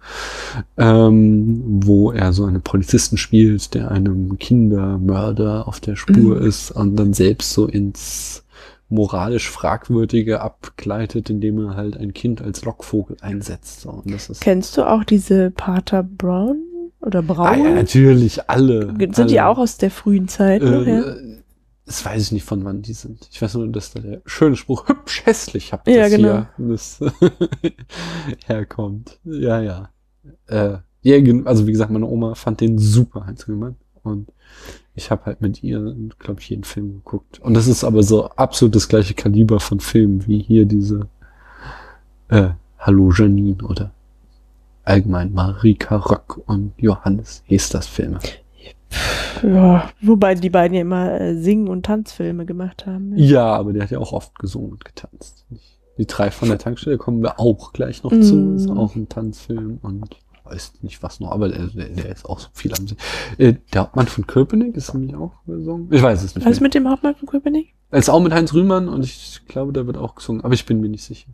ähm, 0.77 1.63
wo 1.65 2.11
er 2.11 2.33
so 2.33 2.43
einen 2.43 2.61
Polizisten 2.61 3.15
spielt, 3.17 3.73
der 3.73 3.89
einem 3.89 4.38
Kindermörder 4.38 5.65
auf 5.65 5.79
der 5.79 5.95
Spur 5.95 6.35
Mhm. 6.41 6.45
ist 6.45 6.71
und 6.71 6.97
dann 6.97 7.13
selbst 7.13 7.53
so 7.53 7.67
ins 7.67 8.43
moralisch 8.89 9.49
Fragwürdige 9.49 10.41
abgleitet, 10.41 11.29
indem 11.29 11.59
er 11.59 11.75
halt 11.75 11.97
ein 11.97 12.13
Kind 12.13 12.41
als 12.41 12.63
Lockvogel 12.65 13.17
einsetzt. 13.21 13.81
So, 13.81 13.89
und 13.91 14.13
das 14.13 14.29
ist 14.29 14.41
Kennst 14.41 14.77
du 14.77 14.83
auch 14.83 15.03
diese 15.05 15.51
Pater 15.51 16.03
Brown 16.03 16.57
oder 17.05 17.21
Braun? 17.21 17.47
ah, 17.47 17.55
ja, 17.55 17.69
natürlich 17.75 18.49
alle. 18.49 18.93
Sind 19.13 19.29
die 19.29 19.39
alle. 19.39 19.47
auch 19.49 19.57
aus 19.57 19.77
der 19.77 19.91
frühen 19.91 20.27
Zeit 20.27 20.61
noch? 20.61 20.85
Ja, 20.85 21.01
Äh, 21.11 21.41
das 21.85 22.03
weiß 22.03 22.21
ich 22.23 22.31
nicht, 22.31 22.43
von 22.45 22.65
wann 22.65 22.81
die 22.81 22.93
sind. 22.93 23.29
Ich 23.31 23.41
weiß 23.41 23.53
nur, 23.55 23.67
dass 23.67 23.93
da 23.93 23.99
der 23.99 24.21
schöne 24.25 24.55
Spruch 24.55 24.87
hübsch 24.87 25.23
hässlich 25.25 25.71
habt 25.71 25.87
Ja, 25.87 26.07
genau. 26.07 26.47
hier 26.57 26.67
das 26.67 26.99
herkommt. 28.47 29.19
Ja, 29.23 29.61
ja. 29.61 29.89
Äh, 30.47 30.77
also 31.45 31.67
wie 31.67 31.71
gesagt, 31.71 31.91
meine 31.91 32.07
Oma 32.07 32.33
fand 32.33 32.61
den 32.61 32.79
super 32.79 33.27
Heinz 33.27 33.47
Rühmann 33.47 33.75
und 34.01 34.31
ich 34.95 35.11
habe 35.11 35.25
halt 35.25 35.41
mit 35.41 35.61
ihr, 35.61 35.95
glaube 36.17 36.39
ich, 36.39 36.49
jeden 36.49 36.63
Film 36.63 36.93
geguckt. 36.93 37.39
Und 37.39 37.53
das 37.53 37.67
ist 37.67 37.83
aber 37.83 38.01
so 38.01 38.29
absolut 38.29 38.75
das 38.75 38.87
gleiche 38.87 39.13
Kaliber 39.13 39.59
von 39.59 39.79
Filmen 39.79 40.25
wie 40.25 40.39
hier 40.39 40.65
diese 40.65 41.07
äh, 42.29 42.49
Hallo 42.79 43.11
Janine 43.11 43.57
oder 43.63 43.91
allgemein 44.86 45.34
Marika 45.34 45.98
Röck 45.98 46.38
und 46.48 46.74
Johannes 46.78 47.43
Hesters 47.45 47.88
Filme. 47.88 48.19
ja, 49.43 49.89
wobei 50.02 50.36
die 50.36 50.50
beiden 50.50 50.76
ja 50.76 50.82
immer 50.82 51.19
äh, 51.19 51.36
Sing- 51.36 51.67
und 51.67 51.86
Tanzfilme 51.86 52.45
gemacht 52.45 52.86
haben. 52.86 53.10
ne? 53.10 53.21
Ja, 53.21 53.45
aber 53.48 53.74
der 53.74 53.84
hat 53.84 53.91
ja 53.91 54.00
auch 54.00 54.13
oft 54.13 54.38
gesungen 54.39 54.71
und 54.71 54.86
getanzt. 54.86 55.45
Die 55.98 56.06
drei 56.06 56.30
von 56.32 56.50
der 56.50 56.58
Tankstelle 56.58 56.98
kommen 56.98 57.21
wir 57.21 57.39
auch 57.39 57.74
gleich 57.74 58.04
noch 58.04 58.12
Mm. 58.12 58.21
zu. 58.21 58.54
Ist 58.56 58.69
auch 58.69 58.95
ein 58.95 59.08
Tanzfilm 59.10 59.80
und 59.82 60.17
weiß 60.43 60.74
nicht 60.82 61.02
was 61.02 61.19
noch, 61.19 61.32
aber 61.32 61.50
der, 61.50 61.67
der, 61.67 62.10
ist 62.10 62.26
auch 62.26 62.39
so 62.39 62.50
viel 62.54 62.71
am 62.74 62.88
See. 62.88 62.95
Äh, 63.38 63.56
der 63.74 63.82
Hauptmann 63.82 64.08
von 64.08 64.28
Köpenick 64.28 64.76
ist 64.78 64.93
nämlich 64.93 65.15
auch 65.15 65.32
gesungen. 65.48 65.88
Ich 65.91 66.02
weiß 66.02 66.21
es 66.24 66.36
nicht. 66.36 66.45
Alles 66.45 66.60
Mehr. 66.60 66.67
mit 66.67 66.76
dem 66.76 66.88
Hauptmann 66.89 67.15
von 67.15 67.28
Köpenick? 67.28 67.74
Er 67.91 68.00
ist 68.00 68.10
auch 68.10 68.21
mit 68.21 68.34
Heinz 68.34 68.54
Rühmann 68.54 68.88
und 68.89 69.04
ich 69.04 69.41
glaube, 69.48 69.74
der 69.74 69.88
wird 69.88 69.98
auch 69.98 70.15
gesungen, 70.15 70.43
aber 70.43 70.54
ich 70.54 70.65
bin 70.65 70.80
mir 70.82 70.89
nicht 70.89 71.04
sicher. 71.04 71.30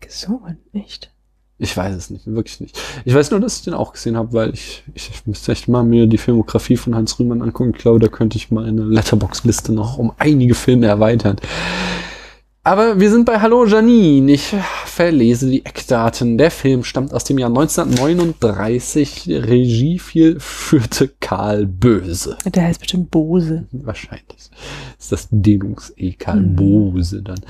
Gesungen, 0.00 0.58
nicht? 0.72 1.12
Ich 1.60 1.76
weiß 1.76 1.96
es 1.96 2.10
nicht, 2.10 2.26
wirklich 2.26 2.60
nicht. 2.60 2.78
Ich 3.04 3.12
weiß 3.14 3.32
nur, 3.32 3.40
dass 3.40 3.56
ich 3.58 3.64
den 3.64 3.74
auch 3.74 3.92
gesehen 3.92 4.16
habe, 4.16 4.32
weil 4.32 4.54
ich, 4.54 4.84
ich, 4.94 5.10
ich 5.12 5.26
müsste 5.26 5.50
echt 5.50 5.66
mal 5.66 5.82
mir 5.82 6.06
die 6.06 6.18
Filmografie 6.18 6.76
von 6.76 6.94
Hans 6.94 7.18
Rühmann 7.18 7.42
angucken. 7.42 7.72
Ich 7.74 7.82
glaube, 7.82 7.98
da 7.98 8.06
könnte 8.08 8.36
ich 8.38 8.50
meine 8.52 8.84
Letterbox-Liste 8.84 9.72
noch 9.72 9.98
um 9.98 10.12
einige 10.18 10.54
Filme 10.54 10.86
erweitern. 10.86 11.36
Aber 12.62 13.00
wir 13.00 13.10
sind 13.10 13.24
bei 13.24 13.40
Hallo 13.40 13.64
Janine. 13.64 14.30
Ich 14.30 14.54
verlese 14.84 15.48
die 15.48 15.64
Eckdaten. 15.64 16.36
Der 16.38 16.50
Film 16.50 16.84
stammt 16.84 17.14
aus 17.14 17.24
dem 17.24 17.38
Jahr 17.38 17.48
1939. 17.48 19.24
Regie 19.28 19.98
viel 19.98 20.38
führte 20.38 21.08
Karl 21.20 21.66
Böse. 21.66 22.36
Der 22.44 22.64
heißt 22.64 22.80
bestimmt 22.80 23.10
Bose. 23.10 23.66
Wahrscheinlich. 23.72 24.50
ist 24.98 25.12
das 25.12 25.28
Dehnungs-E 25.30 26.12
Karl 26.12 26.40
Mhm. 26.40 26.56
Bose 26.56 27.22
dann. 27.22 27.40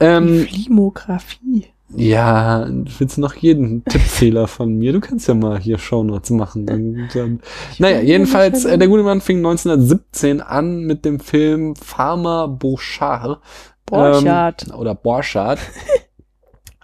Die 0.00 0.04
Ähm, 0.04 0.46
Filmografie. 0.46 1.66
Ja, 1.94 2.66
willst 2.98 3.16
du 3.16 3.20
noch 3.20 3.34
jeden 3.34 3.84
Tippfehler 3.84 4.48
von 4.48 4.76
mir? 4.76 4.92
Du 4.92 5.00
kannst 5.00 5.28
ja 5.28 5.34
mal 5.34 5.58
hier 5.58 5.78
Shownotes 5.78 6.30
machen. 6.30 6.68
Und 6.68 7.08
dann, 7.14 7.40
naja, 7.78 8.00
jedenfalls, 8.00 8.64
äh, 8.64 8.76
der 8.76 8.88
gute 8.88 9.04
Mann 9.04 9.20
fing 9.20 9.38
1917 9.38 10.40
an 10.40 10.80
mit 10.80 11.04
dem 11.04 11.20
Film 11.20 11.76
Farmer 11.76 12.48
Bouchard. 12.48 13.40
Borchardt. 13.86 14.66
Ähm, 14.68 14.74
oder 14.74 14.94
Borchardt. 14.94 15.60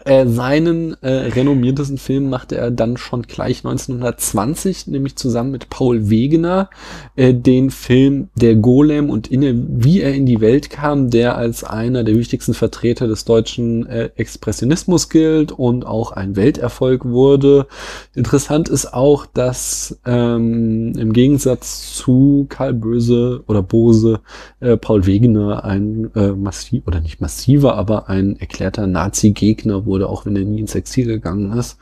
Äh, 0.05 0.27
seinen 0.27 1.01
äh, 1.03 1.09
renommiertesten 1.09 1.99
Film 1.99 2.29
machte 2.29 2.57
er 2.57 2.71
dann 2.71 2.97
schon 2.97 3.23
gleich 3.23 3.59
1920, 3.59 4.89
nämlich 4.89 5.17
zusammen 5.17 5.53
mit 5.53 5.71
Paul 5.71 6.11
Wegener, 6.11 6.71
äh, 7.15 7.33
den 7.33 7.71
Film 7.71 8.29
Der 8.35 8.57
Golem 8.57 9.11
und 9.11 9.29
inne, 9.29 9.55
wie 9.55 10.01
er 10.01 10.13
in 10.15 10.27
die 10.27 10.41
Welt 10.41 10.71
kam, 10.71 11.11
der 11.11 11.37
als 11.37 11.63
einer 11.63 12.03
der 12.03 12.17
wichtigsten 12.17 12.55
Vertreter 12.55 13.07
des 13.07 13.25
deutschen 13.25 13.87
äh, 13.87 14.11
Expressionismus 14.17 15.09
gilt 15.09 15.53
und 15.53 15.87
auch 15.87 16.11
ein 16.11 16.35
Welterfolg 16.35 17.05
wurde. 17.05 17.67
Interessant 18.15 18.69
ist 18.69 18.93
auch, 18.93 19.27
dass 19.27 20.01
ähm, 20.05 20.95
im 20.99 21.13
Gegensatz 21.13 21.95
zu 21.95 22.47
Karl 22.49 22.75
Böse 22.75 23.45
oder 23.47 23.63
Bose 23.63 24.21
äh, 24.61 24.77
Paul 24.77 25.07
Wegener 25.07 25.65
ein 25.65 26.11
äh, 26.15 26.33
massiv 26.33 26.87
oder 26.87 27.01
nicht 27.01 27.21
massiver, 27.21 27.77
aber 27.77 28.09
ein 28.09 28.37
erklärter 28.39 28.87
Nazi-Gegner 28.87 29.87
wurde, 29.87 29.92
auch 30.01 30.27
wenn 30.27 30.37
er 30.37 30.45
nie 30.45 30.61
ins 30.61 30.75
Exil 30.75 31.07
gegangen 31.07 31.53
ist. 31.57 31.79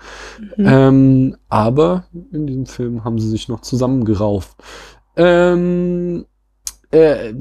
Mhm. 0.56 0.66
Ähm, 0.66 1.36
aber 1.48 2.04
in 2.32 2.46
diesem 2.46 2.66
Film 2.66 3.04
haben 3.04 3.18
sie 3.18 3.28
sich 3.28 3.48
noch 3.48 3.60
zusammengerauft. 3.60 4.56
Ähm, 5.16 6.26
äh, 6.90 7.34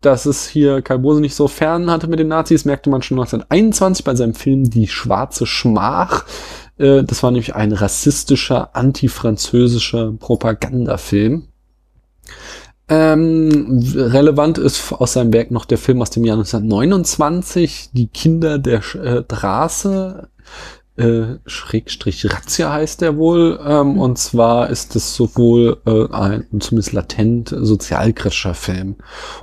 dass 0.00 0.26
es 0.26 0.46
hier 0.46 0.82
Karl 0.82 0.98
Bose 0.98 1.20
nicht 1.20 1.34
so 1.34 1.48
fern 1.48 1.90
hatte 1.90 2.06
mit 2.08 2.18
den 2.18 2.28
Nazis, 2.28 2.64
merkte 2.64 2.90
man 2.90 3.02
schon 3.02 3.18
1921 3.18 4.04
bei 4.04 4.14
seinem 4.14 4.34
Film 4.34 4.68
Die 4.68 4.86
schwarze 4.86 5.46
Schmach. 5.46 6.26
Äh, 6.78 7.02
das 7.04 7.22
war 7.22 7.30
nämlich 7.30 7.54
ein 7.54 7.72
rassistischer, 7.72 8.76
antifranzösischer 8.76 10.12
Propagandafilm. 10.12 11.48
Ähm, 12.88 13.82
relevant 13.96 14.58
ist 14.58 14.92
aus 14.92 15.14
seinem 15.14 15.32
Werk 15.32 15.50
noch 15.50 15.64
der 15.64 15.78
Film 15.78 16.02
aus 16.02 16.10
dem 16.10 16.24
Jahr 16.24 16.36
1929, 16.36 17.90
Die 17.94 18.08
Kinder 18.08 18.58
der 18.58 18.80
äh, 18.94 19.22
Straße, 19.24 20.28
äh, 20.96 21.38
Schrägstrich 21.46 22.30
Razzia 22.32 22.70
heißt 22.72 23.00
der 23.00 23.16
wohl. 23.16 23.58
Ähm, 23.66 23.98
Und 23.98 24.18
zwar 24.18 24.68
ist 24.70 24.94
es 24.94 25.16
sowohl 25.16 25.78
äh, 25.86 26.12
ein 26.14 26.44
zumindest 26.60 26.92
latent 26.92 27.48
sozialkritischer 27.58 28.54
Film. 28.54 28.96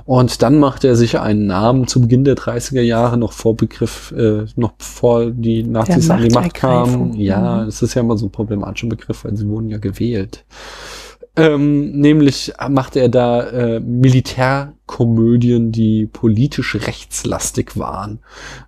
Und 0.06 0.40
dann 0.40 0.58
macht 0.58 0.84
er 0.84 0.96
sich 0.96 1.18
einen 1.18 1.46
Namen 1.46 1.86
zu 1.88 2.00
Beginn 2.00 2.24
der 2.24 2.36
30er 2.36 2.80
Jahre, 2.80 3.18
noch 3.18 3.32
vor 3.32 3.54
Begriff, 3.56 4.12
äh, 4.16 4.46
noch 4.56 4.72
bevor 4.72 5.30
die 5.30 5.62
Nazis 5.64 6.08
an 6.08 6.22
die 6.22 6.30
Macht 6.30 6.54
kamen. 6.54 7.14
Ja, 7.16 7.62
Mhm. 7.62 7.68
es 7.68 7.82
ist 7.82 7.94
ja 7.94 8.00
immer 8.02 8.16
so 8.16 8.26
ein 8.26 8.32
problematischer 8.32 8.88
Begriff, 8.88 9.24
weil 9.24 9.36
sie 9.36 9.46
wurden 9.48 9.68
ja 9.68 9.78
gewählt. 9.78 10.44
Ähm, 11.34 11.92
nämlich 11.92 12.52
macht 12.68 12.94
er 12.94 13.08
da 13.08 13.42
äh, 13.42 13.80
Militärkomödien, 13.80 15.72
die 15.72 16.06
politisch 16.06 16.74
rechtslastig 16.74 17.78
waren. 17.78 18.18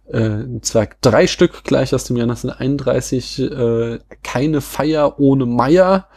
Äh, 0.06 0.44
zwar 0.62 0.88
drei 1.02 1.26
Stück 1.26 1.64
gleich 1.64 1.94
aus 1.94 2.04
dem 2.04 2.16
Jahr 2.16 2.24
1931. 2.28 3.40
Äh, 3.40 3.98
Keine 4.22 4.62
Feier 4.62 5.20
ohne 5.20 5.44
Meier, 5.44 6.08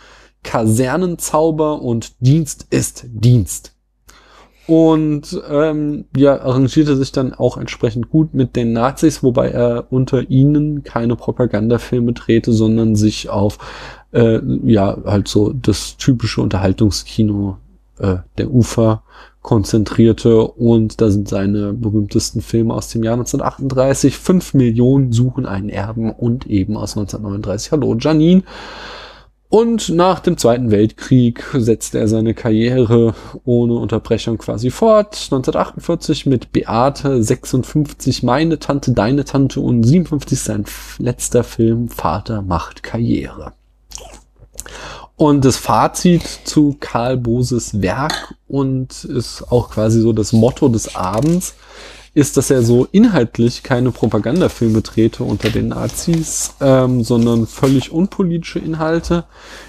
Kasernenzauber 0.44 1.82
und 1.82 2.14
Dienst 2.22 2.68
ist 2.70 3.06
Dienst. 3.10 3.77
Und 4.68 5.42
ähm, 5.50 6.06
ja, 6.16 6.42
arrangierte 6.42 6.98
sich 6.98 7.14
dann 7.14 7.34
auch 7.34 7.58
entsprechend 7.58 8.10
gut 8.10 8.34
mit 8.34 8.56
den 8.58 8.74
Nazis, 8.74 9.24
wobei 9.24 9.50
er 9.50 9.88
unter 9.90 10.30
ihnen 10.30 10.84
keine 10.84 11.16
Propagandafilme 11.16 12.12
drehte, 12.12 12.52
sondern 12.52 12.96
sich 12.96 13.30
auf 13.30 13.58
äh, 14.12 14.40
ja 14.66 14.98
halt 15.06 15.30
so 15.30 15.54
das 15.54 15.96
typische 15.96 16.42
Unterhaltungskino 16.42 17.58
äh, 18.00 18.18
der 18.38 18.52
Ufer 18.52 19.04
konzentrierte. 19.42 20.46
Und 20.46 21.00
da 21.00 21.10
sind 21.10 21.30
seine 21.30 21.72
berühmtesten 21.72 22.42
Filme 22.42 22.74
aus 22.74 22.90
dem 22.90 23.04
Jahr 23.04 23.14
1938, 23.14 24.18
5 24.18 24.54
Millionen 24.54 25.14
suchen 25.14 25.46
einen 25.46 25.70
Erben 25.70 26.12
und 26.12 26.46
eben 26.48 26.76
aus 26.76 26.98
1939 26.98 27.72
Hallo 27.72 27.96
Janine. 27.98 28.44
Und 29.50 29.90
nach 29.90 30.20
dem 30.20 30.38
Zweiten 30.38 30.72
Weltkrieg 30.72 31.44
setzte 31.54 32.00
er 32.00 32.10
seine 32.10 32.34
Karriere 32.34 33.14
ohne 33.46 33.76
Unterbrechung 33.76 34.38
quasi 34.38 34.72
fort. 34.72 35.16
1948 35.32 36.26
mit 36.26 36.52
Beate, 36.52 37.24
56 37.24 38.24
Meine 38.24 38.60
Tante, 38.60 38.92
Deine 38.92 39.24
Tante 39.24 39.62
und 39.62 39.84
57 39.84 40.40
sein 40.40 40.66
letzter 41.00 41.46
Film 41.46 41.88
Vater 41.88 42.42
macht 42.42 42.84
Karriere. 42.84 43.54
Und 45.16 45.46
das 45.46 45.56
Fazit 45.56 46.24
zu 46.44 46.76
Karl 46.80 47.18
Boses 47.18 47.82
Werk 47.82 48.36
und 48.48 49.06
ist 49.06 49.46
auch 49.50 49.72
quasi 49.72 50.02
so 50.02 50.12
das 50.12 50.34
Motto 50.34 50.68
des 50.68 50.96
Abends, 50.96 51.56
ist, 52.18 52.36
dass 52.36 52.50
er 52.50 52.64
so 52.64 52.88
inhaltlich 52.92 53.62
keine 53.62 53.92
Propagandafilme 53.92 54.82
drehte 54.82 55.24
unter 55.24 55.52
den 55.52 55.68
Nazis, 55.68 56.56
ähm, 56.60 57.04
sondern 57.04 57.46
völlig 57.46 57.92
unpolitische 57.92 58.58
Inhalte, 58.58 59.26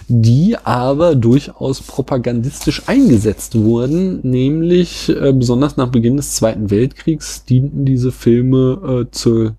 die 0.08 0.56
aber 0.56 1.14
durchaus 1.14 1.82
propagandistisch 1.82 2.88
eingesetzt 2.88 3.54
wurden, 3.54 4.20
nämlich 4.22 5.10
äh, 5.10 5.34
besonders 5.34 5.76
nach 5.76 5.88
Beginn 5.88 6.16
des 6.16 6.36
Zweiten 6.36 6.70
Weltkriegs 6.70 7.44
dienten 7.44 7.84
diese 7.84 8.12
Filme 8.12 9.04
äh, 9.04 9.10
zur 9.10 9.56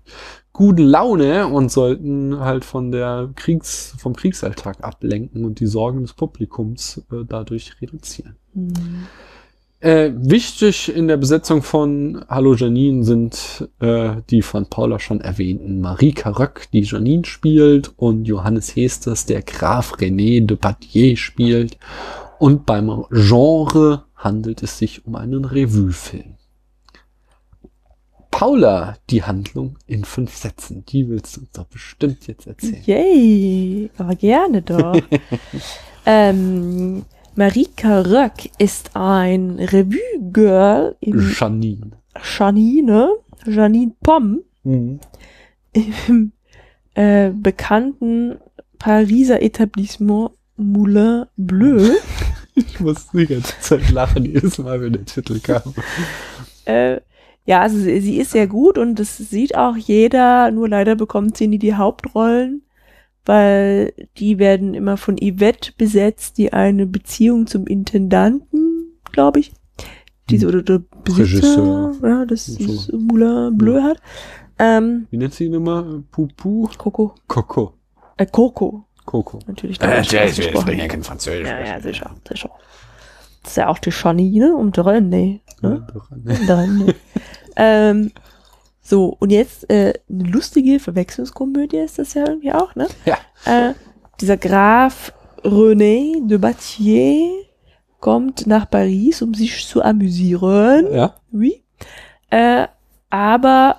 guten 0.52 0.82
Laune 0.82 1.46
und 1.46 1.70
sollten 1.70 2.40
halt 2.40 2.64
von 2.64 2.90
der 2.90 3.30
Kriegs, 3.36 3.94
vom 3.98 4.16
Kriegsalltag 4.16 4.82
ablenken 4.82 5.44
und 5.44 5.60
die 5.60 5.66
Sorgen 5.66 6.02
des 6.02 6.14
Publikums 6.14 7.04
äh, 7.12 7.24
dadurch 7.24 7.80
reduzieren. 7.80 8.34
Mhm. 8.52 9.06
Äh, 9.80 10.12
wichtig 10.14 10.94
in 10.94 11.08
der 11.08 11.16
Besetzung 11.16 11.62
von 11.62 12.22
Hallo 12.28 12.54
Janine 12.54 13.02
sind 13.02 13.66
äh, 13.80 14.16
die 14.28 14.42
von 14.42 14.66
Paula 14.66 14.98
schon 14.98 15.22
erwähnten 15.22 15.80
Marika 15.80 16.28
Röck, 16.28 16.68
die 16.70 16.82
Janine 16.82 17.24
spielt, 17.24 17.90
und 17.96 18.26
Johannes 18.26 18.76
Hesters, 18.76 19.24
der 19.24 19.40
Graf 19.40 19.94
René 19.94 20.44
de 20.44 20.58
Patier 20.58 21.16
spielt. 21.16 21.78
Und 22.38 22.66
beim 22.66 23.06
Genre 23.10 24.04
handelt 24.16 24.62
es 24.62 24.76
sich 24.76 25.06
um 25.06 25.14
einen 25.14 25.46
Revue-Film. 25.46 26.34
Paula, 28.30 28.96
die 29.08 29.22
Handlung 29.22 29.78
in 29.86 30.04
fünf 30.04 30.36
Sätzen, 30.36 30.84
die 30.84 31.08
willst 31.08 31.36
du 31.36 31.40
uns 31.40 31.52
doch 31.52 31.64
bestimmt 31.64 32.26
jetzt 32.26 32.46
erzählen. 32.46 32.82
Yay, 32.84 33.90
aber 33.96 34.14
gerne 34.14 34.60
doch. 34.60 34.94
ähm, 36.06 37.04
Marika 37.36 38.00
Röck 38.02 38.50
ist 38.58 38.90
ein 38.94 39.58
Revue-Girl 39.58 40.96
Janine. 41.00 41.92
Janine, 42.38 43.10
Janine 43.46 43.92
Pomm, 44.02 44.40
Mhm. 44.62 45.00
im 45.72 46.32
äh, 46.94 47.30
bekannten 47.30 48.36
Pariser 48.78 49.40
Etablissement 49.42 50.32
Moulin 50.56 51.24
Bleu. 51.36 51.90
Ich 52.56 52.80
muss 52.80 53.06
die 53.12 53.26
ganze 53.26 53.54
Zeit 53.60 53.90
lachen, 53.90 54.24
jedes 54.26 54.58
Mal, 54.58 54.80
wenn 54.82 54.92
der 54.92 55.04
Titel 55.06 55.38
kam. 55.38 55.62
äh, 56.66 57.00
ja, 57.46 57.60
also 57.62 57.78
sie, 57.78 58.00
sie 58.00 58.16
ist 58.18 58.32
sehr 58.32 58.48
gut 58.48 58.76
und 58.76 58.96
das 58.98 59.16
sieht 59.16 59.54
auch 59.56 59.76
jeder, 59.76 60.50
nur 60.50 60.68
leider 60.68 60.94
bekommt 60.96 61.36
sie 61.38 61.46
nie 61.46 61.58
die 61.60 61.74
Hauptrollen, 61.76 62.62
weil 63.30 63.92
die 64.16 64.40
werden 64.40 64.74
immer 64.74 64.96
von 64.96 65.16
Yvette 65.16 65.70
besetzt, 65.78 66.36
die 66.36 66.52
eine 66.52 66.84
Beziehung 66.84 67.46
zum 67.46 67.64
Intendanten, 67.64 68.98
glaube 69.12 69.38
ich, 69.38 69.52
diese 70.28 70.48
oder 70.48 70.62
der 70.62 70.82
Besitzer, 71.04 71.36
Regisseur. 71.36 71.94
ja, 72.02 72.24
das 72.26 72.46
So. 72.46 72.58
dieses 72.58 72.90
Moulin 72.92 73.56
Bleu 73.56 73.82
hat. 73.82 73.98
Ähm, 74.58 75.06
Wie 75.10 75.16
nennt 75.16 75.32
sie 75.34 75.44
ihn 75.44 75.54
immer? 75.54 76.02
Pupu? 76.10 76.68
Coco, 76.76 77.14
Coco. 77.28 77.74
äh, 78.16 78.26
Coco, 78.26 78.86
Coco. 79.04 79.38
natürlich. 79.46 79.80
Äh, 79.80 80.00
ausgesprochen. 80.00 80.62
spricht 80.62 80.80
ja 80.80 80.88
kein 80.88 81.04
Französisch. 81.04 81.46
Ja, 81.48 81.60
ja, 81.64 81.80
sicher, 81.80 82.10
sicher. 82.28 82.50
Das 83.44 83.52
ist 83.52 83.56
ja 83.58 83.68
auch 83.68 83.78
die 83.78 83.90
Janine 83.90 84.56
und 84.56 84.76
der 84.76 84.84
René. 84.86 85.38
Ne? 85.62 85.86
René. 86.26 86.94
ähm, 87.54 88.10
so, 88.90 89.16
und 89.20 89.30
jetzt 89.30 89.70
äh, 89.70 89.94
eine 90.10 90.24
lustige 90.24 90.80
Verwechslungskomödie 90.80 91.76
ist 91.76 92.00
das 92.00 92.14
ja 92.14 92.26
irgendwie 92.26 92.52
auch, 92.52 92.74
ne? 92.74 92.88
Ja. 93.04 93.18
Äh, 93.44 93.74
dieser 94.20 94.36
Graf 94.36 95.12
René 95.44 96.26
de 96.26 96.38
Battier 96.38 97.44
kommt 98.00 98.48
nach 98.48 98.68
Paris, 98.68 99.22
um 99.22 99.32
sich 99.32 99.64
zu 99.64 99.80
amüsieren. 99.80 100.92
Ja. 100.92 101.14
Oui. 101.30 101.62
Äh, 102.30 102.66
aber 103.10 103.76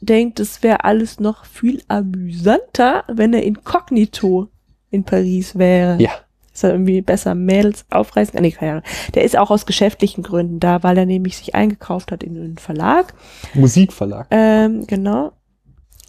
denkt, 0.00 0.38
es 0.38 0.62
wäre 0.62 0.84
alles 0.84 1.18
noch 1.18 1.44
viel 1.44 1.82
amüsanter, 1.88 3.02
wenn 3.08 3.34
er 3.34 3.42
inkognito 3.42 4.46
in 4.90 5.02
Paris 5.02 5.58
wäre. 5.58 6.00
Ja. 6.00 6.12
Dass 6.58 6.64
er 6.64 6.72
irgendwie 6.72 7.02
besser 7.02 7.36
Mädels 7.36 7.86
aufreißen 7.90 8.34
kann. 8.34 8.42
Nee, 8.42 8.50
keine 8.50 8.72
Ahnung. 8.72 8.84
Der 9.14 9.22
ist 9.22 9.38
auch 9.38 9.52
aus 9.52 9.64
geschäftlichen 9.64 10.24
Gründen 10.24 10.58
da, 10.58 10.82
weil 10.82 10.98
er 10.98 11.06
nämlich 11.06 11.36
sich 11.36 11.54
eingekauft 11.54 12.10
hat 12.10 12.24
in 12.24 12.36
einen 12.36 12.58
Verlag. 12.58 13.14
Musikverlag. 13.54 14.26
Ähm, 14.32 14.84
genau. 14.88 15.32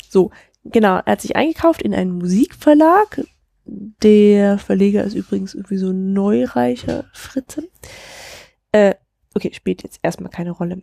So, 0.09 0.31
genau. 0.63 0.95
Er 1.05 1.11
hat 1.11 1.21
sich 1.21 1.35
eingekauft 1.35 1.83
in 1.83 1.93
einen 1.93 2.13
Musikverlag. 2.13 3.21
Der 3.65 4.57
Verleger 4.57 5.03
ist 5.03 5.13
übrigens 5.13 5.53
irgendwie 5.53 5.77
so 5.77 5.91
ein 5.91 6.13
neureicher 6.13 7.05
Fritzen. 7.13 7.67
Äh, 8.71 8.95
okay, 9.35 9.51
spielt 9.53 9.83
jetzt 9.83 9.99
erstmal 10.01 10.31
keine 10.31 10.49
Rolle. 10.51 10.81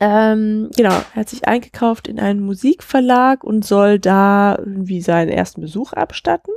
Ähm, 0.00 0.70
genau, 0.74 0.92
er 0.92 1.16
hat 1.16 1.28
sich 1.28 1.46
eingekauft 1.46 2.08
in 2.08 2.20
einen 2.20 2.40
Musikverlag 2.40 3.44
und 3.44 3.66
soll 3.66 3.98
da 3.98 4.56
irgendwie 4.56 5.02
seinen 5.02 5.28
ersten 5.28 5.60
Besuch 5.60 5.92
abstatten. 5.92 6.54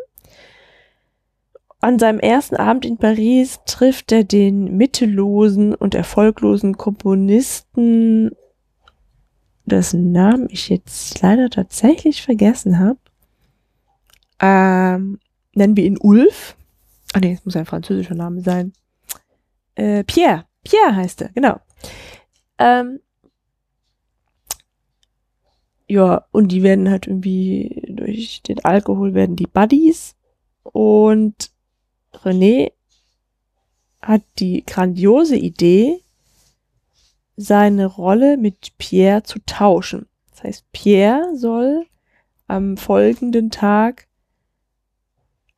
An 1.82 1.98
seinem 1.98 2.20
ersten 2.20 2.56
Abend 2.56 2.86
in 2.86 2.98
Paris 2.98 3.60
trifft 3.66 4.12
er 4.12 4.24
den 4.24 4.78
mittellosen 4.78 5.74
und 5.74 5.96
erfolglosen 5.96 6.78
Komponisten, 6.78 8.32
dessen 9.66 10.12
Namen 10.12 10.48
ich 10.52 10.70
jetzt 10.70 11.22
leider 11.22 11.50
tatsächlich 11.50 12.22
vergessen 12.22 12.78
habe. 12.78 13.00
Ähm, 14.40 15.20
nennen 15.56 15.76
wir 15.76 15.86
ihn 15.86 15.98
Ulf. 16.00 16.56
Ah 17.14 17.20
nee, 17.20 17.34
es 17.34 17.46
muss 17.46 17.56
ein 17.56 17.66
französischer 17.66 18.16
Name 18.16 18.42
sein. 18.42 18.74
Äh, 19.74 20.04
Pierre. 20.04 20.46
Pierre 20.64 20.96
heißt 20.96 21.24
er, 21.24 21.30
genau. 21.30 21.60
Ähm, 22.60 23.00
ja, 25.88 26.26
und 26.32 26.52
die 26.52 26.62
werden 26.62 26.90
halt 26.90 27.08
irgendwie 27.08 27.84
durch 27.90 28.44
den 28.44 28.64
Alkohol 28.64 29.16
werden 29.16 29.36
die 29.36 29.48
Buddies 29.48 30.16
und 30.64 31.51
René 32.14 32.72
hat 34.02 34.24
die 34.40 34.64
grandiose 34.66 35.36
Idee, 35.36 36.02
seine 37.38 37.86
Rolle 37.86 38.38
mit 38.38 38.78
Pierre 38.78 39.24
zu 39.24 39.40
tauschen. 39.46 40.08
Das 40.32 40.44
heißt, 40.44 40.72
Pierre 40.72 41.36
soll 41.36 41.86
am 42.48 42.78
folgenden 42.78 43.52
Tag 43.52 44.08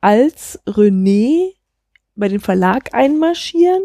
als 0.00 0.60
René 0.66 1.54
bei 2.14 2.28
dem 2.28 2.40
Verlag 2.40 2.94
einmarschieren, 2.94 3.82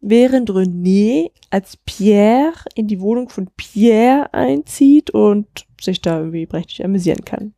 während 0.00 0.50
René 0.50 1.30
als 1.50 1.76
Pierre 1.76 2.64
in 2.74 2.88
die 2.88 3.00
Wohnung 3.00 3.28
von 3.28 3.48
Pierre 3.56 4.32
einzieht 4.32 5.10
und 5.10 5.46
sich 5.80 6.00
da 6.00 6.18
irgendwie 6.18 6.46
prächtig 6.46 6.84
amüsieren 6.84 7.24
kann. 7.24 7.54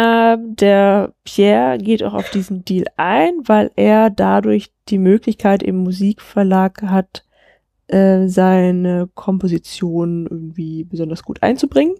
Ähm, 0.00 0.54
der 0.54 1.12
Pierre 1.24 1.76
geht 1.76 2.04
auch 2.04 2.14
auf 2.14 2.30
diesen 2.30 2.64
Deal 2.64 2.84
ein, 2.96 3.32
weil 3.46 3.72
er 3.74 4.10
dadurch 4.10 4.70
die 4.88 4.98
Möglichkeit 4.98 5.60
im 5.60 5.78
Musikverlag 5.78 6.82
hat, 6.82 7.24
äh, 7.88 8.28
seine 8.28 9.08
Komposition 9.14 10.28
irgendwie 10.30 10.84
besonders 10.84 11.24
gut 11.24 11.42
einzubringen. 11.42 11.96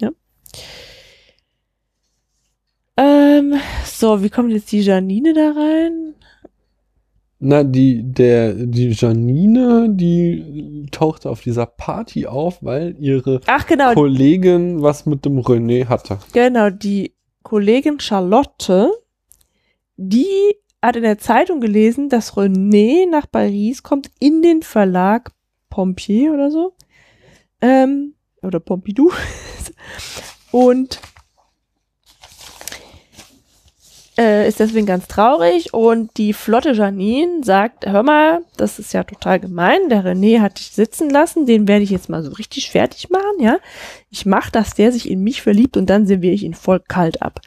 Ja. 0.00 0.10
Ähm, 2.96 3.56
so, 3.84 4.22
wie 4.22 4.30
kommt 4.30 4.50
jetzt 4.52 4.72
die 4.72 4.80
Janine 4.80 5.34
da 5.34 5.50
rein? 5.50 6.14
Na, 7.40 7.62
die, 7.62 8.02
der, 8.02 8.54
die 8.54 8.88
Janine, 8.88 9.88
die 9.90 10.86
tauchte 10.90 11.28
auf 11.28 11.42
dieser 11.42 11.66
Party 11.66 12.26
auf, 12.26 12.64
weil 12.64 12.96
ihre 12.98 13.40
genau, 13.68 13.92
Kollegin 13.92 14.80
was 14.80 15.04
mit 15.04 15.26
dem 15.26 15.38
René 15.40 15.86
hatte. 15.88 16.18
genau, 16.32 16.70
die 16.70 17.12
Kollegin 17.42 18.00
Charlotte, 18.00 18.90
die 19.96 20.56
hat 20.82 20.96
in 20.96 21.02
der 21.02 21.18
Zeitung 21.18 21.60
gelesen, 21.60 22.08
dass 22.08 22.34
René 22.34 23.08
nach 23.08 23.30
Paris 23.30 23.82
kommt 23.82 24.10
in 24.20 24.42
den 24.42 24.62
Verlag 24.62 25.32
Pompier 25.70 26.32
oder 26.32 26.50
so. 26.50 26.74
Ähm, 27.60 28.14
oder 28.42 28.60
Pompidou. 28.60 29.10
Und 30.52 31.00
äh, 34.18 34.48
ist 34.48 34.58
deswegen 34.58 34.86
ganz 34.86 35.06
traurig 35.06 35.72
und 35.72 36.16
die 36.16 36.32
flotte 36.32 36.72
Janine 36.72 37.44
sagt, 37.44 37.86
hör 37.86 38.02
mal, 38.02 38.42
das 38.56 38.80
ist 38.80 38.92
ja 38.92 39.04
total 39.04 39.38
gemein, 39.38 39.88
der 39.88 40.04
René 40.04 40.40
hat 40.40 40.58
dich 40.58 40.72
sitzen 40.72 41.08
lassen, 41.08 41.46
den 41.46 41.68
werde 41.68 41.84
ich 41.84 41.90
jetzt 41.90 42.08
mal 42.08 42.24
so 42.24 42.32
richtig 42.32 42.70
fertig 42.70 43.10
machen, 43.10 43.40
ja. 43.40 43.58
Ich 44.10 44.26
mach, 44.26 44.50
dass 44.50 44.74
der 44.74 44.90
sich 44.90 45.08
in 45.08 45.22
mich 45.22 45.40
verliebt 45.40 45.76
und 45.76 45.86
dann 45.86 46.06
serviere 46.06 46.34
ich 46.34 46.42
ihn 46.42 46.54
voll 46.54 46.80
kalt 46.80 47.22
ab. 47.22 47.40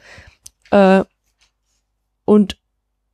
Äh, 0.72 1.04
und 2.24 2.58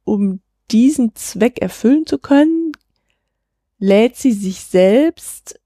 um 0.04 0.42
diesen 0.70 1.16
Zweck 1.16 1.60
erfüllen 1.60 2.06
zu 2.06 2.20
können, 2.20 2.74
lädt 3.80 4.18
sie 4.18 4.34
sich 4.34 4.66
selbst 4.66 5.60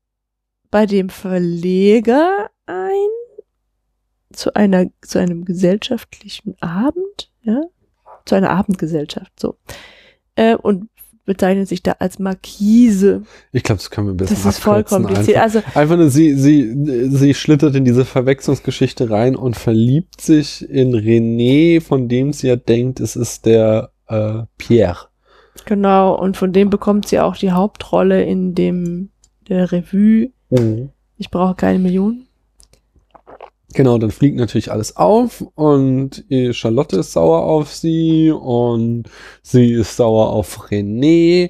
bei 0.69 0.85
dem 0.85 1.09
Verleger 1.09 2.49
ein 2.65 3.09
zu 4.31 4.55
einer 4.55 4.85
zu 5.01 5.19
einem 5.19 5.43
gesellschaftlichen 5.43 6.55
Abend, 6.61 7.29
ja, 7.41 7.61
zu 8.25 8.35
einer 8.35 8.49
Abendgesellschaft, 8.51 9.31
so. 9.39 9.55
Äh, 10.35 10.55
und 10.55 10.87
bezeichnet 11.25 11.67
sich 11.67 11.83
da 11.83 11.93
als 11.99 12.19
Markise. 12.19 13.21
Ich 13.51 13.63
glaube, 13.63 13.77
das 13.77 13.91
können 13.91 14.07
wir 14.07 14.13
ein 14.13 14.17
bisschen 14.17 14.37
Das 14.43 14.55
ist 14.55 14.59
voll 14.59 14.83
kompliziert. 14.83 15.37
Einfach, 15.37 15.63
Also, 15.63 15.79
einfach 15.79 15.97
nur, 15.97 16.09
sie, 16.09 16.33
sie, 16.35 17.09
sie 17.09 17.33
schlittert 17.33 17.75
in 17.75 17.85
diese 17.85 18.05
Verwechslungsgeschichte 18.05 19.09
rein 19.09 19.35
und 19.35 19.55
verliebt 19.55 20.19
sich 20.19 20.67
in 20.67 20.95
René, 20.95 21.79
von 21.79 22.09
dem 22.09 22.33
sie 22.33 22.47
ja 22.47 22.55
denkt, 22.55 22.99
es 22.99 23.15
ist 23.15 23.45
der 23.45 23.91
äh, 24.07 24.43
Pierre. 24.57 25.07
genau, 25.65 26.15
und 26.19 26.37
von 26.37 26.53
dem 26.53 26.69
bekommt 26.69 27.07
sie 27.07 27.19
auch 27.19 27.37
die 27.37 27.51
Hauptrolle 27.51 28.23
in 28.23 28.55
dem 28.55 29.11
der 29.47 29.71
Revue. 29.71 30.31
Ich 31.17 31.29
brauche 31.29 31.55
keine 31.55 31.79
Millionen. 31.79 32.27
Genau, 33.73 33.97
dann 33.97 34.11
fliegt 34.11 34.37
natürlich 34.37 34.71
alles 34.71 34.97
auf 34.97 35.41
und 35.55 36.25
äh, 36.29 36.51
Charlotte 36.53 36.97
ist 36.97 37.13
sauer 37.13 37.43
auf 37.43 37.73
sie 37.73 38.31
und 38.31 39.03
sie 39.43 39.71
ist 39.71 39.95
sauer 39.95 40.29
auf 40.29 40.69
René 40.69 41.49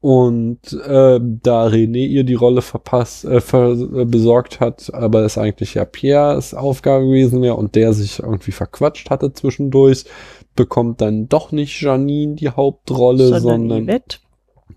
und 0.00 0.72
äh, 0.72 1.18
da 1.20 1.66
René 1.66 2.06
ihr 2.06 2.22
die 2.22 2.34
Rolle 2.34 2.62
verpasst, 2.62 3.24
äh, 3.24 3.40
ver 3.40 3.72
äh, 3.72 4.04
besorgt 4.04 4.60
hat, 4.60 4.94
aber 4.94 5.24
es 5.24 5.38
eigentlich 5.38 5.74
ja 5.74 5.84
Pierres 5.84 6.54
Aufgabe 6.54 7.06
gewesen 7.06 7.42
wäre 7.42 7.56
und 7.56 7.74
der 7.74 7.92
sich 7.92 8.20
irgendwie 8.20 8.52
verquatscht 8.52 9.10
hatte 9.10 9.32
zwischendurch, 9.32 10.04
bekommt 10.54 11.00
dann 11.00 11.28
doch 11.28 11.50
nicht 11.50 11.80
Janine 11.80 12.36
die 12.36 12.50
Hauptrolle, 12.50 13.40
sondern, 13.40 13.68
sondern. 13.68 14.00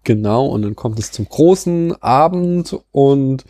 Genau, 0.04 0.48
und 0.48 0.64
dann 0.64 0.76
kommt 0.76 0.98
es 0.98 1.12
zum 1.12 1.28
großen 1.28 2.02
Abend 2.02 2.76
und 2.92 3.44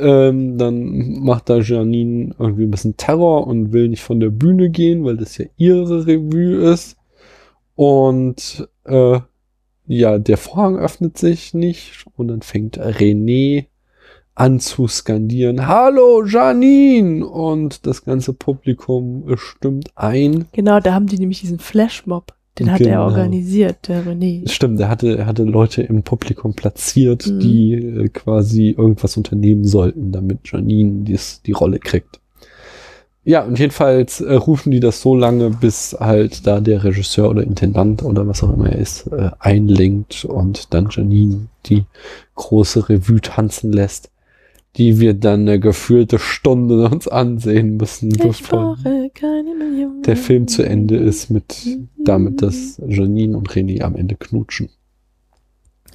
ähm, 0.00 0.58
dann 0.58 1.20
macht 1.20 1.48
da 1.50 1.58
Janine 1.58 2.34
irgendwie 2.38 2.64
ein 2.64 2.70
bisschen 2.70 2.96
Terror 2.96 3.46
und 3.46 3.72
will 3.72 3.88
nicht 3.88 4.02
von 4.02 4.20
der 4.20 4.30
Bühne 4.30 4.70
gehen, 4.70 5.04
weil 5.04 5.16
das 5.16 5.38
ja 5.38 5.46
ihre 5.56 6.06
Revue 6.06 6.70
ist. 6.72 6.96
Und 7.74 8.68
äh, 8.84 9.20
ja, 9.86 10.18
der 10.18 10.36
Vorhang 10.36 10.78
öffnet 10.78 11.18
sich 11.18 11.54
nicht 11.54 12.04
und 12.16 12.28
dann 12.28 12.42
fängt 12.42 12.78
René 12.78 13.66
an 14.34 14.60
zu 14.60 14.88
skandieren, 14.88 15.66
Hallo 15.66 16.24
Janine! 16.24 17.26
Und 17.26 17.86
das 17.86 18.04
ganze 18.04 18.32
Publikum 18.32 19.24
stimmt 19.36 19.90
ein. 19.96 20.46
Genau, 20.52 20.80
da 20.80 20.94
haben 20.94 21.06
die 21.06 21.18
nämlich 21.18 21.40
diesen 21.40 21.58
Flashmob. 21.58 22.34
Den 22.58 22.70
hat 22.72 22.80
er 22.80 22.86
Genau. 22.86 23.04
organisiert, 23.04 23.88
der 23.88 24.04
René. 24.04 24.48
Stimmt, 24.50 24.80
er 24.80 24.88
hatte, 24.88 25.16
er 25.16 25.26
hatte 25.26 25.44
Leute 25.44 25.82
im 25.82 26.02
Publikum 26.02 26.54
platziert, 26.54 27.26
Mhm. 27.26 27.40
die 27.40 27.72
äh, 27.74 28.08
quasi 28.08 28.70
irgendwas 28.76 29.16
unternehmen 29.16 29.64
sollten, 29.64 30.12
damit 30.12 30.40
Janine 30.44 31.04
dies, 31.04 31.40
die 31.46 31.52
Rolle 31.52 31.78
kriegt. 31.78 32.20
Ja, 33.22 33.44
und 33.44 33.58
jedenfalls 33.58 34.20
äh, 34.22 34.32
rufen 34.34 34.70
die 34.70 34.80
das 34.80 35.02
so 35.02 35.14
lange, 35.14 35.50
bis 35.50 35.96
halt 36.00 36.46
da 36.46 36.60
der 36.60 36.82
Regisseur 36.82 37.28
oder 37.30 37.42
Intendant 37.42 38.02
oder 38.02 38.26
was 38.26 38.42
auch 38.42 38.52
immer 38.52 38.70
er 38.70 38.78
ist, 38.78 39.06
äh, 39.08 39.30
einlenkt 39.38 40.24
und 40.24 40.72
dann 40.74 40.88
Janine 40.90 41.46
die 41.66 41.84
große 42.34 42.88
Revue 42.88 43.20
tanzen 43.20 43.72
lässt, 43.72 44.10
die 44.76 45.00
wir 45.00 45.14
dann 45.14 45.40
eine 45.42 45.58
gefühlte 45.60 46.18
Stunde 46.18 46.88
uns 46.90 47.08
ansehen 47.08 47.76
müssen, 47.76 48.10
Ich 48.12 48.18
bevor 48.18 48.76
brauche 48.76 49.10
keine 49.14 49.54
Millionen. 49.54 50.02
der 50.02 50.16
Film 50.16 50.46
zu 50.48 50.62
Ende 50.62 50.96
ist 50.96 51.30
mit 51.30 51.66
damit, 52.04 52.42
dass 52.42 52.80
Janine 52.86 53.36
und 53.36 53.48
René 53.50 53.82
am 53.82 53.96
Ende 53.96 54.14
knutschen. 54.16 54.68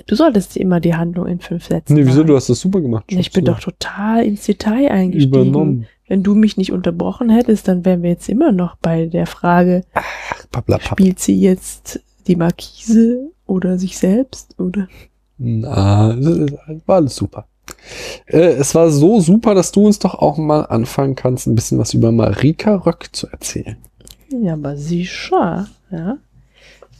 Du 0.07 0.15
solltest 0.15 0.57
immer 0.57 0.81
die 0.81 0.93
Handlung 0.93 1.25
in 1.25 1.39
fünf 1.39 1.67
Sätzen 1.67 1.93
Nee, 1.95 2.01
wieso? 2.05 2.17
machen. 2.17 2.27
Du 2.27 2.35
hast 2.35 2.49
das 2.49 2.59
super 2.59 2.81
gemacht. 2.81 3.05
Ich 3.07 3.31
bin 3.31 3.45
doch 3.45 3.59
total 3.61 4.25
ins 4.25 4.45
Detail 4.45 4.91
eingestiegen. 4.91 5.33
übernommen. 5.33 5.85
Wenn 6.07 6.21
du 6.21 6.35
mich 6.35 6.57
nicht 6.57 6.73
unterbrochen 6.73 7.29
hättest, 7.29 7.69
dann 7.69 7.85
wären 7.85 8.03
wir 8.03 8.09
jetzt 8.09 8.27
immer 8.27 8.51
noch 8.51 8.75
bei 8.75 9.05
der 9.05 9.25
Frage, 9.25 9.83
Papplapapp. 10.51 10.99
spielt 10.99 11.19
sie 11.19 11.39
jetzt 11.39 12.01
die 12.27 12.35
Markise 12.35 13.31
oder 13.47 13.79
sich 13.79 13.97
selbst 13.97 14.59
oder? 14.59 14.87
Na, 15.37 16.13
war 16.85 16.95
alles 16.97 17.15
super. 17.15 17.47
Äh, 18.27 18.53
es 18.53 18.75
war 18.75 18.89
so 18.89 19.19
super, 19.19 19.55
dass 19.55 19.71
du 19.71 19.85
uns 19.85 19.99
doch 19.99 20.15
auch 20.15 20.37
mal 20.37 20.61
anfangen 20.61 21.15
kannst, 21.15 21.47
ein 21.47 21.55
bisschen 21.55 21.79
was 21.79 21.93
über 21.93 22.11
Marika 22.11 22.75
Röck 22.75 23.09
zu 23.11 23.27
erzählen. 23.27 23.77
Ja, 24.29 24.53
aber 24.53 24.77
sicher, 24.77 25.67
ja. 25.91 26.17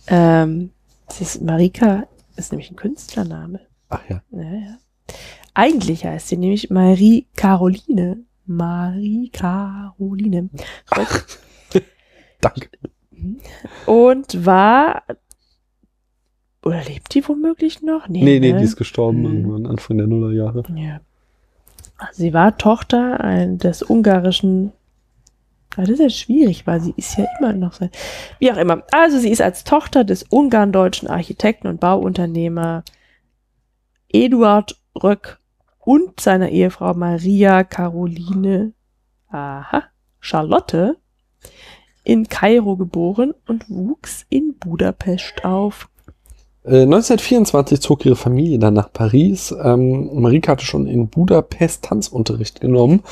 Ähm, 0.08 0.72
das 1.08 1.22
ist 1.22 1.42
Marika 1.42 2.08
ist 2.36 2.52
nämlich 2.52 2.72
ein 2.72 2.76
Künstlername. 2.76 3.62
Ach 3.90 4.02
ja. 4.10 4.22
Ja, 4.32 4.42
ja. 4.42 4.78
Eigentlich 5.54 6.06
heißt 6.06 6.28
sie 6.28 6.38
nämlich 6.38 6.70
Marie 6.70 7.28
Caroline. 7.36 8.26
Marie 8.46 9.30
Caroline. 9.30 10.50
Danke. 12.42 12.70
Und 13.86 14.46
war 14.46 15.04
oder 16.66 16.84
lebt 16.84 17.14
die 17.14 17.28
womöglich 17.28 17.82
noch? 17.84 18.08
Nee, 18.08 18.24
nee, 18.24 18.52
ne? 18.52 18.58
die 18.58 18.64
ist 18.64 18.76
gestorben 18.76 19.24
Hm. 19.24 19.36
irgendwann 19.36 19.66
Anfang 19.68 19.98
der 19.98 20.08
Nullerjahre. 20.08 20.64
Ja. 20.76 21.00
Sie 22.12 22.34
war 22.34 22.58
Tochter 22.58 23.22
ein, 23.22 23.58
des 23.58 23.82
ungarischen. 23.84 24.74
Ah, 25.78 25.82
das 25.82 25.92
ist 25.92 26.00
ja 26.00 26.10
schwierig, 26.10 26.66
weil 26.68 26.82
sie 26.82 26.94
ist 26.98 27.18
ja 27.18 27.26
immer 27.40 27.54
noch 27.54 27.74
sein. 27.74 27.90
Wie 28.40 28.52
auch 28.52 28.58
immer. 28.58 28.84
Also 28.92 29.20
sie 29.20 29.30
ist 29.30 29.42
als 29.42 29.64
Tochter 29.64 30.04
des 30.04 30.24
ungarn-deutschen 30.24 31.08
Architekten 31.08 31.68
und 31.68 31.80
Bauunternehmer 31.80 32.84
Eduard 34.10 34.80
Röck 35.02 35.40
und 35.80 36.20
seiner 36.20 36.50
Ehefrau 36.50 36.94
Maria 36.94 37.64
Caroline, 37.64 38.74
aha, 39.30 39.84
Charlotte, 40.20 40.98
in 42.04 42.28
Kairo 42.28 42.78
geboren 42.78 43.34
und 43.48 43.70
wuchs 43.70 44.26
in 44.30 44.56
Budapest 44.58 45.44
auf. 45.44 45.90
Äh, 46.66 46.82
1924 46.82 47.80
zog 47.80 48.06
ihre 48.06 48.16
Familie 48.16 48.58
dann 48.58 48.74
nach 48.74 48.92
Paris. 48.92 49.56
Ähm, 49.64 50.10
Marika 50.20 50.54
hatte 50.54 50.66
schon 50.66 50.88
in 50.88 51.10
Budapest 51.10 51.84
Tanzunterricht 51.84 52.60
genommen 52.60 53.04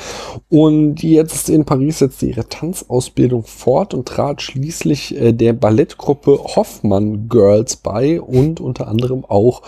und 0.48 1.02
jetzt 1.02 1.48
in 1.48 1.64
Paris 1.64 2.00
setzte 2.00 2.26
ihre 2.26 2.48
Tanzausbildung 2.48 3.44
fort 3.44 3.94
und 3.94 4.08
trat 4.08 4.42
schließlich 4.42 5.20
äh, 5.20 5.32
der 5.32 5.52
Ballettgruppe 5.52 6.40
Hoffmann 6.56 7.28
Girls 7.28 7.76
bei 7.76 8.20
und 8.20 8.60
unter 8.60 8.88
anderem 8.88 9.24
auch 9.24 9.62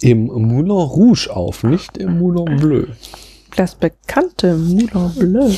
im 0.00 0.26
Moulin 0.26 0.70
Rouge 0.70 1.28
auf, 1.32 1.62
nicht 1.62 1.98
im 1.98 2.18
Moulin 2.18 2.56
Bleu. 2.56 2.86
das 3.54 3.74
bekannte 3.74 4.56
Moulin 4.56 5.12
Bleu. 5.16 5.52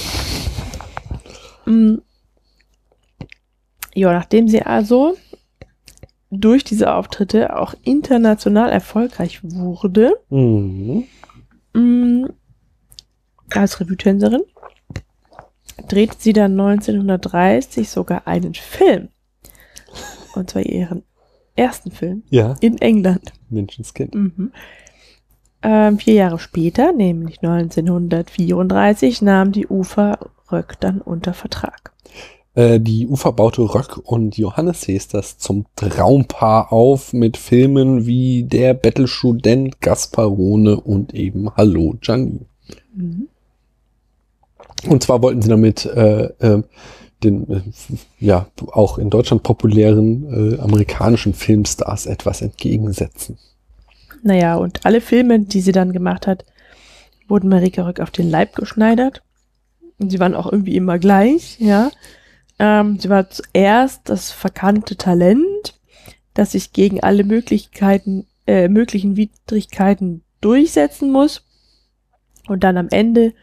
Mm. 1.64 2.02
Ja, 3.94 4.12
nachdem 4.12 4.48
sie 4.48 4.62
also 4.62 5.16
durch 6.34 6.64
diese 6.64 6.94
Auftritte 6.94 7.54
auch 7.56 7.74
international 7.84 8.70
erfolgreich 8.70 9.40
wurde, 9.44 10.16
Mhm. 10.30 11.04
mm, 11.74 12.24
als 13.50 13.78
Revue-Tänzerin, 13.80 14.42
drehte 15.88 16.16
sie 16.18 16.32
dann 16.32 16.56
1930 16.56 17.90
sogar 17.90 18.26
einen 18.26 18.54
Film. 18.54 19.08
Und 20.34 20.48
zwar 20.50 20.62
ihren 20.62 21.02
ersten 21.54 21.90
Film 21.90 22.22
Ja, 22.30 22.56
in 22.60 22.78
England. 22.78 23.34
Menschenskind. 23.50 24.14
Mhm. 24.14 24.52
Ähm, 25.62 25.98
vier 25.98 26.14
Jahre 26.14 26.38
später, 26.38 26.92
nämlich 26.92 27.42
1934, 27.42 29.20
nahm 29.20 29.52
die 29.52 29.66
Ufer 29.66 30.18
Röck 30.50 30.80
dann 30.80 31.02
unter 31.02 31.34
Vertrag. 31.34 31.81
Äh, 32.54 32.80
die 32.80 33.06
Ufer 33.06 33.32
baute 33.32 33.62
Röck 33.62 33.98
und 34.04 34.36
Johannes 34.36 34.86
Hesters 34.86 35.38
zum 35.38 35.66
Traumpaar 35.74 36.72
auf 36.72 37.12
mit 37.12 37.36
Filmen 37.38 38.06
wie 38.06 38.44
Der 38.44 38.74
Bettelstudent, 38.74 39.80
Gasparone 39.80 40.78
und 40.78 41.14
eben 41.14 41.54
Hallo 41.56 41.96
Janine. 42.02 42.40
Mhm. 42.94 43.28
Und 44.86 45.02
zwar 45.02 45.22
wollten 45.22 45.40
sie 45.40 45.48
damit 45.48 45.86
äh, 45.86 46.24
äh, 46.40 46.62
den 47.22 47.50
äh, 47.50 47.60
ja 48.18 48.48
auch 48.72 48.98
in 48.98 49.08
Deutschland 49.08 49.42
populären 49.44 50.56
äh, 50.56 50.60
amerikanischen 50.60 51.32
Filmstars 51.32 52.06
etwas 52.06 52.42
entgegensetzen. 52.42 53.38
Naja, 54.22 54.56
und 54.56 54.84
alle 54.84 55.00
Filme, 55.00 55.40
die 55.40 55.60
sie 55.60 55.72
dann 55.72 55.92
gemacht 55.92 56.26
hat, 56.26 56.44
wurden 57.28 57.48
Marika 57.48 57.84
Rück 57.84 58.00
auf 58.00 58.10
den 58.10 58.28
Leib 58.28 58.54
geschneidert. 58.54 59.22
Und 59.98 60.10
sie 60.10 60.20
waren 60.20 60.34
auch 60.34 60.50
irgendwie 60.50 60.76
immer 60.76 60.98
gleich, 60.98 61.58
ja. 61.60 61.90
Ähm, 62.58 62.98
sie 62.98 63.08
war 63.08 63.28
zuerst 63.30 64.08
das 64.08 64.30
verkannte 64.30 64.96
Talent, 64.96 65.78
das 66.34 66.52
sich 66.52 66.72
gegen 66.72 67.02
alle 67.02 67.24
Möglichkeiten, 67.24 68.26
äh, 68.46 68.68
möglichen 68.68 69.16
Widrigkeiten 69.16 70.22
durchsetzen 70.40 71.10
muss 71.10 71.44
und 72.48 72.64
dann 72.64 72.76
am 72.76 72.88
Ende 72.90 73.34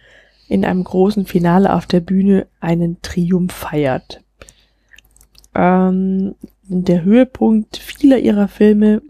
in 0.47 0.65
einem 0.65 0.83
großen 0.83 1.25
Finale 1.25 1.73
auf 1.73 1.85
der 1.85 1.99
Bühne 1.99 2.47
einen 2.59 3.01
Triumph 3.01 3.53
feiert. 3.53 4.23
Ähm, 5.55 6.35
der 6.63 7.03
Höhepunkt 7.03 7.77
vieler 7.77 8.17
ihrer 8.19 8.47
Filme 8.47 9.01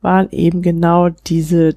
waren 0.00 0.30
eben 0.30 0.62
genau 0.62 1.08
diese 1.08 1.74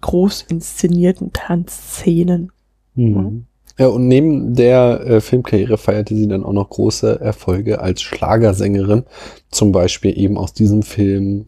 groß 0.00 0.42
inszenierten 0.48 1.32
Tanzszenen. 1.32 2.52
Mhm. 2.94 3.47
Ja, 3.78 3.86
und 3.86 4.08
neben 4.08 4.54
der 4.54 5.00
äh, 5.06 5.20
Filmkarriere 5.20 5.78
feierte 5.78 6.14
sie 6.16 6.26
dann 6.26 6.44
auch 6.44 6.52
noch 6.52 6.68
große 6.68 7.20
Erfolge 7.20 7.80
als 7.80 8.02
Schlagersängerin. 8.02 9.04
Zum 9.50 9.70
Beispiel 9.70 10.18
eben 10.18 10.36
aus 10.36 10.52
diesem 10.52 10.82
Film 10.82 11.46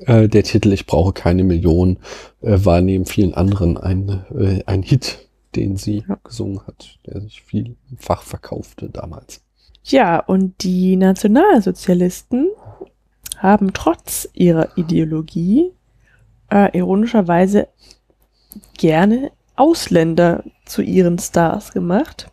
äh, 0.00 0.28
der 0.28 0.42
Titel 0.42 0.72
Ich 0.72 0.86
brauche 0.86 1.12
keine 1.12 1.44
Million 1.44 1.98
äh, 2.42 2.58
war 2.64 2.80
neben 2.80 3.06
vielen 3.06 3.34
anderen 3.34 3.76
ein, 3.76 4.24
äh, 4.36 4.64
ein 4.66 4.82
Hit, 4.82 5.28
den 5.54 5.76
sie 5.76 6.04
ja. 6.08 6.18
gesungen 6.24 6.60
hat, 6.66 6.98
der 7.06 7.20
sich 7.20 7.42
vielfach 7.42 8.22
verkaufte 8.22 8.90
damals. 8.90 9.40
Ja, 9.84 10.18
und 10.18 10.62
die 10.64 10.96
Nationalsozialisten 10.96 12.48
haben 13.38 13.72
trotz 13.72 14.28
ihrer 14.34 14.76
Ideologie 14.76 15.70
äh, 16.50 16.76
ironischerweise 16.76 17.68
gerne 18.76 19.30
Ausländer 19.58 20.44
zu 20.64 20.82
ihren 20.82 21.18
Stars 21.18 21.72
gemacht. 21.72 22.30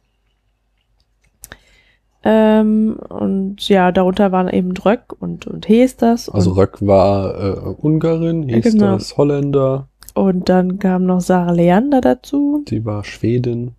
Ähm, 2.23 2.97
und 3.09 3.69
ja, 3.69 3.91
darunter 3.91 4.31
waren 4.31 4.49
eben 4.49 4.75
Röck 4.77 5.13
und, 5.19 5.45
und 5.45 5.69
Hesters. 5.69 6.27
Also 6.29 6.53
Röck 6.53 6.85
war 6.85 7.39
äh, 7.39 7.75
Ungarin, 7.81 8.49
Hesters 8.49 9.09
genau. 9.09 9.17
Holländer. 9.17 9.87
Und 10.15 10.49
dann 10.49 10.79
kam 10.79 11.05
noch 11.05 11.21
Sarah 11.21 11.51
Leander 11.51 12.01
dazu. 12.01 12.63
Sie 12.67 12.83
war 12.83 13.03
Schwedin. 13.03 13.73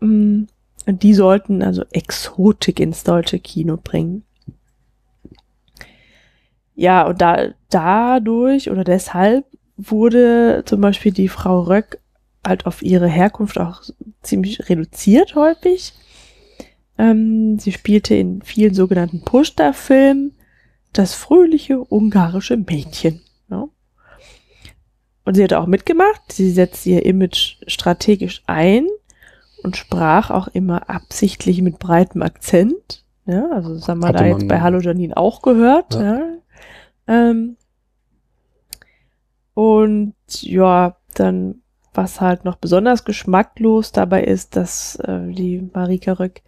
Mm, 0.00 0.44
und 0.86 1.02
die 1.02 1.14
sollten 1.14 1.62
also 1.62 1.84
Exotik 1.92 2.80
ins 2.80 3.04
deutsche 3.04 3.38
Kino 3.38 3.78
bringen. 3.82 4.24
Ja, 6.74 7.06
und 7.06 7.20
da, 7.20 7.50
dadurch 7.70 8.70
oder 8.70 8.82
deshalb 8.82 9.44
wurde 9.76 10.62
zum 10.64 10.80
Beispiel 10.80 11.12
die 11.12 11.28
Frau 11.28 11.60
Röck 11.60 12.00
halt 12.44 12.66
auf 12.66 12.82
ihre 12.82 13.08
Herkunft 13.08 13.58
auch 13.58 13.82
ziemlich 14.22 14.68
reduziert 14.68 15.34
häufig. 15.34 15.94
Ähm, 16.98 17.58
sie 17.58 17.72
spielte 17.72 18.14
in 18.14 18.42
vielen 18.42 18.74
sogenannten 18.74 19.22
Pushta-Filmen 19.22 20.34
das 20.92 21.14
fröhliche 21.14 21.80
ungarische 21.80 22.56
Mädchen. 22.56 23.22
Ja. 23.50 23.68
Und 25.24 25.34
sie 25.34 25.44
hatte 25.44 25.60
auch 25.60 25.66
mitgemacht. 25.66 26.32
Sie 26.32 26.50
setzte 26.50 26.90
ihr 26.90 27.06
Image 27.06 27.56
strategisch 27.66 28.42
ein 28.46 28.86
und 29.62 29.76
sprach 29.76 30.30
auch 30.30 30.48
immer 30.48 30.90
absichtlich 30.90 31.62
mit 31.62 31.78
breitem 31.78 32.22
Akzent. 32.22 33.04
Ja, 33.24 33.48
also 33.52 33.74
das 33.74 33.86
haben 33.88 34.00
wir 34.00 34.12
da 34.12 34.26
jetzt 34.26 34.48
bei 34.48 34.60
Hallo 34.60 34.80
Janine 34.80 35.16
auch 35.16 35.42
gehört. 35.42 35.94
Ja. 35.94 36.18
ja. 36.18 36.28
Ähm, 37.06 37.56
und 39.54 40.14
ja, 40.40 40.96
dann 41.14 41.62
was 41.94 42.20
halt 42.20 42.44
noch 42.44 42.56
besonders 42.56 43.04
geschmacklos 43.04 43.92
dabei 43.92 44.24
ist, 44.24 44.56
dass 44.56 44.96
äh, 44.96 45.28
die 45.32 45.68
Marika 45.72 46.12
Röck 46.12 46.42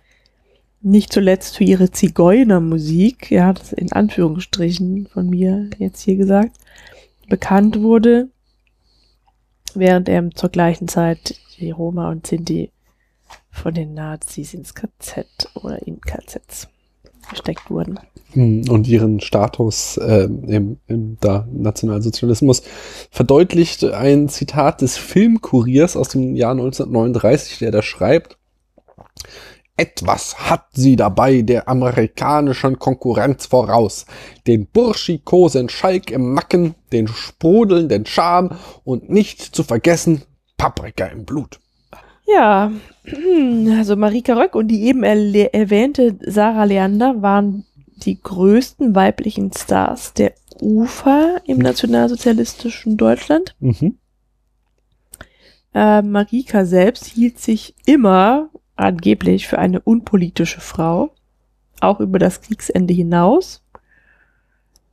nicht 0.81 1.13
zuletzt 1.13 1.57
für 1.57 1.65
ihre 1.65 1.91
Zigeunermusik, 1.91 3.31
ja, 3.31 3.53
das 3.53 3.73
in 3.73 3.93
Anführungsstrichen 3.93 5.07
von 5.07 5.31
mir 5.31 5.71
jetzt 5.79 6.03
hier 6.03 6.17
gesagt, 6.17 6.59
bekannt 7.29 7.81
wurde, 7.81 8.29
während 9.75 10.09
er 10.09 10.31
zur 10.31 10.51
gleichen 10.51 10.89
Zeit 10.89 11.41
die 11.59 11.71
Roma 11.71 12.11
und 12.11 12.27
Sinti 12.27 12.71
von 13.51 13.73
den 13.73 13.95
Nazis 13.95 14.53
ins 14.53 14.75
KZ 14.75 15.27
oder 15.55 15.87
in 15.87 16.01
KZs 16.01 16.69
gesteckt 17.29 17.71
wurden. 17.71 17.99
Hm, 18.33 18.69
und 18.69 18.89
ihren 18.89 19.21
Status 19.21 19.97
äh, 19.97 20.25
im, 20.25 20.79
im 20.87 21.17
da 21.21 21.47
Nationalsozialismus 21.53 22.63
verdeutlicht 23.11 23.85
ein 23.85 24.29
Zitat 24.29 24.81
des 24.81 24.97
Filmkuriers 24.97 25.97
aus 25.97 26.09
dem 26.09 26.35
Jahr 26.35 26.53
1939, 26.53 27.59
der 27.59 27.71
da 27.71 27.83
schreibt, 27.83 28.37
etwas 29.77 30.49
hat 30.49 30.67
sie 30.73 30.95
dabei 30.95 31.43
der 31.43 31.69
amerikanischen 31.69 32.79
Konkurrenz 32.79 33.47
voraus. 33.47 34.07
Den 34.47 34.67
burschikosen 34.67 35.69
Schalk 35.69 36.13
im 36.13 36.35
Nacken, 36.35 36.77
den 36.93 37.09
sprudelnden 37.09 38.07
Charme 38.07 38.57
und 38.85 39.11
nicht 39.11 39.43
zu 39.43 39.65
vergessen 39.65 40.23
Paprika 40.57 41.07
im 41.07 41.25
Blut. 41.25 41.59
Ja, 42.27 42.73
also 43.79 43.97
Marika 43.97 44.35
Röck 44.35 44.55
und 44.55 44.69
die 44.69 44.85
eben 44.85 45.03
erwähnte 45.03 46.17
Sarah 46.21 46.65
Leander 46.65 47.23
waren 47.23 47.65
die 47.97 48.21
größten 48.21 48.95
weiblichen 48.95 49.53
Stars 49.53 50.15
der 50.15 50.35
UFA 50.61 51.37
im 51.47 51.59
nationalsozialistischen 51.59 52.97
Deutschland. 52.97 53.55
Mhm. 53.61 53.99
Äh, 55.75 56.03
Marika 56.03 56.65
selbst 56.65 57.07
hielt 57.07 57.39
sich 57.39 57.75
immer 57.85 58.51
angeblich 58.77 59.49
für 59.49 59.59
eine 59.59 59.81
unpolitische 59.81 60.61
Frau, 60.61 61.13
auch 61.81 62.01
über 62.01 62.19
das 62.19 62.41
Kriegsende 62.41 62.95
hinaus. 62.95 63.63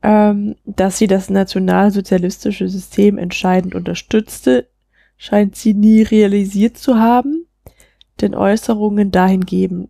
Ähm, 0.04 0.56
dass 0.64 0.98
sie 0.98 1.06
das 1.06 1.30
nationalsozialistische 1.30 2.68
System 2.68 3.18
entscheidend 3.18 3.76
unterstützte, 3.76 4.66
scheint 5.22 5.54
sie 5.54 5.72
nie 5.72 6.02
realisiert 6.02 6.76
zu 6.76 6.96
haben, 6.96 7.46
denn 8.20 8.34
Äußerungen 8.34 9.12
dahingehend 9.12 9.88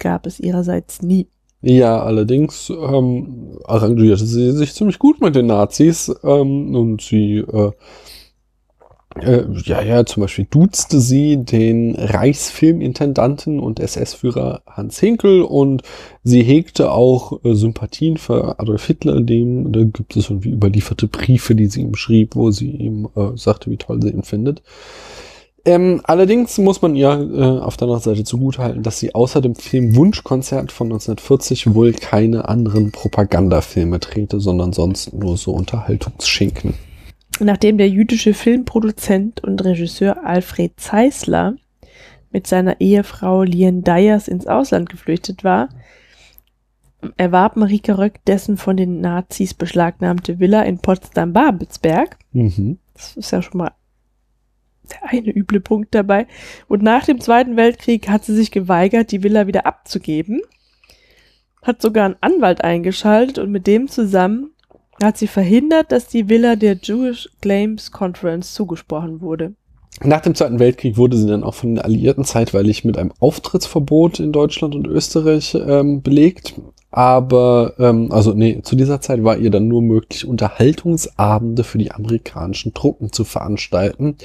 gab 0.00 0.24
es 0.24 0.40
ihrerseits 0.40 1.02
nie. 1.02 1.26
Ja, 1.60 2.02
allerdings 2.02 2.70
ähm, 2.70 3.58
arrangierte 3.64 4.24
sie 4.24 4.52
sich 4.52 4.72
ziemlich 4.72 4.98
gut 4.98 5.20
mit 5.20 5.34
den 5.34 5.46
Nazis 5.46 6.10
ähm, 6.24 6.74
und 6.74 7.02
sie 7.02 7.40
äh, 7.40 7.72
äh, 9.20 9.44
ja, 9.64 9.80
ja, 9.82 10.04
zum 10.04 10.22
Beispiel 10.22 10.46
duzte 10.50 11.00
sie 11.00 11.36
den 11.36 11.94
Reichsfilmintendanten 11.94 13.60
und 13.60 13.78
SS-Führer 13.78 14.62
Hans 14.66 14.98
Hinkel 14.98 15.42
und 15.42 15.82
sie 16.22 16.42
hegte 16.42 16.90
auch 16.90 17.44
äh, 17.44 17.54
Sympathien 17.54 18.16
für 18.16 18.58
Adolf 18.58 18.86
Hitler, 18.86 19.20
dem, 19.20 19.72
da 19.72 19.84
gibt 19.84 20.16
es 20.16 20.30
irgendwie 20.30 20.50
überlieferte 20.50 21.06
Briefe, 21.06 21.54
die 21.54 21.66
sie 21.66 21.82
ihm 21.82 21.94
schrieb, 21.94 22.34
wo 22.34 22.50
sie 22.50 22.70
ihm 22.70 23.08
äh, 23.14 23.36
sagte, 23.36 23.70
wie 23.70 23.76
toll 23.76 24.02
sie 24.02 24.10
ihn 24.10 24.24
findet. 24.24 24.62
Ähm, 25.66 26.02
allerdings 26.04 26.58
muss 26.58 26.82
man 26.82 26.94
ihr 26.94 27.08
äh, 27.08 27.60
auf 27.60 27.76
der 27.76 27.86
anderen 27.86 28.02
Seite 28.02 28.24
zugutehalten, 28.24 28.82
dass 28.82 28.98
sie 28.98 29.14
außer 29.14 29.40
dem 29.40 29.54
Film 29.54 29.96
Wunschkonzert 29.96 30.72
von 30.72 30.88
1940 30.88 31.74
wohl 31.74 31.92
keine 31.92 32.48
anderen 32.48 32.92
Propagandafilme 32.92 33.98
drehte, 33.98 34.40
sondern 34.40 34.74
sonst 34.74 35.14
nur 35.14 35.38
so 35.38 35.52
Unterhaltungsschinken. 35.52 36.74
Nachdem 37.40 37.78
der 37.78 37.88
jüdische 37.88 38.34
Filmproduzent 38.34 39.42
und 39.42 39.64
Regisseur 39.64 40.24
Alfred 40.24 40.78
Zeisler 40.78 41.56
mit 42.30 42.46
seiner 42.46 42.80
Ehefrau 42.80 43.42
Lien 43.42 43.82
Dyers 43.82 44.28
ins 44.28 44.46
Ausland 44.46 44.88
geflüchtet 44.88 45.44
war, 45.44 45.68
erwarb 47.16 47.56
Marike 47.56 47.98
Röck 47.98 48.24
dessen 48.24 48.56
von 48.56 48.76
den 48.76 49.00
Nazis 49.00 49.54
beschlagnahmte 49.54 50.38
Villa 50.38 50.62
in 50.62 50.78
Potsdam-Babelsberg. 50.78 52.16
Mhm. 52.32 52.78
Das 52.94 53.16
ist 53.16 53.30
ja 53.30 53.42
schon 53.42 53.58
mal 53.58 53.72
der 54.90 55.10
eine 55.10 55.34
üble 55.34 55.60
Punkt 55.60 55.94
dabei. 55.94 56.26
Und 56.68 56.82
nach 56.82 57.04
dem 57.04 57.20
Zweiten 57.20 57.56
Weltkrieg 57.56 58.08
hat 58.08 58.24
sie 58.24 58.34
sich 58.34 58.50
geweigert, 58.50 59.12
die 59.12 59.22
Villa 59.22 59.46
wieder 59.46 59.66
abzugeben, 59.66 60.42
hat 61.62 61.80
sogar 61.80 62.04
einen 62.04 62.16
Anwalt 62.20 62.62
eingeschaltet 62.62 63.38
und 63.38 63.50
mit 63.50 63.66
dem 63.66 63.88
zusammen 63.88 64.50
hat 65.02 65.18
sie 65.18 65.26
verhindert, 65.26 65.92
dass 65.92 66.06
die 66.06 66.28
Villa 66.28 66.56
der 66.56 66.78
Jewish 66.80 67.28
Claims 67.40 67.90
Conference 67.90 68.54
zugesprochen 68.54 69.20
wurde. 69.20 69.54
Nach 70.02 70.20
dem 70.20 70.34
Zweiten 70.34 70.58
Weltkrieg 70.58 70.96
wurde 70.96 71.16
sie 71.16 71.28
dann 71.28 71.44
auch 71.44 71.54
von 71.54 71.76
den 71.76 71.84
Alliierten 71.84 72.24
zeitweilig 72.24 72.84
mit 72.84 72.98
einem 72.98 73.12
Auftrittsverbot 73.20 74.18
in 74.18 74.32
Deutschland 74.32 74.74
und 74.74 74.88
Österreich 74.88 75.54
ähm, 75.54 76.02
belegt. 76.02 76.54
Aber, 76.90 77.74
ähm, 77.78 78.10
also 78.10 78.34
nee, 78.34 78.60
zu 78.62 78.76
dieser 78.76 79.00
Zeit 79.00 79.22
war 79.24 79.36
ihr 79.36 79.50
dann 79.50 79.68
nur 79.68 79.82
möglich, 79.82 80.26
Unterhaltungsabende 80.26 81.64
für 81.64 81.78
die 81.78 81.92
amerikanischen 81.92 82.74
Truppen 82.74 83.12
zu 83.12 83.24
veranstalten. 83.24 84.16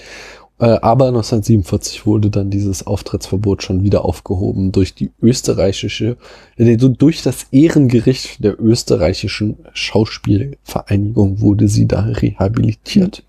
Äh, 0.59 0.77
aber 0.81 1.07
1947 1.07 2.05
wurde 2.05 2.29
dann 2.29 2.49
dieses 2.49 2.85
Auftrittsverbot 2.85 3.63
schon 3.63 3.83
wieder 3.83 4.03
aufgehoben 4.03 4.73
durch 4.73 4.93
die 4.93 5.11
österreichische, 5.21 6.17
äh, 6.57 6.75
durch 6.75 7.21
das 7.21 7.47
Ehrengericht 7.51 8.43
der 8.43 8.61
österreichischen 8.61 9.57
Schauspielvereinigung 9.73 11.39
wurde 11.39 11.69
sie 11.69 11.87
da 11.87 12.01
rehabilitiert. 12.01 13.23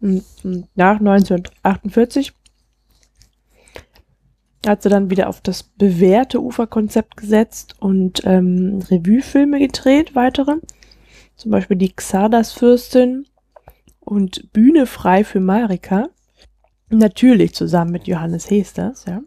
Und 0.00 0.24
Nach 0.74 0.98
1948 0.98 2.32
hat 4.66 4.82
sie 4.82 4.88
dann 4.88 5.10
wieder 5.10 5.28
auf 5.28 5.40
das 5.40 5.62
bewährte 5.62 6.42
Uferkonzept 6.42 7.16
gesetzt 7.16 7.76
und 7.78 8.22
ähm, 8.24 8.82
Revuefilme 8.90 9.60
gedreht, 9.60 10.16
weitere. 10.16 10.56
Zum 11.36 11.52
Beispiel 11.52 11.76
die 11.76 11.92
Xardas-Fürstin 11.92 13.26
und 14.06 14.52
Bühne 14.52 14.86
frei 14.86 15.24
für 15.24 15.40
Marika. 15.40 16.08
Natürlich 16.88 17.54
zusammen 17.54 17.90
mit 17.90 18.06
Johannes 18.06 18.48
Hesters, 18.48 19.04
ja. 19.06 19.20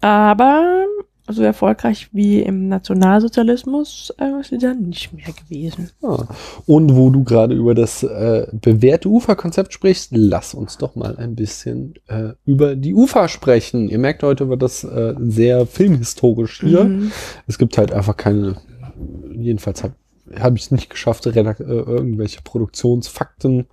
Aber 0.00 0.84
so 1.28 1.42
erfolgreich 1.42 2.10
wie 2.12 2.40
im 2.40 2.68
Nationalsozialismus 2.68 4.12
äh, 4.18 4.40
ist 4.40 4.50
sie 4.50 4.58
dann 4.58 4.82
nicht 4.82 5.12
mehr 5.14 5.32
gewesen. 5.32 5.90
Ah. 6.02 6.26
Und 6.66 6.94
wo 6.94 7.08
du 7.10 7.24
gerade 7.24 7.54
über 7.54 7.74
das 7.74 8.02
äh, 8.02 8.46
bewährte 8.52 9.08
Uferkonzept 9.08 9.72
sprichst, 9.72 10.10
lass 10.12 10.52
uns 10.52 10.76
doch 10.76 10.94
mal 10.94 11.16
ein 11.16 11.34
bisschen 11.34 11.94
äh, 12.08 12.32
über 12.44 12.76
die 12.76 12.94
Ufer 12.94 13.28
sprechen. 13.28 13.88
Ihr 13.88 13.98
merkt, 13.98 14.22
heute 14.22 14.50
wird 14.50 14.62
das 14.62 14.84
äh, 14.84 15.14
sehr 15.18 15.66
filmhistorisch 15.66 16.60
hier. 16.60 16.84
Mhm. 16.84 17.10
Es 17.46 17.56
gibt 17.56 17.78
halt 17.78 17.90
einfach 17.90 18.16
keine, 18.16 18.56
jedenfalls 19.32 19.82
habe 19.82 19.94
hab 20.38 20.56
ich 20.56 20.62
es 20.62 20.70
nicht 20.70 20.90
geschafft, 20.90 21.26
redak- 21.26 21.60
äh, 21.60 21.64
irgendwelche 21.64 22.40
Produktionsfakten 22.42 23.66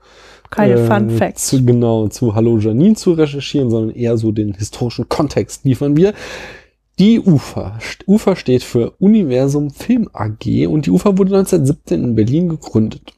Keine 0.49 0.73
äh, 0.73 0.87
Fun 0.87 1.09
Facts. 1.09 1.47
Zu, 1.47 1.65
genau, 1.65 2.07
zu 2.07 2.35
Hallo 2.35 2.57
Janine 2.57 2.95
zu 2.95 3.13
recherchieren, 3.13 3.69
sondern 3.69 3.95
eher 3.95 4.17
so 4.17 4.31
den 4.31 4.53
historischen 4.53 5.07
Kontext 5.09 5.63
liefern 5.65 5.95
wir. 5.95 6.13
Die 6.99 7.19
UFA. 7.19 7.79
UFA 8.05 8.35
steht 8.35 8.63
für 8.63 8.91
Universum 8.99 9.71
Film 9.71 10.09
AG 10.13 10.67
und 10.67 10.85
die 10.85 10.91
UFA 10.91 11.17
wurde 11.17 11.35
1917 11.35 12.03
in 12.03 12.15
Berlin 12.15 12.49
gegründet. 12.49 13.13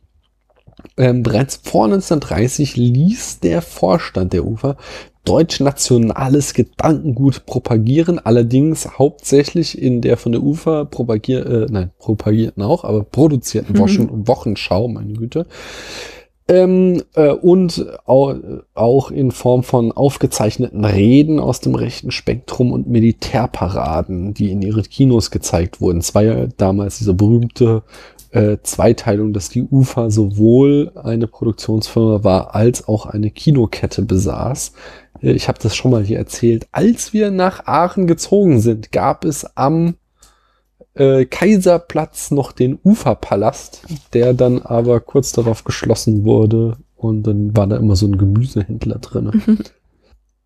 Ähm, 0.95 1.23
bereits 1.23 1.59
vor 1.63 1.85
1930 1.85 2.75
ließ 2.75 3.39
der 3.39 3.61
Vorstand 3.61 4.33
der 4.33 4.45
UFA 4.45 4.77
deutsch-nationales 5.25 6.53
Gedankengut 6.53 7.45
propagieren, 7.45 8.19
allerdings 8.19 8.97
hauptsächlich 8.97 9.81
in 9.81 10.01
der 10.01 10.17
von 10.17 10.31
der 10.31 10.43
UFA 10.43 10.83
propagier 10.85 11.45
äh, 11.45 11.67
nein, 11.69 11.91
propagierten 11.97 12.63
auch, 12.63 12.83
aber 12.83 13.03
produzierten 13.03 13.73
Mhm. 13.73 13.79
Wochen, 13.79 14.27
Wochenschau, 14.27 14.87
meine 14.87 15.13
Güte. 15.13 15.45
Ähm, 16.49 17.01
äh, 17.15 17.29
und 17.29 17.85
au, 18.05 18.33
auch 18.73 19.11
in 19.11 19.31
Form 19.31 19.63
von 19.63 19.93
aufgezeichneten 19.93 20.83
Reden 20.83 21.39
aus 21.39 21.61
dem 21.61 21.73
rechten 21.73 22.11
Spektrum 22.11 22.73
und 22.73 22.89
Militärparaden, 22.89 24.33
die 24.33 24.51
in 24.51 24.61
ihren 24.61 24.83
Kinos 24.83 25.31
gezeigt 25.31 25.79
wurden. 25.79 25.99
Es 25.99 26.13
war 26.13 26.23
ja 26.23 26.47
damals 26.57 26.97
diese 26.97 27.13
berühmte 27.13 27.83
äh, 28.31 28.57
Zweiteilung, 28.61 29.31
dass 29.31 29.49
die 29.49 29.63
UFA 29.63 30.09
sowohl 30.09 30.91
eine 30.95 31.27
Produktionsfirma 31.27 32.25
war 32.25 32.55
als 32.55 32.89
auch 32.89 33.05
eine 33.05 33.31
Kinokette 33.31 34.01
besaß. 34.01 34.73
Äh, 35.23 35.31
Ich 35.31 35.47
habe 35.47 35.59
das 35.61 35.75
schon 35.75 35.91
mal 35.91 36.03
hier 36.03 36.17
erzählt. 36.17 36.67
Als 36.71 37.13
wir 37.13 37.31
nach 37.31 37.65
Aachen 37.65 38.05
gezogen 38.05 38.59
sind, 38.59 38.91
gab 38.91 39.25
es 39.25 39.45
am 39.57 39.95
äh, 40.95 41.25
Kaiserplatz 41.25 42.29
noch 42.29 42.51
den 42.51 42.77
Uferpalast, 42.83 43.81
der 44.13 44.33
dann 44.33 44.61
aber 44.61 44.99
kurz 44.99 45.31
darauf 45.31 45.63
geschlossen 45.63 46.23
wurde 46.25 46.77
und 46.95 47.23
dann 47.23 47.55
war 47.57 47.67
da 47.67 47.77
immer 47.77 47.95
so 47.95 48.05
ein 48.05 48.17
Gemüsehändler 48.17 48.99
drin. 48.99 49.59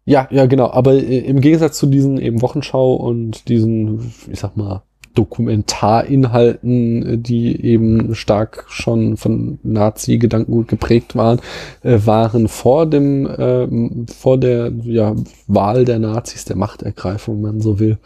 Ja, 0.05 0.27
ja, 0.31 0.45
genau. 0.45 0.71
Aber 0.71 0.93
äh, 0.93 1.17
im 1.19 1.41
Gegensatz 1.41 1.77
zu 1.77 1.85
diesen 1.87 2.17
eben 2.17 2.41
Wochenschau 2.41 2.93
und 2.95 3.49
diesen, 3.49 4.13
ich 4.31 4.39
sag 4.39 4.55
mal, 4.55 4.83
Dokumentarinhalten, 5.17 7.05
äh, 7.05 7.17
die 7.17 7.63
eben 7.63 8.13
stark 8.15 8.65
schon 8.69 9.17
von 9.17 9.59
Nazi-Gedankengut 9.63 10.67
geprägt 10.67 11.15
waren, 11.15 11.39
äh, 11.83 11.99
waren 12.05 12.47
vor 12.47 12.85
dem, 12.85 13.27
ähm, 13.37 14.05
vor 14.07 14.39
der 14.39 14.71
ja, 14.83 15.15
Wahl 15.47 15.85
der 15.85 15.99
Nazis, 15.99 16.45
der 16.45 16.55
Machtergreifung, 16.55 17.37
wenn 17.37 17.53
man 17.53 17.61
so 17.61 17.79
will, 17.79 17.97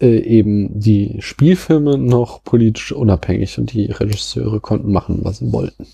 äh, 0.00 0.18
eben 0.18 0.78
die 0.78 1.16
Spielfilme 1.20 1.98
noch 1.98 2.42
politisch 2.44 2.92
unabhängig 2.92 3.58
und 3.58 3.72
die 3.72 3.86
Regisseure 3.86 4.60
konnten 4.60 4.92
machen, 4.92 5.20
was 5.22 5.38
sie 5.38 5.52
wollten. 5.52 5.86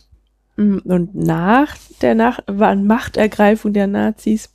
Mm, 0.57 0.79
Und 0.85 1.15
nach 1.15 1.77
der 2.01 2.15
nach 2.15 2.41
Machtergreifung 2.49 3.73
der 3.73 3.87
Nazis 3.87 4.51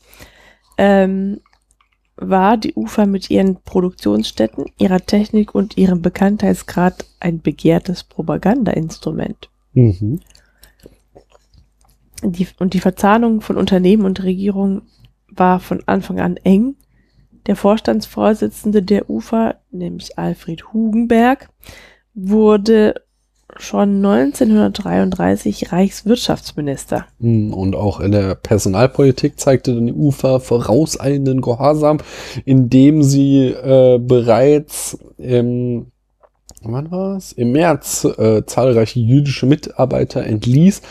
ähm, 0.78 1.40
war 2.18 2.58
die 2.58 2.74
UFA 2.74 3.06
mit 3.06 3.30
ihren 3.30 3.62
Produktionsstätten, 3.62 4.66
ihrer 4.78 5.00
Technik 5.00 5.54
und 5.56 5.78
ihrem 5.78 6.02
Bekanntheitsgrad 6.02 7.06
ein 7.20 7.42
begehrtes 7.42 8.04
Propagandainstrument. 8.04 9.50
Mhm. 9.74 10.20
Die, 12.24 12.48
und 12.60 12.74
die 12.74 12.80
Verzahnung 12.80 13.42
von 13.42 13.58
Unternehmen 13.58 14.06
und 14.06 14.24
Regierung 14.24 14.82
war 15.30 15.60
von 15.60 15.84
Anfang 15.86 16.20
an 16.20 16.38
eng. 16.38 16.76
Der 17.46 17.56
Vorstandsvorsitzende 17.56 18.82
der 18.82 19.10
UFA, 19.10 19.56
nämlich 19.72 20.18
Alfred 20.18 20.74
Hugenberg, 20.74 21.50
wurde 22.16 22.96
schon 23.62 24.06
1933 24.06 25.72
Reichswirtschaftsminister. 25.72 27.06
Mm, 27.20 27.54
Und 27.54 27.76
auch 27.76 28.00
in 28.00 28.12
der 28.12 28.36
Personalpolitik 28.36 29.40
zeigte 29.40 29.74
dann 29.74 29.88
die 29.88 29.94
UFA 29.94 30.40
vorauseilenden 30.40 31.42
Gehorsam, 31.42 32.00
indem 32.46 33.04
sie 33.04 33.48
äh, 33.48 34.00
bereits 34.00 34.98
im, 35.18 35.88
wann 36.62 36.92
war's? 36.92 37.32
im 37.32 37.52
März 37.52 38.06
äh, 38.06 38.46
zahlreiche 38.46 39.00
jüdische 39.00 39.46
Mitarbeiter 39.46 40.24
entließ, 40.24 40.82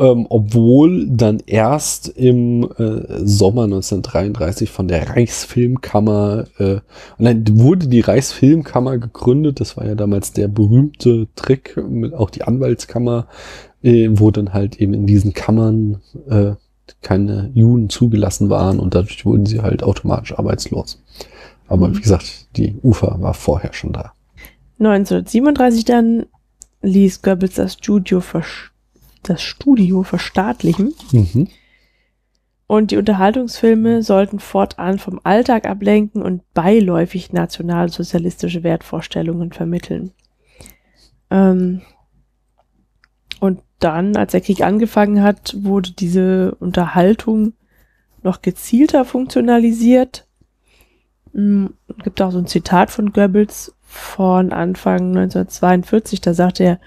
ähm, 0.00 0.26
obwohl 0.30 1.06
dann 1.08 1.40
erst 1.46 2.08
im 2.08 2.64
äh, 2.78 3.24
Sommer 3.24 3.64
1933 3.64 4.70
von 4.70 4.88
der 4.88 5.10
Reichsfilmkammer, 5.10 6.46
äh, 6.58 6.80
und 7.18 7.24
dann 7.24 7.44
wurde 7.58 7.86
die 7.86 8.00
Reichsfilmkammer 8.00 8.98
gegründet, 8.98 9.60
das 9.60 9.76
war 9.76 9.86
ja 9.86 9.94
damals 9.94 10.32
der 10.32 10.48
berühmte 10.48 11.28
Trick, 11.36 11.76
mit 11.88 12.14
auch 12.14 12.30
die 12.30 12.42
Anwaltskammer, 12.42 13.26
äh, 13.82 14.08
wo 14.10 14.30
dann 14.30 14.52
halt 14.54 14.80
eben 14.80 14.94
in 14.94 15.06
diesen 15.06 15.34
Kammern 15.34 16.00
äh, 16.28 16.52
keine 17.02 17.50
Juden 17.54 17.88
zugelassen 17.88 18.50
waren 18.50 18.80
und 18.80 18.94
dadurch 18.94 19.24
wurden 19.24 19.46
sie 19.46 19.60
halt 19.60 19.82
automatisch 19.82 20.36
arbeitslos. 20.36 21.02
Aber 21.68 21.88
Mhm. 21.88 21.96
wie 21.96 22.00
gesagt, 22.00 22.48
die 22.56 22.74
UFA 22.82 23.20
war 23.20 23.34
vorher 23.34 23.72
schon 23.74 23.92
da. 23.92 24.12
1937 24.78 25.84
dann 25.84 26.26
ließ 26.82 27.22
Goebbels 27.22 27.54
das 27.54 27.74
Studio, 27.74 28.20
versch- 28.20 28.69
das 29.22 29.42
Studio 29.42 30.02
verstaatlichen 30.02 30.94
Mhm. 31.12 31.48
und 32.66 32.90
die 32.90 32.96
Unterhaltungsfilme 32.96 34.02
sollten 34.02 34.38
fortan 34.40 34.98
vom 34.98 35.20
Alltag 35.24 35.66
ablenken 35.66 36.22
und 36.22 36.42
beiläufig 36.54 37.32
nationalsozialistische 37.32 38.62
Wertvorstellungen 38.62 39.52
vermitteln. 39.52 40.12
Ähm, 41.30 41.82
und 43.40 43.60
dann, 43.78 44.16
als 44.16 44.32
der 44.32 44.40
Krieg 44.42 44.62
angefangen 44.62 45.22
hat, 45.22 45.56
wurde 45.58 45.92
diese 45.92 46.54
Unterhaltung 46.56 47.54
noch 48.22 48.42
gezielter 48.42 49.04
funktionalisiert. 49.06 50.26
Mm, 51.32 51.66
Es 51.88 52.04
gibt 52.04 52.20
auch 52.20 52.30
so 52.32 52.38
ein 52.38 52.46
Zitat 52.46 52.90
von 52.90 53.12
Goebbels 53.12 53.74
von 53.82 54.52
Anfang 54.52 55.12
1942, 55.16 56.20
da 56.20 56.34
sagt 56.34 56.60
er, 56.60 56.78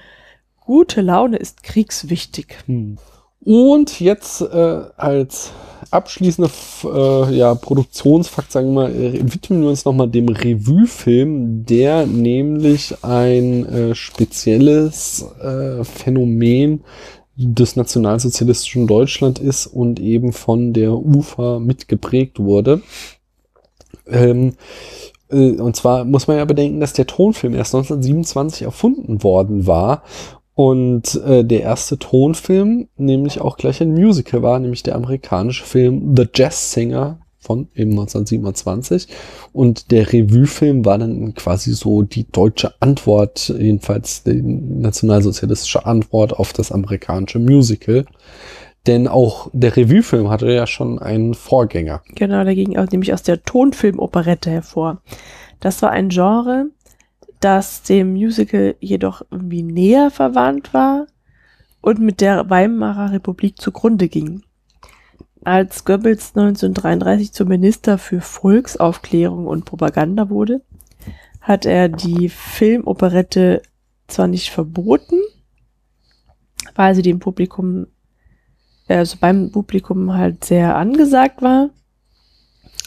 gute 0.65 1.01
Laune 1.01 1.37
ist 1.37 1.63
kriegswichtig. 1.63 2.57
Hm. 2.65 2.97
Und 3.45 3.99
jetzt 3.99 4.41
äh, 4.41 4.81
als 4.95 5.51
abschließende 5.91 6.47
F- 6.47 6.87
äh, 6.89 7.35
ja, 7.35 7.53
Produktionsfakt, 7.55 8.51
sagen 8.51 8.67
wir 8.69 8.73
mal, 8.73 8.91
äh, 8.95 9.19
widmen 9.21 9.61
wir 9.63 9.69
uns 9.69 9.83
nochmal 9.83 10.09
dem 10.09 10.29
Revue-Film, 10.29 11.65
der 11.65 12.05
nämlich 12.05 13.03
ein 13.03 13.65
äh, 13.65 13.95
spezielles 13.95 15.25
äh, 15.41 15.83
Phänomen 15.83 16.83
des 17.35 17.75
nationalsozialistischen 17.75 18.87
Deutschland 18.87 19.39
ist 19.39 19.67
und 19.67 19.99
eben 19.99 20.31
von 20.31 20.71
der 20.71 20.93
UFA 20.93 21.59
mitgeprägt 21.59 22.39
wurde. 22.39 22.81
Ähm, 24.07 24.53
äh, 25.29 25.51
und 25.51 25.75
zwar 25.75 26.05
muss 26.05 26.27
man 26.27 26.37
ja 26.37 26.45
bedenken, 26.45 26.79
dass 26.79 26.93
der 26.93 27.07
Tonfilm 27.07 27.55
erst 27.55 27.75
1927 27.75 28.61
erfunden 28.63 29.23
worden 29.23 29.67
war 29.67 30.03
und 30.55 31.15
äh, 31.25 31.43
der 31.43 31.61
erste 31.61 31.97
Tonfilm 31.97 32.87
nämlich 32.97 33.41
auch 33.41 33.57
gleich 33.57 33.81
ein 33.81 33.93
Musical 33.93 34.43
war, 34.43 34.59
nämlich 34.59 34.83
der 34.83 34.95
amerikanische 34.95 35.63
Film 35.63 36.15
The 36.15 36.27
Jazz 36.33 36.73
Singer 36.73 37.19
von 37.39 37.67
eben 37.75 37.91
1927. 37.91 39.07
Und 39.51 39.91
der 39.91 40.11
Revue-Film 40.11 40.85
war 40.85 40.97
dann 40.97 41.33
quasi 41.33 41.73
so 41.73 42.01
die 42.03 42.25
deutsche 42.31 42.73
Antwort, 42.79 43.49
jedenfalls 43.49 44.23
die 44.23 44.41
nationalsozialistische 44.41 45.85
Antwort 45.85 46.33
auf 46.33 46.53
das 46.53 46.71
amerikanische 46.71 47.39
Musical. 47.39 48.05
Denn 48.87 49.07
auch 49.07 49.49
der 49.53 49.75
Revuefilm 49.77 50.29
hatte 50.29 50.51
ja 50.51 50.67
schon 50.67 50.99
einen 50.99 51.33
Vorgänger. 51.33 52.01
Genau, 52.15 52.43
der 52.43 52.55
ging 52.55 52.77
auch 52.77 52.89
nämlich 52.91 53.13
aus 53.13 53.23
der 53.23 53.41
Tonfilmoperette 53.41 54.49
hervor. 54.49 55.01
Das 55.61 55.81
war 55.81 55.91
ein 55.91 56.09
Genre, 56.09 56.65
das 57.43 57.83
dem 57.83 58.13
Musical 58.13 58.75
jedoch 58.79 59.21
irgendwie 59.29 59.63
näher 59.63 60.11
verwandt 60.11 60.73
war 60.73 61.07
und 61.81 61.99
mit 61.99 62.21
der 62.21 62.49
Weimarer 62.49 63.11
Republik 63.11 63.59
zugrunde 63.59 64.07
ging. 64.07 64.43
Als 65.43 65.83
Goebbels 65.83 66.29
1933 66.35 67.33
zum 67.33 67.49
Minister 67.49 67.97
für 67.97 68.21
Volksaufklärung 68.21 69.45
und 69.45 69.65
Propaganda 69.65 70.29
wurde, 70.29 70.61
hat 71.41 71.65
er 71.65 71.89
die 71.89 72.29
Filmoperette 72.29 73.61
zwar 74.07 74.27
nicht 74.27 74.51
verboten, 74.51 75.19
weil 76.75 76.95
sie 76.95 77.01
dem 77.01 77.19
Publikum, 77.19 77.87
also 78.87 79.17
beim 79.19 79.51
Publikum 79.51 80.13
halt 80.13 80.45
sehr 80.45 80.77
angesagt 80.77 81.41
war, 81.41 81.71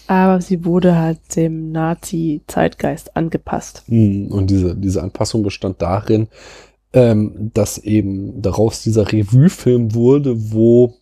aber 0.07 0.41
sie 0.41 0.65
wurde 0.65 0.97
halt 0.97 1.19
dem 1.37 1.73
Nazi-Zeitgeist 1.73 3.17
angepasst. 3.17 3.83
Hm, 3.87 4.29
Und 4.31 4.51
diese, 4.51 4.77
diese 4.77 5.03
Anpassung 5.03 5.43
bestand 5.43 5.83
darin, 5.83 6.29
ähm, 6.93 7.51
dass 7.55 7.79
eben 7.79 8.41
daraus 8.41 8.83
dieser 8.83 9.13
Revue-Film 9.13 9.95
wurde, 9.95 10.53
wo 10.53 10.95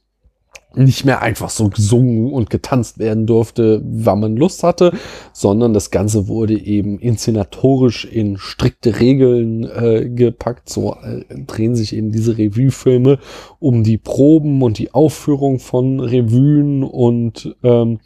nicht 0.77 1.05
mehr 1.05 1.23
einfach 1.23 1.51
so 1.51 1.69
gesungen 1.69 2.33
und 2.33 2.51
getanzt 2.51 2.99
werden 2.99 3.27
durfte, 3.27 3.81
wann 3.85 4.21
man 4.21 4.37
Lust 4.37 4.63
hatte, 4.63 4.93
sondern 5.33 5.73
das 5.73 5.91
Ganze 5.91 6.29
wurde 6.29 6.59
eben 6.59 6.99
inszenatorisch 6.99 8.05
in 8.05 8.39
strikte 8.39 8.99
Regeln 9.01 9.65
äh, 9.65 10.09
gepackt. 10.09 10.69
So 10.69 10.95
äh, 10.95 11.25
drehen 11.47 11.77
sich 11.77 11.95
eben 11.95 12.11
diese 12.11 12.39
Revue-Filme 12.39 13.19
um 13.61 13.85
die 13.85 13.99
Proben 13.99 14.63
und 14.63 14.79
die 14.79 14.93
Aufführung 14.93 15.59
von 15.59 16.01
Revuen 16.01 16.83
und 16.83 17.57
ähm, 17.63 18.01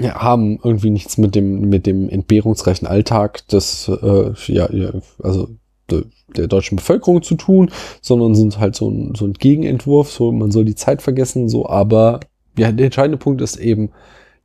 ja, 0.00 0.20
haben 0.20 0.58
irgendwie 0.62 0.90
nichts 0.90 1.18
mit 1.18 1.34
dem 1.34 1.68
mit 1.68 1.86
dem 1.86 2.08
entbehrungsreichen 2.08 2.86
Alltag 2.86 3.46
des 3.48 3.88
äh, 3.88 4.32
ja, 4.46 4.68
also 5.22 5.48
de, 5.90 6.04
der 6.36 6.46
deutschen 6.46 6.76
Bevölkerung 6.76 7.22
zu 7.22 7.34
tun, 7.34 7.70
sondern 8.00 8.34
sind 8.34 8.58
halt 8.58 8.76
so 8.76 8.90
ein, 8.90 9.14
so 9.14 9.24
ein 9.24 9.32
Gegenentwurf, 9.32 10.10
so 10.10 10.30
man 10.32 10.50
soll 10.50 10.64
die 10.64 10.74
Zeit 10.74 11.02
vergessen, 11.02 11.48
so, 11.48 11.68
aber 11.68 12.20
ja, 12.56 12.72
der 12.72 12.86
entscheidende 12.86 13.18
Punkt 13.18 13.40
ist 13.40 13.56
eben, 13.56 13.90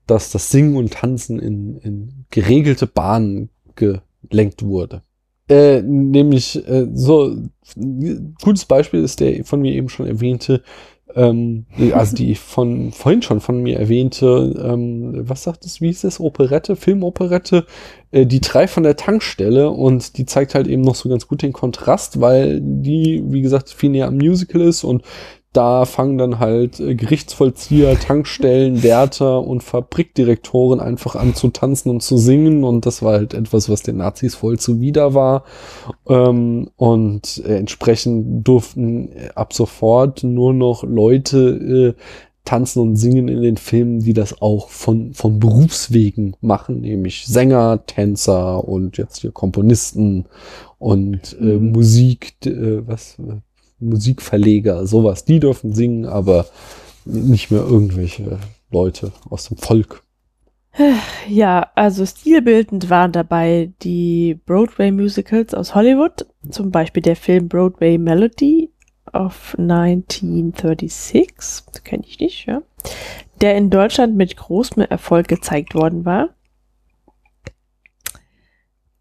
dass 0.07 0.31
das 0.31 0.51
Singen 0.51 0.75
und 0.75 0.93
Tanzen 0.93 1.39
in, 1.39 1.77
in 1.77 2.25
geregelte 2.29 2.87
Bahnen 2.87 3.49
gelenkt 3.75 4.63
wurde. 4.63 5.01
Äh, 5.49 5.81
nämlich 5.81 6.55
äh, 6.67 6.87
so 6.93 7.35
gutes 8.41 8.65
Beispiel 8.65 9.03
ist 9.03 9.19
der 9.19 9.43
von 9.43 9.61
mir 9.61 9.73
eben 9.73 9.89
schon 9.89 10.07
erwähnte, 10.07 10.63
ähm, 11.15 11.65
also 11.93 12.15
die 12.15 12.35
von 12.35 12.91
vorhin 12.91 13.21
schon 13.21 13.39
von 13.39 13.61
mir 13.61 13.79
erwähnte, 13.79 14.53
ähm, 14.63 15.27
was 15.27 15.43
sagt 15.43 15.65
es, 15.65 15.81
wie 15.81 15.87
hieß 15.87 16.03
es, 16.05 16.19
Operette, 16.19 16.75
Filmoperette, 16.75 17.65
äh, 18.11 18.25
die 18.25 18.41
drei 18.41 18.67
von 18.67 18.83
der 18.83 18.95
Tankstelle 18.95 19.69
und 19.69 20.17
die 20.17 20.25
zeigt 20.25 20.55
halt 20.55 20.67
eben 20.67 20.81
noch 20.81 20.95
so 20.95 21.09
ganz 21.09 21.27
gut 21.27 21.41
den 21.41 21.53
Kontrast, 21.53 22.19
weil 22.21 22.59
die, 22.61 23.23
wie 23.27 23.41
gesagt, 23.41 23.69
viel 23.69 23.89
näher 23.89 24.07
am 24.07 24.17
Musical 24.17 24.61
ist 24.61 24.83
und 24.83 25.03
da 25.53 25.85
fangen 25.85 26.17
dann 26.17 26.39
halt 26.39 26.79
äh, 26.79 26.95
Gerichtsvollzieher, 26.95 27.99
Tankstellen, 27.99 28.83
Wärter 28.83 29.41
und 29.41 29.63
Fabrikdirektoren 29.63 30.79
einfach 30.79 31.15
an 31.15 31.35
zu 31.35 31.49
tanzen 31.49 31.89
und 31.89 32.01
zu 32.01 32.17
singen 32.17 32.63
und 32.63 32.85
das 32.85 33.01
war 33.01 33.13
halt 33.13 33.33
etwas, 33.33 33.69
was 33.69 33.83
den 33.83 33.97
Nazis 33.97 34.35
voll 34.35 34.59
zuwider 34.59 35.13
war. 35.13 35.43
Ähm, 36.07 36.69
und 36.75 37.43
äh, 37.45 37.57
entsprechend 37.57 38.47
durften 38.47 39.11
äh, 39.11 39.29
ab 39.35 39.53
sofort 39.53 40.23
nur 40.23 40.53
noch 40.53 40.83
Leute 40.83 41.95
tanzen 42.45 42.81
und 42.81 42.95
singen 42.97 43.27
in 43.27 43.41
den 43.41 43.57
Filmen, 43.57 44.01
die 44.01 44.13
das 44.13 44.41
auch 44.41 44.69
von, 44.69 45.13
von 45.13 45.39
Berufswegen 45.39 46.35
machen, 46.41 46.81
nämlich 46.81 47.25
Sänger, 47.25 47.85
Tänzer 47.85 48.67
und 48.67 48.97
jetzt 48.97 49.21
hier 49.21 49.31
Komponisten 49.31 50.25
und 50.77 51.37
Mhm. 51.39 51.71
Musik, 51.71 52.35
äh, 52.45 52.85
was, 52.85 53.17
Musikverleger, 53.79 54.87
sowas. 54.87 55.25
Die 55.25 55.39
dürfen 55.39 55.73
singen, 55.73 56.05
aber 56.05 56.45
nicht 57.05 57.51
mehr 57.51 57.61
irgendwelche 57.61 58.39
Leute 58.71 59.11
aus 59.29 59.47
dem 59.47 59.57
Volk. 59.57 60.03
Ja, 61.29 61.69
also 61.75 62.05
stilbildend 62.05 62.89
waren 62.89 63.13
dabei 63.13 63.71
die 63.81 64.37
Broadway-Musicals 64.45 65.53
aus 65.53 65.73
Hollywood, 65.73 66.25
zum 66.49 66.69
Beispiel 66.69 67.01
der 67.01 67.15
Film 67.15 67.47
Broadway 67.47 67.97
Melody 67.97 68.69
of 69.13 69.55
1936, 69.57 71.63
das 71.71 71.83
kenne 71.83 72.03
ich 72.05 72.19
nicht, 72.19 72.45
ja, 72.45 72.61
der 73.41 73.55
in 73.55 73.69
Deutschland 73.69 74.17
mit 74.17 74.35
großem 74.35 74.83
Erfolg 74.83 75.29
gezeigt 75.29 75.75
worden 75.75 76.03
war. 76.05 76.31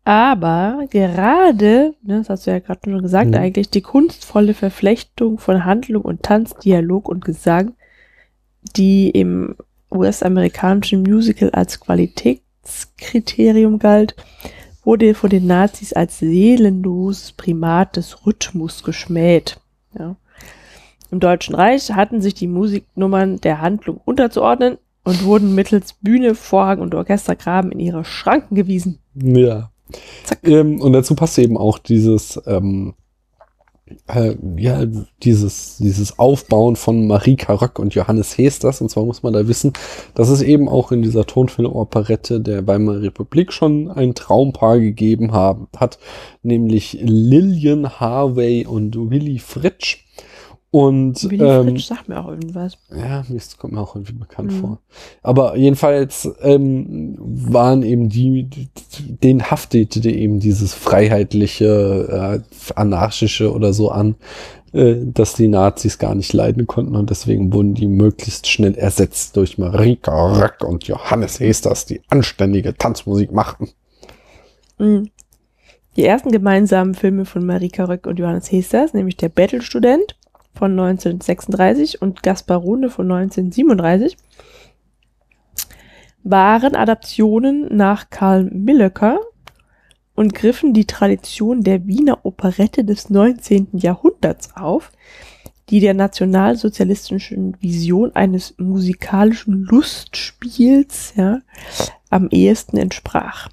Aber 0.05 0.84
gerade, 0.90 1.94
ne, 2.03 2.18
das 2.18 2.28
hast 2.28 2.46
du 2.46 2.50
ja 2.50 2.59
gerade 2.59 2.80
schon 2.84 3.03
gesagt, 3.03 3.30
Mhm. 3.30 3.36
eigentlich 3.36 3.70
die 3.70 3.82
kunstvolle 3.82 4.55
Verflechtung 4.55 5.38
von 5.38 5.64
Handlung 5.64 6.03
und 6.03 6.24
Tanz, 6.24 6.55
Dialog 6.57 7.09
und 7.09 7.24
Gesang, 7.24 7.74
die 8.76 9.11
im 9.11 9.55
US-amerikanischen 9.92 11.03
Musical 11.03 11.50
als 11.50 11.78
Qualitätskriterium 11.78 13.78
galt, 13.78 14.16
wurde 14.84 15.14
von 15.14 15.30
den 15.30 15.46
Nazis 15.46 15.92
als 15.92 16.18
seelenloses 16.18 17.32
Primat 17.32 17.96
des 17.96 18.26
Rhythmus 18.26 18.82
geschmäht. 18.82 19.61
Ja. 19.96 20.16
Im 21.12 21.20
Deutschen 21.20 21.55
Reich 21.55 21.92
hatten 21.92 22.20
sich 22.20 22.34
die 22.34 22.48
Musiknummern 22.48 23.40
der 23.40 23.61
Handlung 23.61 24.00
unterzuordnen 24.05 24.78
und 25.05 25.24
wurden 25.24 25.55
mittels 25.55 25.92
Bühne, 25.92 26.34
Vorhang 26.34 26.80
und 26.80 26.94
Orchestergraben 26.94 27.70
in 27.70 27.80
ihre 27.80 28.05
Schranken 28.05 28.57
gewiesen. 28.57 28.98
Ja. 29.14 29.70
Ähm, 30.45 30.80
und 30.80 30.93
dazu 30.93 31.14
passt 31.14 31.38
eben 31.38 31.57
auch 31.57 31.78
dieses, 31.78 32.40
ähm, 32.47 32.95
äh, 34.09 34.34
ja, 34.57 34.84
dieses, 35.22 35.78
dieses 35.78 36.18
Aufbauen 36.18 36.76
von 36.76 37.07
Marika 37.07 37.55
Röck 37.55 37.78
und 37.78 37.95
Johannes 37.95 38.38
Hesters. 38.38 38.80
Und 38.80 38.88
zwar 38.90 39.05
muss 39.05 39.22
man 39.22 39.32
da 39.32 39.49
wissen, 39.49 39.72
dass 40.14 40.28
es 40.28 40.43
eben 40.43 40.68
auch 40.68 40.93
in 40.93 41.03
dieser 41.03 41.26
Tonfilmoperette 41.26 42.40
der 42.40 42.66
Weimarer 42.66 43.03
Republik 43.03 43.53
schon 43.53 43.90
ein 43.90 44.14
Traumpaar 44.14 44.78
gegeben 44.78 45.32
haben, 45.32 45.68
hat, 45.76 45.99
nämlich 46.43 46.99
Lillian 47.03 48.01
Harvey 48.01 48.66
und 48.66 48.97
Willy 49.11 49.38
Fritsch. 49.38 50.05
Und 50.73 51.31
Willy 51.31 51.45
ähm, 51.45 51.68
Fritsch 51.68 51.85
sagt 51.85 52.09
mir 52.09 52.18
auch 52.18 52.29
irgendwas. 52.29 52.79
ja, 52.97 53.23
das 53.29 53.59
kommt 53.59 53.75
mir 53.75 53.81
auch 53.83 53.95
irgendwie 53.95 54.14
bekannt 54.14 54.53
Mhm. 54.53 54.61
vor. 54.61 54.79
Aber 55.23 55.55
jedenfalls 55.57 56.29
ähm, 56.41 57.14
waren 57.18 57.83
eben 57.83 58.09
die, 58.09 58.49
den 59.23 59.51
haftete 59.51 60.09
eben 60.11 60.41
dieses 60.41 60.73
freiheitliche, 60.73 62.43
äh, 62.43 62.73
anarchische 62.75 63.53
oder 63.53 63.75
so 63.75 63.91
an, 63.91 64.14
äh, 64.73 64.95
dass 65.05 65.35
die 65.35 65.49
Nazis 65.49 65.99
gar 65.99 66.14
nicht 66.14 66.33
leiden 66.33 66.66
konnten 66.66 66.97
und 66.97 67.11
deswegen 67.11 67.53
wurden 67.53 67.75
die 67.75 67.87
möglichst 67.87 68.47
schnell 68.49 68.75
ersetzt 68.75 69.37
durch 69.37 69.59
Marika 69.59 70.41
Röck 70.41 70.64
und 70.64 70.85
Johannes 70.89 71.39
Hesters, 71.39 71.85
die 71.85 72.01
anständige 72.09 72.75
Tanzmusik 72.75 73.31
machten. 73.31 73.68
Mhm. 74.79 75.11
Die 75.97 76.07
ersten 76.07 76.31
gemeinsamen 76.33 76.95
Filme 76.95 77.27
von 77.27 77.45
Marika 77.45 77.85
Röck 77.85 78.07
und 78.07 78.18
Johannes 78.18 78.51
Hesters, 78.51 78.95
nämlich 78.95 79.18
Der 79.18 79.29
Bettelstudent 79.29 80.16
von 80.55 80.72
1936 80.72 82.03
und 82.03 82.22
Gasparone 82.22 82.90
von 82.90 83.11
1937, 83.11 84.16
waren 86.24 86.76
Adaptionen 86.76 87.74
nach 87.74 88.11
Karl 88.11 88.44
Millöcker 88.44 89.20
und 90.14 90.34
griffen 90.34 90.72
die 90.72 90.84
Tradition 90.84 91.62
der 91.62 91.86
Wiener 91.86 92.24
Operette 92.24 92.84
des 92.84 93.11
19. 93.11 93.68
Jahrhunderts 93.72 94.50
auf, 94.55 94.92
die 95.68 95.80
der 95.80 95.94
nationalsozialistischen 95.94 97.57
Vision 97.61 98.14
eines 98.14 98.55
musikalischen 98.59 99.64
Lustspiels 99.64 101.14
ja, 101.16 101.40
am 102.11 102.28
ehesten 102.28 102.76
entsprach. 102.76 103.48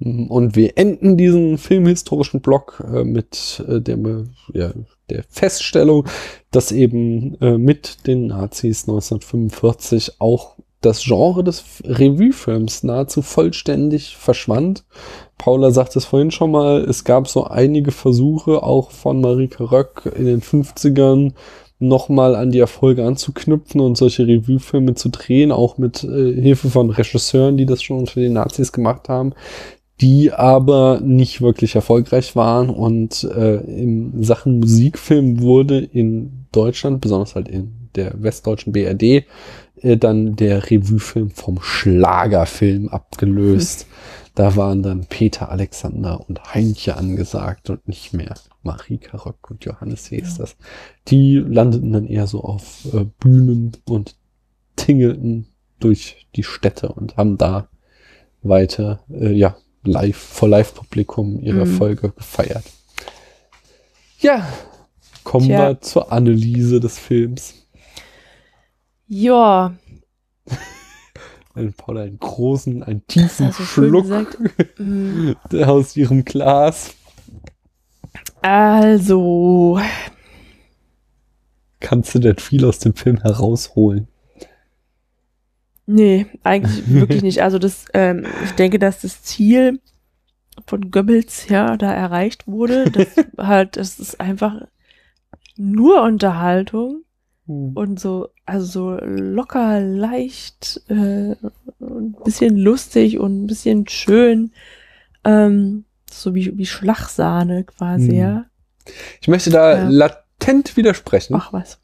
Und 0.00 0.56
wir 0.56 0.76
enden 0.76 1.16
diesen 1.16 1.56
filmhistorischen 1.56 2.40
Block 2.40 2.82
äh, 2.92 3.04
mit 3.04 3.64
äh, 3.68 3.80
der, 3.80 4.24
ja, 4.52 4.72
der 5.10 5.24
Feststellung, 5.28 6.06
dass 6.50 6.72
eben 6.72 7.40
äh, 7.40 7.58
mit 7.58 8.06
den 8.06 8.28
Nazis 8.28 8.88
1945 8.88 10.20
auch 10.20 10.56
das 10.80 11.02
Genre 11.02 11.42
des 11.42 11.64
Revue-Films 11.84 12.82
nahezu 12.82 13.22
vollständig 13.22 14.16
verschwand. 14.16 14.84
Paula 15.38 15.70
sagt 15.70 15.96
es 15.96 16.04
vorhin 16.04 16.30
schon 16.30 16.50
mal, 16.50 16.82
es 16.82 17.04
gab 17.04 17.26
so 17.26 17.44
einige 17.44 17.90
Versuche 17.90 18.62
auch 18.62 18.90
von 18.90 19.20
Marike 19.20 19.72
Röck 19.72 20.12
in 20.14 20.26
den 20.26 20.42
50ern 20.42 21.32
nochmal 21.78 22.36
an 22.36 22.50
die 22.50 22.60
Erfolge 22.60 23.04
anzuknüpfen 23.04 23.80
und 23.80 23.96
solche 23.96 24.26
Revue-Filme 24.26 24.94
zu 24.94 25.08
drehen, 25.08 25.52
auch 25.52 25.76
mit 25.76 26.04
äh, 26.04 26.32
Hilfe 26.40 26.70
von 26.70 26.90
Regisseuren, 26.90 27.56
die 27.56 27.66
das 27.66 27.82
schon 27.82 27.98
unter 27.98 28.20
den 28.20 28.34
Nazis 28.34 28.72
gemacht 28.72 29.08
haben 29.08 29.34
die 30.00 30.32
aber 30.32 31.00
nicht 31.00 31.40
wirklich 31.40 31.74
erfolgreich 31.74 32.34
waren 32.34 32.68
und 32.68 33.24
äh, 33.24 33.56
in 33.56 34.22
Sachen 34.22 34.60
Musikfilm 34.60 35.40
wurde 35.40 35.78
in 35.78 36.46
Deutschland, 36.52 37.00
besonders 37.00 37.34
halt 37.34 37.48
in 37.48 37.90
der 37.94 38.22
westdeutschen 38.22 38.72
BRD 38.72 39.24
äh, 39.80 39.96
dann 39.96 40.36
der 40.36 40.70
Revuefilm 40.70 41.30
vom 41.30 41.60
Schlagerfilm 41.62 42.88
abgelöst. 42.88 43.86
Da 44.34 44.56
waren 44.56 44.82
dann 44.82 45.06
Peter 45.06 45.50
Alexander 45.50 46.28
und 46.28 46.54
Heinche 46.54 46.96
angesagt 46.96 47.70
und 47.70 47.86
nicht 47.86 48.12
mehr 48.12 48.34
Marika 48.64 49.16
Röck 49.18 49.48
und 49.50 49.64
Johannes 49.64 50.10
Hesters. 50.10 50.56
Die 51.06 51.36
landeten 51.36 51.92
dann 51.92 52.06
eher 52.06 52.26
so 52.26 52.42
auf 52.42 52.86
äh, 52.92 53.04
Bühnen 53.20 53.76
und 53.88 54.16
tingelten 54.74 55.46
durch 55.78 56.26
die 56.34 56.42
Städte 56.42 56.88
und 56.88 57.16
haben 57.16 57.38
da 57.38 57.68
weiter, 58.42 59.04
äh, 59.08 59.32
ja, 59.32 59.56
live, 59.84 60.16
vor 60.16 60.48
Live-Publikum 60.48 61.40
ihre 61.40 61.66
Mhm. 61.66 61.76
Folge 61.76 62.10
gefeiert. 62.10 62.64
Ja, 64.18 64.46
kommen 65.22 65.46
Tja. 65.46 65.68
wir 65.68 65.80
zur 65.80 66.10
Analyse 66.12 66.80
des 66.80 66.98
Films. 66.98 67.54
Ja, 69.06 69.74
Ein 71.54 71.72
Paula 71.72 72.02
einen 72.02 72.18
großen, 72.18 72.82
einen 72.82 73.06
tiefen 73.06 73.52
schön 73.52 73.66
Schluck. 73.90 74.38
Mm, 74.78 75.32
aus 75.64 75.96
ihrem 75.96 76.24
Glas. 76.24 76.94
Also, 78.42 79.78
Kannst 81.80 82.14
du 82.14 82.18
denn 82.18 82.36
viel 82.38 82.64
aus 82.64 82.78
dem 82.80 82.94
Film 82.94 83.18
herausholen? 83.20 84.08
Nee, 85.86 86.26
eigentlich 86.42 86.88
wirklich 86.92 87.22
nicht. 87.22 87.42
Also 87.42 87.58
das, 87.58 87.86
ähm, 87.94 88.24
ich 88.44 88.52
denke, 88.52 88.78
dass 88.78 89.00
das 89.02 89.22
Ziel 89.22 89.80
von 90.66 90.90
Goebbels 90.90 91.48
ja 91.48 91.76
da 91.76 91.92
erreicht 91.92 92.46
wurde. 92.46 92.90
Das 92.90 93.08
halt, 93.38 93.76
das 93.76 93.98
ist 93.98 94.20
einfach 94.20 94.62
nur 95.56 96.02
Unterhaltung 96.02 97.02
und 97.74 98.00
so, 98.00 98.30
also 98.46 98.64
so 98.96 99.04
locker, 99.04 99.80
leicht, 99.80 100.80
äh, 100.88 101.34
ein 101.80 102.16
bisschen 102.24 102.56
lustig 102.56 103.18
und 103.18 103.44
ein 103.44 103.46
bisschen 103.46 103.86
schön, 103.86 104.52
ähm, 105.24 105.84
so 106.10 106.34
wie, 106.34 106.56
wie 106.56 106.64
Schlagsahne 106.66 107.64
quasi, 107.64 108.12
Hm. 108.12 108.16
ja. 108.16 108.44
Ich 109.20 109.28
möchte 109.28 109.50
da 109.50 109.76
Ja. 109.76 109.88
latent 109.88 110.76
widersprechen. 110.78 111.34
Ach 111.34 111.52
was. 111.52 111.78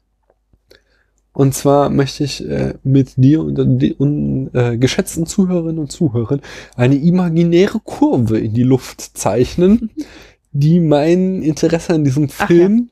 Und 1.33 1.53
zwar 1.55 1.89
möchte 1.89 2.23
ich 2.25 2.45
äh, 2.47 2.73
mit 2.83 3.13
dir 3.15 3.41
und 3.41 3.55
den 3.55 3.93
und, 3.93 4.49
äh, 4.53 4.77
geschätzten 4.77 5.25
Zuhörerinnen 5.25 5.79
und 5.79 5.91
Zuhörern 5.91 6.41
eine 6.75 6.95
imaginäre 6.95 7.79
Kurve 7.79 8.37
in 8.39 8.53
die 8.53 8.63
Luft 8.63 8.99
zeichnen, 9.17 9.91
die 10.51 10.79
mein 10.81 11.41
Interesse 11.41 11.93
an 11.93 12.03
diesem 12.03 12.27
Film 12.27 12.89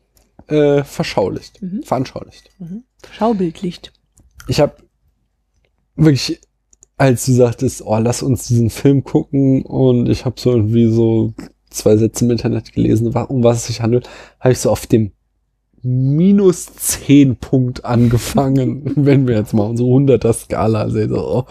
äh, 0.47 0.83
verschaulicht, 0.83 1.61
Mhm. 1.61 1.83
veranschaulicht. 1.83 2.49
Schaubildlicht. 3.11 3.91
Ich 4.47 4.59
habe 4.61 4.73
wirklich, 5.95 6.39
als 6.97 7.25
du 7.25 7.33
sagtest, 7.33 7.81
oh, 7.85 7.97
lass 7.97 8.23
uns 8.23 8.47
diesen 8.47 8.69
Film 8.69 9.03
gucken 9.03 9.63
und 9.63 10.07
ich 10.09 10.25
habe 10.25 10.39
so 10.39 10.51
irgendwie 10.51 10.89
so 10.89 11.33
zwei 11.69 11.97
Sätze 11.97 12.25
im 12.25 12.31
Internet 12.31 12.71
gelesen, 12.73 13.07
um 13.13 13.43
was 13.43 13.57
es 13.57 13.67
sich 13.67 13.81
handelt, 13.81 14.09
habe 14.39 14.53
ich 14.53 14.59
so 14.59 14.71
auf 14.71 14.87
dem 14.87 15.11
minus 15.81 16.67
10 16.73 17.37
Punkt 17.37 17.85
angefangen, 17.85 18.91
wenn 18.95 19.27
wir 19.27 19.35
jetzt 19.35 19.53
mal 19.53 19.63
unsere 19.69 19.89
100er 19.89 20.33
Skala 20.33 20.89
sehen. 20.89 21.09
So, 21.09 21.17
oh, 21.17 21.45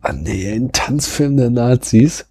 ah 0.00 0.12
nee, 0.12 0.50
ein 0.52 0.72
Tanzfilm 0.72 1.36
der 1.36 1.50
Nazis. 1.50 2.26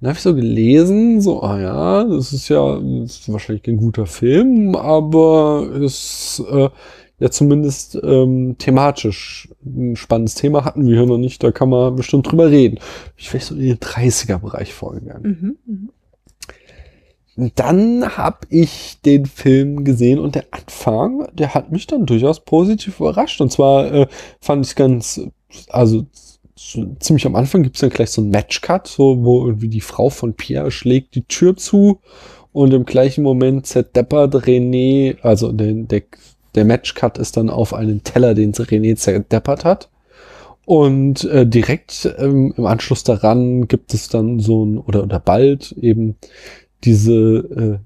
Dann 0.00 0.08
habe 0.08 0.16
ich 0.16 0.22
so 0.22 0.34
gelesen, 0.34 1.20
so, 1.20 1.42
ah 1.42 1.60
ja, 1.60 2.04
das 2.04 2.32
ist 2.32 2.48
ja 2.48 2.80
das 2.80 3.20
ist 3.20 3.32
wahrscheinlich 3.32 3.62
kein 3.62 3.76
guter 3.76 4.06
Film, 4.06 4.74
aber 4.74 5.70
ist 5.80 6.42
äh, 6.50 6.70
ja 7.20 7.30
zumindest 7.30 8.00
ähm, 8.02 8.56
thematisch 8.58 9.48
ein 9.64 9.94
spannendes 9.94 10.34
Thema 10.34 10.64
hatten 10.64 10.88
wir 10.88 10.96
hier 10.96 11.06
noch 11.06 11.18
nicht, 11.18 11.44
da 11.44 11.52
kann 11.52 11.68
man 11.68 11.94
bestimmt 11.94 12.28
drüber 12.28 12.50
reden. 12.50 12.80
Ich 13.16 13.32
wäre 13.32 13.44
so 13.44 13.54
in 13.54 13.60
den 13.60 13.76
30er-Bereich 13.76 14.74
vorgegangen. 14.74 15.56
Mhm. 15.66 15.72
Mhm. 15.72 15.90
Dann 17.54 18.16
habe 18.16 18.46
ich 18.50 18.98
den 19.04 19.26
Film 19.26 19.84
gesehen 19.84 20.18
und 20.18 20.34
der 20.34 20.46
Anfang, 20.50 21.26
der 21.32 21.54
hat 21.54 21.72
mich 21.72 21.86
dann 21.86 22.06
durchaus 22.06 22.40
positiv 22.40 23.00
überrascht. 23.00 23.40
Und 23.40 23.50
zwar 23.50 23.92
äh, 23.92 24.06
fand 24.40 24.66
ich 24.66 24.76
ganz, 24.76 25.20
also 25.68 26.06
so 26.54 26.86
ziemlich 27.00 27.26
am 27.26 27.34
Anfang 27.34 27.62
gibt 27.62 27.76
es 27.76 27.80
dann 27.80 27.90
gleich 27.90 28.10
so 28.10 28.20
einen 28.20 28.30
Matchcut, 28.30 28.86
so 28.86 29.24
wo 29.24 29.46
irgendwie 29.46 29.68
die 29.68 29.80
Frau 29.80 30.10
von 30.10 30.34
Pierre 30.34 30.70
schlägt 30.70 31.14
die 31.14 31.24
Tür 31.24 31.56
zu 31.56 31.98
und 32.52 32.72
im 32.72 32.84
gleichen 32.84 33.22
Moment 33.22 33.66
zerdeppert 33.66 34.34
René, 34.34 35.16
also 35.22 35.52
der, 35.52 35.72
der, 35.72 36.02
der 36.54 36.64
Matchcut 36.64 37.18
ist 37.18 37.36
dann 37.36 37.50
auf 37.50 37.74
einen 37.74 38.04
Teller, 38.04 38.34
den 38.34 38.52
René 38.52 38.96
zerdeppert 38.96 39.64
hat. 39.64 39.88
Und 40.64 41.24
äh, 41.24 41.44
direkt 41.44 42.14
ähm, 42.18 42.54
im 42.56 42.66
Anschluss 42.66 43.02
daran 43.02 43.66
gibt 43.66 43.94
es 43.94 44.08
dann 44.08 44.38
so 44.38 44.64
ein, 44.64 44.78
oder, 44.78 45.02
oder 45.02 45.18
bald 45.18 45.72
eben 45.72 46.16
diese, 46.84 47.80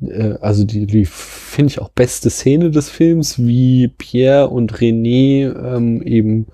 äh, 0.00 0.06
äh, 0.06 0.38
also 0.40 0.64
die, 0.64 0.86
die 0.86 1.04
finde 1.04 1.70
ich 1.70 1.80
auch 1.80 1.88
beste 1.88 2.30
Szene 2.30 2.70
des 2.70 2.88
Films, 2.88 3.38
wie 3.38 3.88
Pierre 3.88 4.48
und 4.48 4.74
René 4.74 5.54
ähm, 5.76 6.02
eben 6.02 6.46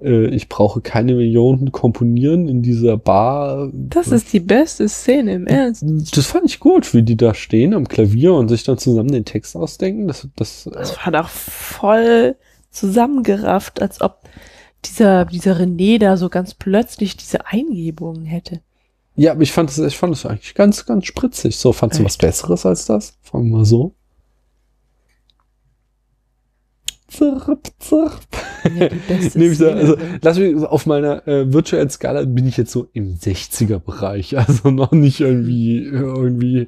äh, 0.00 0.26
Ich 0.26 0.48
brauche 0.48 0.80
keine 0.80 1.14
Millionen 1.14 1.72
komponieren 1.72 2.48
in 2.48 2.62
dieser 2.62 2.96
Bar. 2.96 3.70
Das 3.72 4.08
ist 4.08 4.32
die 4.32 4.40
beste 4.40 4.88
Szene 4.88 5.34
im 5.34 5.46
Ernst. 5.46 5.84
Das 6.16 6.26
fand 6.26 6.46
ich 6.46 6.60
gut, 6.60 6.94
wie 6.94 7.02
die 7.02 7.16
da 7.16 7.34
stehen 7.34 7.74
am 7.74 7.88
Klavier 7.88 8.34
und 8.34 8.48
sich 8.48 8.64
dann 8.64 8.78
zusammen 8.78 9.12
den 9.12 9.24
Text 9.24 9.56
ausdenken. 9.56 10.08
Das, 10.08 10.28
das, 10.36 10.66
äh, 10.66 10.70
Das 10.72 10.96
war 11.04 11.12
doch 11.12 11.28
voll 11.28 12.36
zusammengerafft, 12.70 13.82
als 13.82 14.00
ob 14.00 14.20
dieser, 14.84 15.24
dieser 15.24 15.58
René 15.58 15.98
da 15.98 16.16
so 16.16 16.28
ganz 16.28 16.54
plötzlich 16.54 17.16
diese 17.16 17.46
Eingebungen 17.46 18.24
hätte. 18.24 18.60
Ja, 19.18 19.32
aber 19.32 19.42
ich 19.42 19.50
fand 19.50 19.68
es, 19.68 19.78
ich 19.78 19.98
fand 19.98 20.14
es 20.14 20.24
eigentlich 20.24 20.54
ganz, 20.54 20.86
ganz 20.86 21.06
spritzig. 21.06 21.56
So, 21.56 21.72
fandst 21.72 21.98
du 21.98 22.04
was? 22.04 22.16
Besseres 22.16 22.64
als 22.64 22.86
das? 22.86 23.18
Fangen 23.20 23.50
wir 23.50 23.58
mal 23.58 23.64
so. 23.64 23.96
Zirp, 27.08 27.60
zirp. 27.80 28.20
Ja, 28.78 28.88
die 28.88 28.96
beste 29.08 29.44
ich 29.44 29.54
Szene. 29.56 29.72
also, 29.74 29.96
lass 30.22 30.38
mich 30.38 30.56
auf 30.56 30.86
meiner 30.86 31.26
äh, 31.28 31.52
virtuellen 31.52 31.90
Skala 31.90 32.24
bin 32.24 32.46
ich 32.46 32.56
jetzt 32.56 32.72
so 32.72 32.88
im 32.92 33.14
60er 33.16 33.78
Bereich, 33.78 34.36
also 34.38 34.70
noch 34.70 34.92
nicht 34.92 35.20
irgendwie 35.20 35.84
irgendwie 35.84 36.66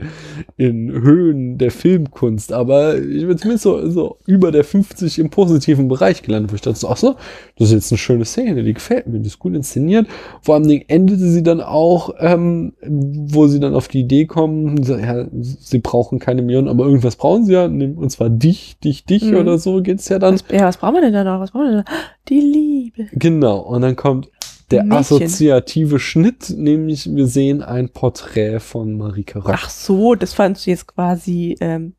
in 0.57 0.91
Höhen 0.91 1.59
der 1.59 1.71
Filmkunst, 1.71 2.53
aber 2.53 2.97
ich 2.99 3.27
bin 3.27 3.39
zumindest 3.39 3.65
so, 3.65 3.89
so 3.91 4.17
über 4.27 4.53
der 4.53 4.65
50 4.65 5.19
im 5.19 5.31
positiven 5.31 5.89
Bereich 5.89 6.23
gelandet, 6.23 6.53
wo 6.53 6.55
ich 6.57 6.61
dachte, 6.63 6.79
so, 6.79 6.89
ach 6.89 6.97
so, 6.97 7.17
das 7.59 7.69
ist 7.69 7.75
jetzt 7.75 7.93
eine 7.93 7.99
schöne 7.99 8.25
Szene, 8.25 8.63
die 8.63 8.75
gefällt 8.75 9.07
mir, 9.07 9.19
die 9.21 9.27
ist 9.29 9.39
gut 9.39 9.55
inszeniert. 9.55 10.07
Vor 10.43 10.55
allem 10.55 10.67
Dingen 10.69 10.85
endete 10.89 11.21
sie 11.27 11.43
dann 11.43 11.61
auch, 11.61 12.15
ähm, 12.19 12.73
wo 12.83 13.47
sie 13.47 13.61
dann 13.61 13.75
auf 13.75 13.89
die 13.89 14.01
Idee 14.01 14.27
kommen, 14.27 14.83
so, 14.83 14.97
ja, 14.97 15.27
sie 15.33 15.79
brauchen 15.79 16.19
keine 16.19 16.43
Millionen, 16.43 16.69
aber 16.69 16.85
irgendwas 16.85 17.17
brauchen 17.17 17.45
sie 17.45 17.53
ja, 17.53 17.65
und 17.65 18.11
zwar 18.11 18.29
dich, 18.31 18.77
dich, 18.85 19.05
dich 19.05 19.21
Mhm. 19.21 19.37
oder 19.37 19.59
so 19.59 19.83
geht's 19.83 20.09
ja 20.09 20.19
dann. 20.19 20.35
was, 20.35 20.45
ja, 20.51 20.67
was 20.67 20.77
brauchen 20.79 20.95
wir 20.95 21.01
denn 21.03 21.13
da 21.13 21.25
noch? 21.25 21.41
Was 21.41 21.51
brauchen 21.51 21.65
wir 21.65 21.71
denn 21.71 21.80
Die 22.29 22.41
Liebe. 22.41 23.07
Genau, 23.13 23.59
und 23.61 23.83
dann 23.83 23.97
kommt 23.97 24.31
der 24.71 24.85
Mädchen. 24.85 24.99
assoziative 24.99 25.99
Schnitt, 25.99 26.51
nämlich 26.57 27.13
wir 27.15 27.27
sehen 27.27 27.63
ein 27.63 27.89
Porträt 27.89 28.61
von 28.61 28.97
Marika 28.97 29.41
Röck. 29.41 29.55
Ach 29.55 29.69
so, 29.71 30.15
das 30.15 30.33
fandst 30.33 30.67
du 30.67 30.71
jetzt 30.71 30.87
quasi 30.87 31.57
ähm, 31.61 31.95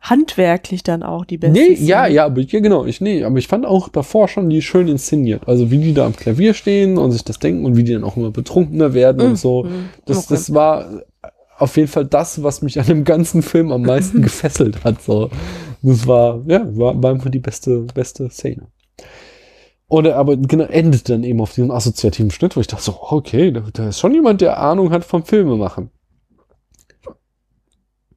handwerklich 0.00 0.82
dann 0.82 1.02
auch 1.02 1.24
die 1.24 1.38
beste 1.38 1.58
nee, 1.58 1.76
Szene. 1.76 1.88
ja, 1.88 2.06
ja, 2.06 2.24
aber 2.24 2.40
ja, 2.40 2.60
genau, 2.60 2.84
ich 2.86 3.00
nee, 3.00 3.22
aber 3.24 3.38
ich 3.38 3.46
fand 3.46 3.66
auch 3.66 3.88
davor 3.88 4.26
schon 4.28 4.48
die 4.50 4.62
schön 4.62 4.88
inszeniert. 4.88 5.46
Also 5.46 5.70
wie 5.70 5.78
die 5.78 5.94
da 5.94 6.06
am 6.06 6.16
Klavier 6.16 6.54
stehen 6.54 6.98
und 6.98 7.12
sich 7.12 7.24
das 7.24 7.38
denken 7.38 7.64
und 7.64 7.76
wie 7.76 7.84
die 7.84 7.92
dann 7.92 8.04
auch 8.04 8.16
immer 8.16 8.30
betrunkener 8.30 8.94
werden 8.94 9.22
Mhm. 9.22 9.30
und 9.32 9.36
so. 9.36 9.64
Mhm. 9.64 9.90
Das, 10.06 10.16
Okay. 10.18 10.26
das 10.30 10.54
war 10.54 11.02
auf 11.58 11.76
jeden 11.76 11.88
Fall 11.88 12.06
das, 12.06 12.42
was 12.42 12.62
mich 12.62 12.80
an 12.80 12.86
dem 12.86 13.04
ganzen 13.04 13.42
Film 13.42 13.70
am 13.70 13.82
meisten 13.82 14.22
gefesselt 14.22 14.82
hat. 14.82 15.00
So. 15.02 15.30
Das 15.82 16.06
war, 16.06 16.40
ja, 16.48 16.62
war, 16.76 17.00
war 17.00 17.10
einfach 17.12 17.30
die 17.30 17.38
beste, 17.38 17.86
beste 17.94 18.28
Szene. 18.30 18.66
Und 19.88 20.06
er 20.06 20.16
aber 20.16 20.36
genau, 20.38 20.64
endet 20.64 21.08
dann 21.10 21.22
eben 21.22 21.40
auf 21.40 21.52
diesem 21.54 21.70
assoziativen 21.70 22.30
Schnitt, 22.30 22.56
wo 22.56 22.60
ich 22.60 22.66
dachte 22.66 22.82
so, 22.84 22.96
okay, 23.00 23.52
da, 23.52 23.62
da 23.72 23.88
ist 23.88 24.00
schon 24.00 24.14
jemand, 24.14 24.40
der 24.40 24.58
Ahnung 24.58 24.90
hat 24.90 25.04
vom 25.04 25.24
Filme 25.24 25.56
machen. 25.56 25.90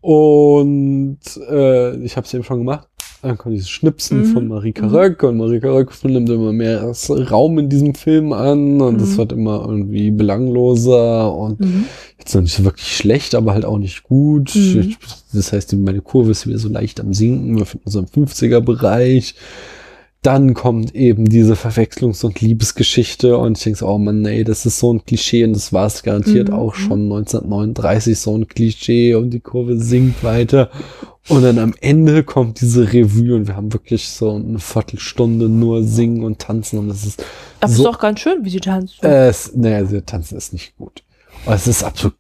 Und 0.02 1.18
äh, 1.50 1.96
ich 1.98 2.16
habe 2.16 2.26
es 2.28 2.34
eben 2.34 2.44
schon 2.44 2.60
gemacht. 2.60 2.88
Dann 3.22 3.38
kommt 3.40 3.56
dieses 3.56 3.70
Schnipsen 3.70 4.20
Mhm. 4.20 4.26
von 4.26 4.48
Marika 4.48 4.86
Mhm. 4.86 4.94
Röck 4.94 5.24
und 5.24 5.38
Marika 5.38 5.68
Röck 5.72 5.92
nimmt 6.04 6.30
immer 6.30 6.54
mehr 6.54 6.94
Raum 7.10 7.58
in 7.58 7.70
diesem 7.70 7.96
Film 7.96 8.34
an 8.34 8.80
und 8.82 9.02
es 9.02 9.14
Mhm. 9.14 9.18
wird 9.18 9.32
immer 9.32 9.66
irgendwie 9.68 10.12
belangloser 10.12 11.34
und 11.36 11.60
Mhm. 11.60 11.86
jetzt 12.20 12.36
noch 12.36 12.44
nicht 12.44 12.54
so 12.56 12.64
wirklich 12.64 12.96
schlecht, 12.96 13.34
aber 13.34 13.54
halt 13.54 13.66
auch 13.66 13.80
nicht 13.80 14.04
gut. 14.04 14.54
Mhm. 14.56 14.80
Ich, 14.82 14.98
das 15.34 15.52
heißt, 15.52 15.74
meine 15.74 16.02
Kurve 16.02 16.32
ist 16.32 16.46
wieder 16.46 16.60
so 16.60 16.70
leicht 16.70 17.00
am 17.00 17.14
Sinken. 17.14 17.58
Wir 17.58 17.66
finden 17.66 17.86
uns 17.88 17.96
im 17.96 18.06
50er-Bereich. 18.06 19.34
Dann 20.26 20.54
kommt 20.54 20.96
eben 20.96 21.26
diese 21.30 21.54
Verwechslungs- 21.54 22.26
und 22.26 22.42
Liebesgeschichte 22.42 23.38
und 23.38 23.58
ich 23.58 23.64
denke 23.64 23.80
so, 23.80 23.88
oh 23.88 23.98
Mann, 23.98 24.26
ey, 24.26 24.44
das 24.44 24.66
ist 24.66 24.80
so 24.80 24.92
ein 24.94 25.06
Klischee 25.06 25.44
und 25.44 25.54
das 25.54 25.72
war 25.72 25.86
es 25.88 26.02
garantiert 26.04 26.50
Mhm. 26.50 26.56
auch 26.56 26.74
schon 26.76 27.04
1939 27.04 28.18
so 28.20 28.38
ein 28.38 28.48
Klischee 28.48 29.16
und 29.16 29.30
die 29.32 29.40
Kurve 29.40 29.78
sinkt 29.78 30.24
weiter. 30.24 30.70
Und 31.28 31.42
dann 31.44 31.58
am 31.60 31.74
Ende 31.82 32.24
kommt 32.24 32.62
diese 32.62 32.92
Revue 32.94 33.36
und 33.36 33.48
wir 33.48 33.56
haben 33.56 33.74
wirklich 33.74 34.08
so 34.10 34.36
eine 34.36 34.60
Viertelstunde 34.60 35.50
nur 35.50 35.84
singen 35.84 36.24
und 36.24 36.40
tanzen 36.40 36.80
und 36.80 36.90
es 36.90 37.06
ist 37.06 37.24
Aber 37.62 37.72
so, 37.72 37.84
ist 37.84 37.94
doch 37.94 38.00
ganz 38.00 38.20
schön, 38.20 38.44
wie 38.46 38.50
sie 38.50 38.60
tanzt. 38.60 39.04
äh, 39.04 39.28
es, 39.28 39.52
naja, 39.56 39.86
sie 39.86 40.02
tanzen 40.02 40.38
ist 40.38 40.54
nicht 40.54 40.76
gut. 40.78 41.04
Und 41.46 41.54
es 41.54 41.68
ist 41.68 41.84
absolut, 41.84 42.16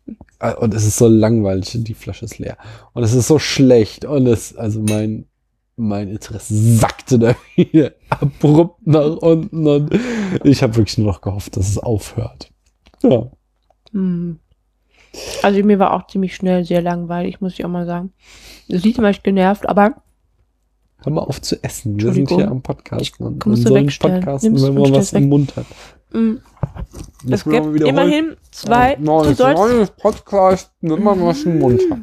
und 0.59 0.73
es 0.73 0.85
ist 0.85 0.97
so 0.97 1.07
langweilig, 1.07 1.71
die 1.81 1.93
Flasche 1.93 2.25
ist 2.25 2.37
leer. 2.39 2.57
Und 2.93 3.03
es 3.03 3.13
ist 3.13 3.27
so 3.27 3.39
schlecht 3.39 4.05
und 4.05 4.27
es, 4.27 4.55
also 4.55 4.81
mein, 4.81 5.25
mein 5.77 6.07
Interesse 6.09 6.53
sackte 6.55 7.19
da 7.19 7.35
wieder 7.55 7.91
abrupt 8.09 8.85
nach 8.87 9.17
unten 9.17 9.67
und 9.67 9.99
ich 10.43 10.63
habe 10.63 10.75
wirklich 10.77 10.97
nur 10.97 11.07
noch 11.07 11.21
gehofft, 11.21 11.57
dass 11.57 11.67
es 11.69 11.77
aufhört. 11.77 12.49
Ja. 13.03 13.29
Hm. 13.91 14.39
Also 15.43 15.63
mir 15.63 15.79
war 15.79 15.93
auch 15.93 16.07
ziemlich 16.07 16.35
schnell 16.35 16.65
sehr 16.65 16.81
langweilig, 16.81 17.39
muss 17.39 17.53
ich 17.53 17.63
auch 17.63 17.69
mal 17.69 17.85
sagen. 17.85 18.11
Das 18.67 18.83
Lied 18.83 18.97
war 18.97 19.05
echt 19.09 19.23
genervt, 19.23 19.67
aber 19.67 19.95
Hör 21.03 21.13
mal 21.13 21.21
auf 21.21 21.39
zu 21.39 21.61
essen. 21.63 21.99
Wir 21.99 22.13
sind 22.13 22.29
hier 22.29 22.49
am 22.49 22.61
Podcast. 22.63 23.13
Soll 23.19 23.31
nicht 23.31 23.45
wegstellen. 23.45 24.21
podcasten, 24.21 24.53
Nimm's 24.53 24.63
wenn 24.63 24.77
und 24.77 24.83
man 24.89 24.93
was 24.93 25.13
weg. 25.13 25.21
im 25.21 25.29
Mund 25.29 25.55
hat. 25.55 25.65
Muss 26.11 26.39
es 27.29 27.43
gibt 27.43 27.81
immerhin 27.81 28.35
zwei, 28.51 28.95
Nein, 28.99 29.23
du 29.23 29.33
sollst, 29.35 29.57
neues 29.61 29.91
Podcast, 29.91 30.71
wenn 30.81 31.03
man 31.03 31.21
was 31.21 31.43
im 31.43 31.59
Mund 31.59 31.81
hat. 31.91 31.99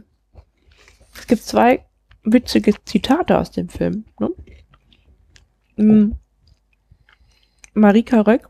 es 1.18 1.26
gibt 1.26 1.42
zwei 1.42 1.84
witzige 2.24 2.74
Zitate 2.84 3.38
aus 3.38 3.50
dem 3.50 3.68
Film. 3.68 4.04
Ne? 4.18 4.30
Mm. 5.76 6.12
Marika 7.74 8.20
Röck 8.20 8.48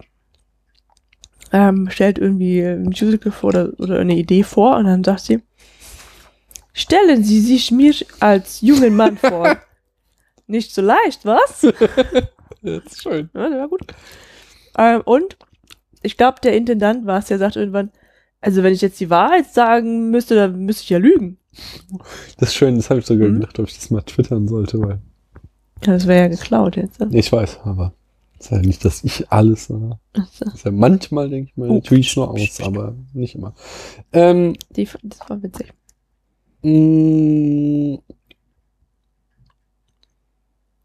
ähm, 1.52 1.88
stellt 1.90 2.18
irgendwie 2.18 2.62
ein 2.62 2.84
Musical 2.84 3.30
vor 3.30 3.50
oder, 3.50 3.72
oder 3.78 4.00
eine 4.00 4.16
Idee 4.16 4.42
vor 4.42 4.76
und 4.76 4.86
dann 4.86 5.04
sagt 5.04 5.20
sie, 5.20 5.42
stellen 6.72 7.22
Sie 7.22 7.40
sich 7.40 7.70
mir 7.70 7.94
als 8.20 8.60
jungen 8.62 8.96
Mann 8.96 9.16
vor. 9.16 9.58
Nicht 10.46 10.74
so 10.74 10.82
leicht, 10.82 11.24
was? 11.24 11.66
Das 12.64 12.84
ist 12.84 13.02
schön. 13.02 13.28
Ja, 13.34 13.48
der 13.48 13.58
war 13.58 13.68
gut. 13.68 13.80
Ähm, 14.78 15.00
und 15.04 15.36
ich 16.00 16.16
glaube, 16.16 16.38
der 16.40 16.54
Intendant 16.54 17.06
war 17.06 17.18
es, 17.18 17.24
der 17.24 17.38
sagt 17.38 17.56
irgendwann, 17.56 17.90
also 18.40 18.62
wenn 18.62 18.72
ich 18.72 18.80
jetzt 18.80 19.00
die 19.00 19.10
Wahrheit 19.10 19.52
sagen 19.52 20.10
müsste, 20.10 20.36
dann 20.36 20.64
müsste 20.64 20.84
ich 20.84 20.90
ja 20.90 20.98
lügen. 20.98 21.38
Das 22.38 22.48
ist 22.50 22.54
schön, 22.54 22.76
das 22.76 22.88
habe 22.90 23.00
ich 23.00 23.06
sogar 23.06 23.28
Mhm. 23.28 23.40
gedacht, 23.40 23.58
ob 23.58 23.68
ich 23.68 23.74
das 23.76 23.90
mal 23.90 24.02
twittern 24.02 24.48
sollte, 24.48 24.80
weil 24.80 24.98
das 25.80 26.06
wäre 26.06 26.22
ja 26.22 26.28
geklaut 26.28 26.76
jetzt. 26.76 27.00
ne? 27.00 27.08
ich 27.12 27.30
weiß, 27.32 27.60
aber 27.64 27.92
ist 28.38 28.50
ja 28.50 28.58
nicht, 28.58 28.84
dass 28.84 29.04
ich 29.04 29.30
alles. 29.30 29.70
Also, 29.70 29.98
das 30.14 30.40
ist 30.54 30.64
ja 30.64 30.70
manchmal 30.70 31.28
denke 31.28 31.50
ich 31.50 31.56
mal, 31.56 31.68
Oh. 31.70 31.80
tweet 31.80 32.16
nur 32.16 32.30
aus, 32.30 32.60
aber 32.60 32.94
nicht 33.12 33.34
immer. 33.34 33.54
Ähm, 34.12 34.56
die, 34.70 34.88
das 35.02 35.20
war 35.28 35.42
witzig. 35.42 35.72
mh, 36.62 37.98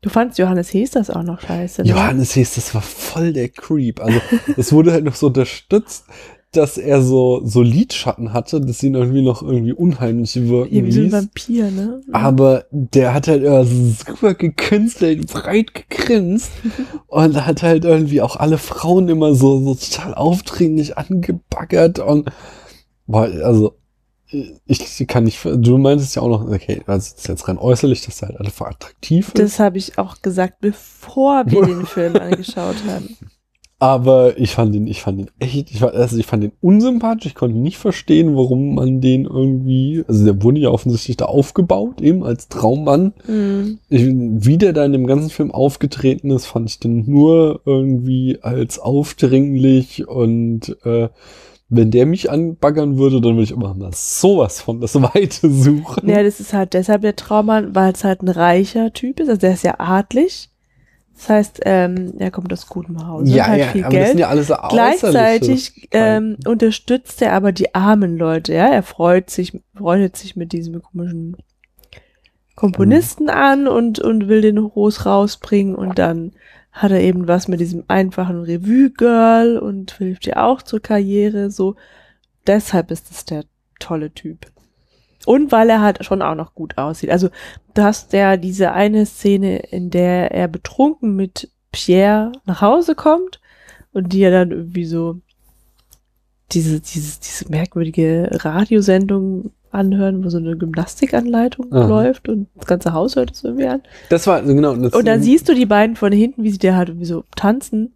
Du 0.02 0.10
fandst 0.10 0.38
Johannes 0.38 0.72
Hees 0.74 0.92
das 0.92 1.10
auch 1.10 1.24
noch 1.24 1.42
scheiße. 1.42 1.82
Ne? 1.82 1.90
Johannes 1.90 2.34
hieß, 2.34 2.56
das 2.56 2.74
war 2.76 2.82
voll 2.84 3.34
der 3.34 3.50
Creep. 3.50 4.00
Also 4.00 4.20
es 4.58 4.72
wurde 4.72 4.92
halt 4.94 5.04
noch 5.04 5.16
so 5.16 5.28
unterstützt, 5.28 6.06
dass 6.52 6.78
er 6.78 7.02
so, 7.02 7.42
so 7.44 7.62
Lidschatten 7.62 8.34
hatte, 8.34 8.62
dass 8.62 8.82
ihn 8.82 8.96
irgendwie 8.96 9.22
noch 9.22 9.44
irgendwie 9.44 9.74
unheimlich 9.74 10.36
wirken 10.48 10.72
Hier, 10.72 10.86
wie 10.86 10.92
so 10.92 11.02
ein. 11.02 11.12
Vampir, 11.12 11.72
ne? 11.72 12.02
Aber 12.12 12.66
der 12.72 13.14
hat 13.14 13.28
halt 13.28 13.44
immer 13.44 13.66
super 13.66 14.34
gekünstelt, 14.34 15.28
breit 15.28 15.74
gegrinst 15.74 16.52
und 17.08 17.46
hat 17.46 17.64
halt 17.64 17.86
irgendwie 17.86 18.22
auch 18.22 18.38
alle 18.38 18.58
Frauen 18.58 19.10
immer 19.10 19.36
so, 19.36 19.60
so 19.60 19.76
total 19.76 20.14
aufdringlich 20.14 20.98
angebaggert 20.98 22.00
und 22.00 22.30
boah, 23.08 23.24
also 23.24 23.76
ich 24.66 25.08
kann 25.08 25.24
nicht, 25.24 25.44
du 25.46 25.78
meintest 25.78 26.16
ja 26.16 26.22
auch 26.22 26.28
noch, 26.28 26.48
okay, 26.48 26.82
also 26.86 27.12
das 27.12 27.14
ist 27.14 27.28
jetzt 27.28 27.48
rein 27.48 27.58
äußerlich, 27.58 28.02
dass 28.02 28.22
er 28.22 28.30
halt 28.30 28.42
einfach 28.42 28.68
attraktiv 28.68 29.28
ist. 29.28 29.40
Das 29.40 29.60
habe 29.60 29.78
ich 29.78 29.98
auch 29.98 30.22
gesagt, 30.22 30.60
bevor 30.60 31.46
wir 31.46 31.66
den 31.66 31.86
Film 31.86 32.16
angeschaut 32.18 32.76
haben. 32.88 33.16
Aber 33.80 34.40
ich 34.40 34.52
fand 34.56 34.74
ihn, 34.74 34.88
ich 34.88 35.02
fand 35.02 35.20
ihn 35.20 35.30
echt, 35.38 35.70
ich, 35.70 35.84
also 35.84 36.18
ich 36.18 36.26
fand 36.26 36.44
ihn 36.44 36.52
unsympathisch. 36.62 37.28
Ich 37.28 37.36
konnte 37.36 37.58
nicht 37.58 37.78
verstehen, 37.78 38.36
warum 38.36 38.74
man 38.74 39.02
den 39.02 39.26
irgendwie, 39.26 40.04
also 40.08 40.26
der 40.26 40.42
wurde 40.42 40.60
ja 40.60 40.70
offensichtlich 40.70 41.18
da 41.18 41.26
aufgebaut, 41.26 42.02
eben 42.02 42.24
als 42.24 42.48
Traummann. 42.48 43.14
Mhm. 43.28 43.78
Ich, 43.90 44.04
wie 44.08 44.58
der 44.58 44.74
da 44.74 44.84
in 44.84 44.94
dem 44.94 45.06
ganzen 45.06 45.30
Film 45.30 45.52
aufgetreten 45.52 46.32
ist, 46.32 46.48
fand 46.48 46.70
ich 46.70 46.80
den 46.80 47.06
nur 47.08 47.62
irgendwie 47.66 48.40
als 48.42 48.80
aufdringlich 48.80 50.08
und 50.08 50.76
äh, 50.84 51.10
wenn 51.70 51.92
der 51.92 52.06
mich 52.06 52.32
anbaggern 52.32 52.98
würde, 52.98 53.22
dann 53.22 53.34
würde 53.34 53.44
ich 53.44 53.52
immer 53.52 53.74
mal 53.76 53.92
sowas 53.94 54.62
von 54.62 54.80
das 54.80 54.96
Weite 55.02 55.52
suchen. 55.52 56.08
Ja, 56.10 56.24
das 56.24 56.40
ist 56.40 56.54
halt 56.54 56.74
deshalb 56.74 57.02
der 57.02 57.16
Traummann, 57.16 57.76
weil 57.76 57.92
es 57.92 58.04
halt 58.04 58.24
ein 58.24 58.30
reicher 58.30 58.94
Typ 58.94 59.20
ist. 59.20 59.30
Also 59.30 59.42
der 59.42 59.54
ist 59.54 59.64
ja 59.64 59.76
adlig. 59.78 60.50
Das 61.18 61.30
heißt, 61.30 61.62
ähm, 61.66 62.14
er 62.20 62.30
kommt 62.30 62.54
aus 62.54 62.68
gutem 62.68 63.06
Hause, 63.08 63.34
ja, 63.34 63.46
hat 63.46 63.50
halt 63.50 63.60
ja, 63.60 63.68
viel 63.70 63.84
Geld. 63.90 64.20
ja 64.20 64.28
alles 64.28 64.48
so 64.48 64.56
Gleichzeitig 64.70 65.90
ähm, 65.92 66.38
unterstützt 66.46 67.24
er 67.24 67.34
aber 67.34 67.52
die 67.52 67.74
armen 67.74 68.18
Leute, 68.18 68.54
ja. 68.54 68.68
Er 68.68 68.84
freut 68.84 69.32
sich, 69.32 69.60
freundet 69.76 70.16
sich 70.16 70.36
mit 70.36 70.52
diesem 70.52 70.80
komischen 70.80 71.36
Komponisten 72.56 73.30
an 73.30 73.68
und, 73.68 74.00
und 74.00 74.28
will 74.28 74.42
den 74.42 74.58
groß 74.58 75.08
rausbringen 75.08 75.76
und 75.76 75.98
dann 75.98 76.34
hat 76.72 76.92
er 76.92 77.02
eben 77.02 77.28
was 77.28 77.48
mit 77.48 77.60
diesem 77.60 77.84
einfachen 77.88 78.44
Revue-Girl 78.44 79.58
und 79.58 79.94
hilft 79.94 80.28
ihr 80.28 80.44
auch 80.44 80.62
zur 80.62 80.80
Karriere, 80.80 81.50
so. 81.50 81.76
Deshalb 82.46 82.92
ist 82.92 83.10
es 83.10 83.26
der 83.26 83.44
tolle 83.80 84.12
Typ. 84.12 84.46
Und 85.28 85.52
weil 85.52 85.70
er 85.70 85.82
halt 85.82 86.06
schon 86.06 86.22
auch 86.22 86.36
noch 86.36 86.56
gut 86.56 86.78
aussieht. 86.78 87.10
Also, 87.10 87.28
du 87.74 87.84
hast 87.84 88.14
ja 88.14 88.38
diese 88.38 88.72
eine 88.72 89.06
Szene, 89.06 89.58
in 89.58 89.90
der 89.90 90.32
er 90.32 90.48
betrunken 90.48 91.18
mit 91.18 91.52
Pierre 91.74 92.32
nach 92.46 92.62
Hause 92.62 92.96
kommt 92.96 93.42
und 93.92 94.14
die 94.14 94.20
ja 94.20 94.32
dann 94.32 94.52
irgendwie 94.52 94.86
so 94.86 95.20
diese, 96.54 96.80
diese, 96.80 97.20
diese 97.20 97.50
merkwürdige 97.50 98.30
Radiosendung 98.32 99.52
anhören, 99.72 100.24
wo 100.24 100.30
so 100.30 100.38
eine 100.38 100.56
Gymnastikanleitung 100.56 101.74
Aha. 101.74 101.88
läuft 101.88 102.30
und 102.30 102.48
das 102.56 102.66
ganze 102.66 102.94
Haus 102.94 103.18
hört 103.18 103.32
es 103.32 103.44
irgendwie 103.44 103.68
an. 103.68 103.82
Das 104.10 104.28
war, 104.28 104.42
genau. 104.42 104.78
Das, 104.78 104.94
Und 104.94 105.06
dann 105.06 105.22
siehst 105.22 105.50
du 105.50 105.54
die 105.54 105.66
beiden 105.66 105.98
von 105.98 106.14
hinten, 106.14 106.44
wie 106.44 106.52
sie 106.52 106.58
da 106.58 106.78
halt 106.78 106.88
irgendwie 106.88 107.06
so 107.06 107.26
tanzen. 107.36 107.94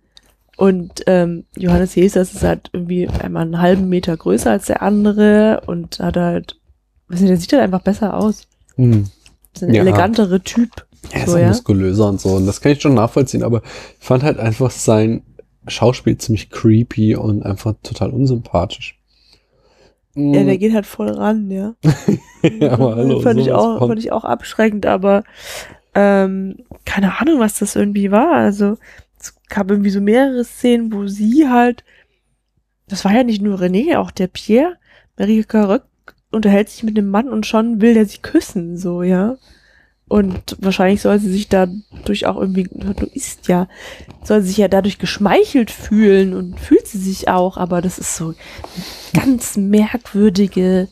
Und 0.58 1.04
ähm, 1.08 1.46
Johannes 1.56 1.96
Jesus 1.96 2.34
ist 2.34 2.44
halt 2.44 2.70
irgendwie 2.74 3.08
einmal 3.08 3.44
einen 3.44 3.62
halben 3.62 3.88
Meter 3.88 4.18
größer 4.18 4.52
als 4.52 4.66
der 4.66 4.82
andere 4.82 5.62
und 5.66 6.00
hat 6.00 6.18
halt, 6.18 6.58
weiß 7.12 7.20
nicht, 7.22 7.30
der 7.30 7.38
sieht 7.38 7.53
halt 7.53 7.64
einfach 7.64 7.82
besser 7.82 8.16
aus. 8.16 8.47
Hm. 8.76 9.05
Das 9.53 9.64
ist 9.64 9.68
ein 9.70 9.74
Ja. 9.74 9.82
elegantere 9.82 10.41
Typ. 10.41 10.70
Er 11.12 11.24
ist 11.24 11.30
So, 11.30 11.36
auch 11.36 11.39
ja? 11.41 11.47
muskulöser 11.49 12.07
und 12.09 12.22
so. 12.22 12.30
Und 12.30 12.45
das 12.45 12.62
kann 12.62 12.72
ich 12.74 12.82
schon 12.82 12.93
nachvollziehen, 12.93 13.43
aber 13.43 13.62
ich 13.99 14.05
fand 14.05 14.24
halt 14.24 14.39
einfach 14.39 14.72
sein 14.72 15.24
Schauspiel 15.68 16.18
ziemlich 16.18 16.49
creepy 16.49 17.16
und 17.16 17.43
einfach 17.43 17.74
total 17.84 18.12
unsympathisch. 18.12 18.97
Ja, 20.14 20.43
der 20.43 20.57
geht 20.57 20.74
halt 20.74 20.86
voll 20.86 21.09
ran, 21.09 21.49
ja. 21.49 21.74
ja, 22.59 22.72
aber 22.74 22.95
hallo. 22.97 23.22
fand, 23.22 23.39
ich 23.39 23.51
auch, 23.51 23.80
fand 23.80 23.97
ich 23.99 24.12
auch 24.12 24.26
abschreckend, 24.26 24.86
aber 24.86 25.24
ähm, 25.95 26.57
keine 26.86 27.20
Ahnung, 27.20 27.39
was 27.39 27.59
das 27.59 27.76
irgendwie 27.78 28.12
war. 28.12 28.34
Also 28.34 28.78
es 29.20 29.34
gab 29.47 29.70
irgendwie 29.72 29.89
so 29.89 30.01
mehrere 30.01 30.43
Szenen, 30.43 30.91
wo 30.91 31.07
sie 31.07 31.47
halt, 31.49 31.84
das 32.88 33.05
war 33.05 33.14
ja 33.14 33.24
nicht 33.24 33.41
nur 33.41 33.59
René, 33.59 33.97
auch 33.97 34.12
der 34.12 34.28
Pierre, 34.28 34.74
Marika 35.18 35.66
Röck 35.66 35.84
unterhält 36.32 36.70
sich 36.70 36.84
mit 36.84 36.98
dem 36.98 37.10
Mann 37.10 37.30
und 37.30 37.46
schon 37.46 37.82
will 37.82 37.94
der 37.94 38.06
sie 38.06 38.20
küssen, 38.20 38.78
so, 38.78 39.04
ja. 39.04 39.38
Und 40.08 40.58
wahrscheinlich 40.60 41.02
soll 41.02 41.20
sie 41.20 41.32
sich 41.32 41.48
dadurch 41.48 42.26
auch 42.26 42.36
irgendwie, 42.36 42.64
du 42.64 43.06
isst 43.14 43.48
ja, 43.48 43.70
soll 44.24 44.41
sie 44.41 44.49
sich 44.49 44.58
ja 44.58 44.68
dadurch 44.68 44.99
geschmeichelt 44.99 45.72
fühlen 45.72 46.34
und 46.34 46.60
fühlt 46.60 46.86
sie 46.86 46.98
sich 46.98 47.30
auch, 47.30 47.56
aber 47.56 47.82
das 47.82 47.98
ist 47.98 48.18
so 48.18 48.34
ganz 49.14 49.56
merkwürdige, 49.56 50.90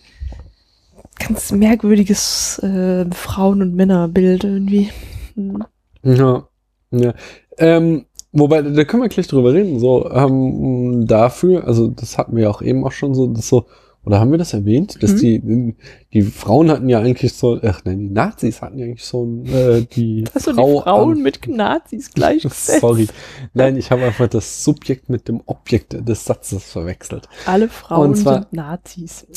ganz 1.20 1.52
merkwürdiges 1.52 2.60
äh, 2.60 3.06
Frauen- 3.12 3.62
und 3.62 3.76
Männerbild 3.76 4.46
irgendwie. 4.46 4.90
Hm. 5.36 5.66
Ja, 6.04 6.48
ja. 6.92 7.14
Ähm, 7.58 8.06
wobei, 8.32 8.62
da 8.62 8.86
können 8.86 9.04
wir 9.04 9.10
gleich 9.10 9.28
drüber 9.28 9.54
reden. 9.54 9.80
So, 9.80 10.10
ähm, 10.12 11.06
dafür, 11.08 11.68
also 11.68 11.88
das 11.88 12.18
hatten 12.18 12.38
wir 12.38 12.44
ja 12.44 12.50
auch 12.50 12.62
eben 12.62 12.86
auch 12.86 12.94
schon 12.94 13.14
so, 13.14 13.28
das 13.28 13.50
so, 13.50 13.66
oder 14.06 14.20
haben 14.20 14.32
wir 14.32 14.38
das 14.38 14.54
erwähnt? 14.54 15.02
Dass 15.04 15.12
Mhm. 15.14 15.18
die, 15.18 15.76
die 16.14 16.22
Frauen 16.24 16.70
hatten 16.72 16.90
ja 16.90 17.00
eigentlich 17.00 17.34
so, 17.34 17.60
ach 17.62 17.82
nein, 17.86 18.00
die 18.00 18.10
Nazis 18.10 18.62
hatten 18.62 18.78
ja 18.80 18.86
eigentlich 18.86 19.04
so 19.06 19.24
ein, 19.26 19.46
äh, 19.48 19.82
die 19.82 20.24
Hast 20.34 20.48
du 20.48 20.54
Frau 20.54 20.78
die 20.78 20.82
Frauen 20.84 21.18
am- 21.18 21.22
mit 21.24 21.48
Nazis 21.48 22.12
gleichgesetzt? 22.12 22.80
Sorry. 22.82 23.08
Nein, 23.54 23.76
ich 23.78 23.92
habe 23.92 24.04
einfach 24.04 24.28
das 24.28 24.64
Subjekt 24.64 25.10
mit 25.10 25.28
dem 25.28 25.42
Objekt 25.46 25.96
des 26.08 26.26
Satzes 26.26 26.64
verwechselt. 26.64 27.28
Alle 27.46 27.68
Frauen 27.70 28.10
Und 28.12 28.16
zwar- 28.16 28.36
sind 28.50 28.54
Nazis. 28.54 29.28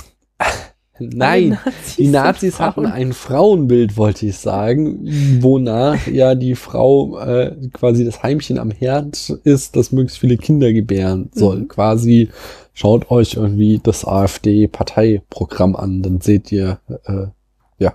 Nein, 0.99 1.49
Nazis 1.65 1.97
die 1.97 2.09
Nazis 2.09 2.61
hatten 2.61 2.87
ein 2.87 3.13
Frauenbild, 3.13 3.97
wollte 3.97 4.27
ich 4.27 4.37
sagen, 4.37 5.09
wonach 5.41 6.07
ja 6.07 6.35
die 6.37 6.55
Frau 6.55 7.19
äh, 7.19 7.57
quasi 7.73 8.05
das 8.05 8.23
Heimchen 8.23 8.59
am 8.59 8.71
Herd 8.71 9.31
ist, 9.43 9.75
das 9.75 9.91
möglichst 9.91 10.19
viele 10.19 10.37
Kinder 10.37 10.73
gebären 10.73 11.31
soll. 11.35 11.61
Mhm. 11.61 11.69
Quasi 11.69 12.29
schaut 12.73 13.11
euch 13.11 13.35
irgendwie 13.35 13.81
das 13.83 14.05
AfD-Parteiprogramm 14.07 15.77
an, 15.77 16.03
dann 16.03 16.21
seht 16.21 16.51
ihr, 16.53 16.79
äh, 17.05 17.27
ja, 17.79 17.95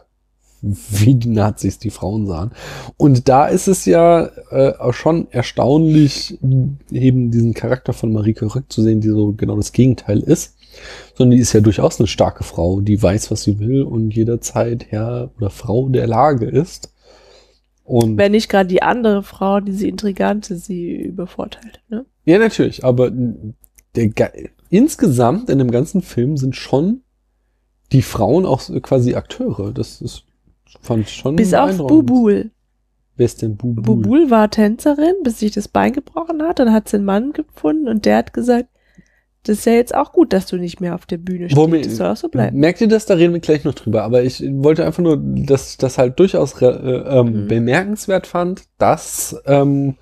wie 0.62 1.16
die 1.16 1.30
Nazis 1.30 1.80
die 1.80 1.90
Frauen 1.90 2.28
sahen. 2.28 2.52
Und 2.98 3.28
da 3.30 3.48
ist 3.48 3.68
es 3.68 3.86
ja 3.86 4.30
äh, 4.52 4.74
auch 4.78 4.94
schon 4.94 5.28
erstaunlich, 5.32 6.38
eben 6.91 7.32
diesen 7.32 7.54
Charakter 7.54 7.94
von 7.94 8.12
Marike 8.12 8.54
Rück 8.54 8.72
zu 8.72 8.82
sehen, 8.82 9.02
die 9.02 9.10
so 9.10 9.34
genau 9.34 9.56
das 9.56 9.72
Gegenteil 9.72 10.20
ist. 10.20 10.56
Sondern 11.16 11.36
die 11.38 11.41
ist 11.41 11.54
ja 11.54 11.62
durchaus 11.62 11.99
eine 11.99 12.06
starke 12.08 12.44
Frau, 12.44 12.82
die 12.82 13.02
weiß, 13.02 13.32
was 13.32 13.44
sie 13.44 13.58
will 13.58 13.82
und 13.82 14.12
jederzeit 14.12 14.86
Herr 14.91 15.32
oder 15.38 15.49
Frau 15.49 15.90
der 15.90 16.06
Lage 16.06 16.45
ist. 16.45 16.94
Und 17.84 18.18
Wenn 18.18 18.34
nicht 18.34 18.48
gerade 18.49 18.68
die 18.68 18.84
andere 18.84 19.24
Frau, 19.24 19.60
diese 19.60 19.88
Intrigante, 19.88 20.58
sie 20.58 20.91
übervorteilt. 20.91 21.82
Ne? 21.90 22.06
Ja, 22.26 22.38
natürlich, 22.38 22.84
aber 22.84 23.12
der, 23.95 24.10
Ge- 24.10 24.49
insgesamt 24.69 25.49
in 25.49 25.57
dem 25.60 25.72
ganzen 25.72 26.02
Film 26.02 26.38
sind 26.38 26.56
schon 26.56 27.02
die 27.91 28.02
Frauen 28.02 28.45
auch 28.45 28.61
quasi 28.81 29.15
Akteure. 29.15 29.72
Das 29.72 30.02
ist, 30.02 30.23
fand 30.81 31.07
ich 31.07 31.14
schon 31.15 31.35
Bis 31.35 31.53
auf. 31.53 31.77
Bubul. 31.77 32.52
Wer 33.15 33.26
ist 33.26 33.41
denn 33.41 33.56
Bubul? 33.57 33.84
Bubul 33.84 34.30
war 34.30 34.49
Tänzerin, 34.52 35.15
bis 35.23 35.39
sich 35.39 35.52
das 35.52 35.68
Bein 35.68 35.94
gebrochen 35.94 36.41
hat. 36.44 36.60
Dann 36.60 36.72
hat 36.72 36.88
sie 36.89 36.98
einen 36.98 37.06
Mann 37.06 37.34
gefunden 37.34 37.88
und 37.88 38.06
der 38.06 38.18
hat 38.18 38.34
gesagt, 38.34 38.68
das 39.44 39.60
ist 39.60 39.65
ja 39.65 39.73
jetzt 39.73 39.95
auch 39.95 40.11
gut, 40.11 40.34
dass 40.34 40.45
du 40.48 40.57
nicht 40.57 40.81
mehr 40.81 40.94
auf 40.94 41.06
der 41.06 41.18
Bühne 41.18 41.45
stehst. 41.49 41.56
Womit- 41.57 41.85
das 41.85 41.95
soll 41.95 42.07
auch 42.07 42.18
so 42.18 42.27
bleiben. 42.27 42.60
Merkt 42.60 42.81
ihr 42.81 42.89
das? 42.89 43.06
Da 43.06 43.14
reden 43.14 43.34
wir 43.34 43.39
gleich 43.39 43.64
noch 43.64 43.73
drüber. 43.76 44.03
Aber 44.03 44.22
ich 44.23 44.44
wollte 44.45 44.85
einfach 44.85 45.02
nur, 45.02 45.15
dass 45.18 45.72
ich 45.72 45.77
das 45.77 45.98
halt 45.98 46.19
durchaus 46.19 46.61
äh, 46.61 46.65
ähm, 46.68 47.44
Mhm. 47.44 47.48
bemerkenswert 47.48 48.27
fand, 48.27 48.64
dass 48.77 49.38
ähm, 49.45 49.95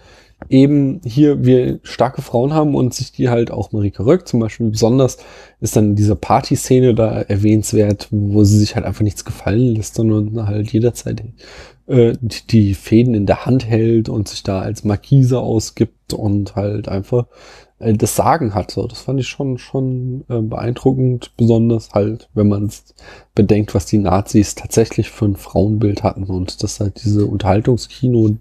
eben 0.50 1.02
hier 1.04 1.44
wir 1.46 1.80
starke 1.84 2.22
Frauen 2.22 2.54
haben 2.54 2.76
und 2.76 2.94
sich 2.94 3.12
die 3.12 3.30
halt 3.30 3.52
auch 3.52 3.72
Marike 3.72 4.06
Röck 4.06 4.28
zum 4.28 4.40
Beispiel 4.40 4.70
besonders 4.70 5.18
ist 5.60 5.76
dann 5.76 5.96
diese 5.96 6.16
Partyszene 6.16 6.94
da 6.94 7.22
erwähnenswert, 7.22 8.08
wo 8.12 8.44
sie 8.44 8.60
sich 8.60 8.76
halt 8.76 8.86
einfach 8.86 9.02
nichts 9.02 9.26
gefallen 9.26 9.76
lässt, 9.76 9.96
sondern 9.96 10.46
halt 10.46 10.72
jederzeit 10.72 11.24
äh, 11.88 12.14
die, 12.22 12.74
Fäden 12.74 13.14
in 13.16 13.26
der 13.26 13.46
Hand 13.46 13.66
hält 13.66 14.10
und 14.10 14.28
sich 14.28 14.44
da 14.44 14.60
als 14.60 14.84
Markise 14.84 15.40
ausgibt 15.40 16.14
und 16.14 16.56
halt 16.56 16.90
einfach 16.90 17.28
äh, 17.80 17.94
das 17.94 18.16
Sagen 18.16 18.54
hat. 18.54 18.72
So, 18.72 18.88
das 18.88 19.02
fand 19.02 19.20
ich 19.20 19.28
schon 19.28 19.58
schon 19.58 20.26
äh, 20.30 20.42
beeindruckend, 20.42 21.32
besonders 21.38 21.92
halt, 21.92 22.30
wenn 22.34 22.48
man 22.48 22.72
bedenkt, 23.34 23.76
was 23.76 23.86
die 23.86 23.98
Nazis 23.98 24.56
tatsächlich 24.56 25.10
für 25.10 25.26
ein 25.26 25.36
Frauenbild 25.36 26.04
hatten 26.04 26.26
und 26.26 26.64
das 26.64 26.80
halt 26.80 27.04
diese 27.04 27.26
Unterhaltungskino 27.26 28.38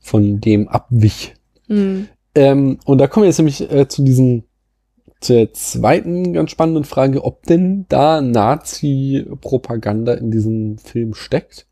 von 0.00 0.40
dem 0.40 0.68
abwich. 0.68 1.34
Mhm. 1.68 2.08
Ähm, 2.34 2.78
und 2.84 2.98
da 2.98 3.06
kommen 3.06 3.24
wir 3.24 3.28
jetzt 3.28 3.38
nämlich 3.38 3.70
äh, 3.70 3.88
zu 3.88 4.02
diesem 4.02 4.44
zur 5.22 5.52
zweiten 5.52 6.32
ganz 6.32 6.50
spannenden 6.50 6.84
Frage, 6.84 7.24
ob 7.24 7.44
denn 7.44 7.86
da 7.88 8.20
Nazi-Propaganda 8.20 10.14
in 10.14 10.32
diesem 10.32 10.78
Film 10.78 11.14
steckt. 11.14 11.66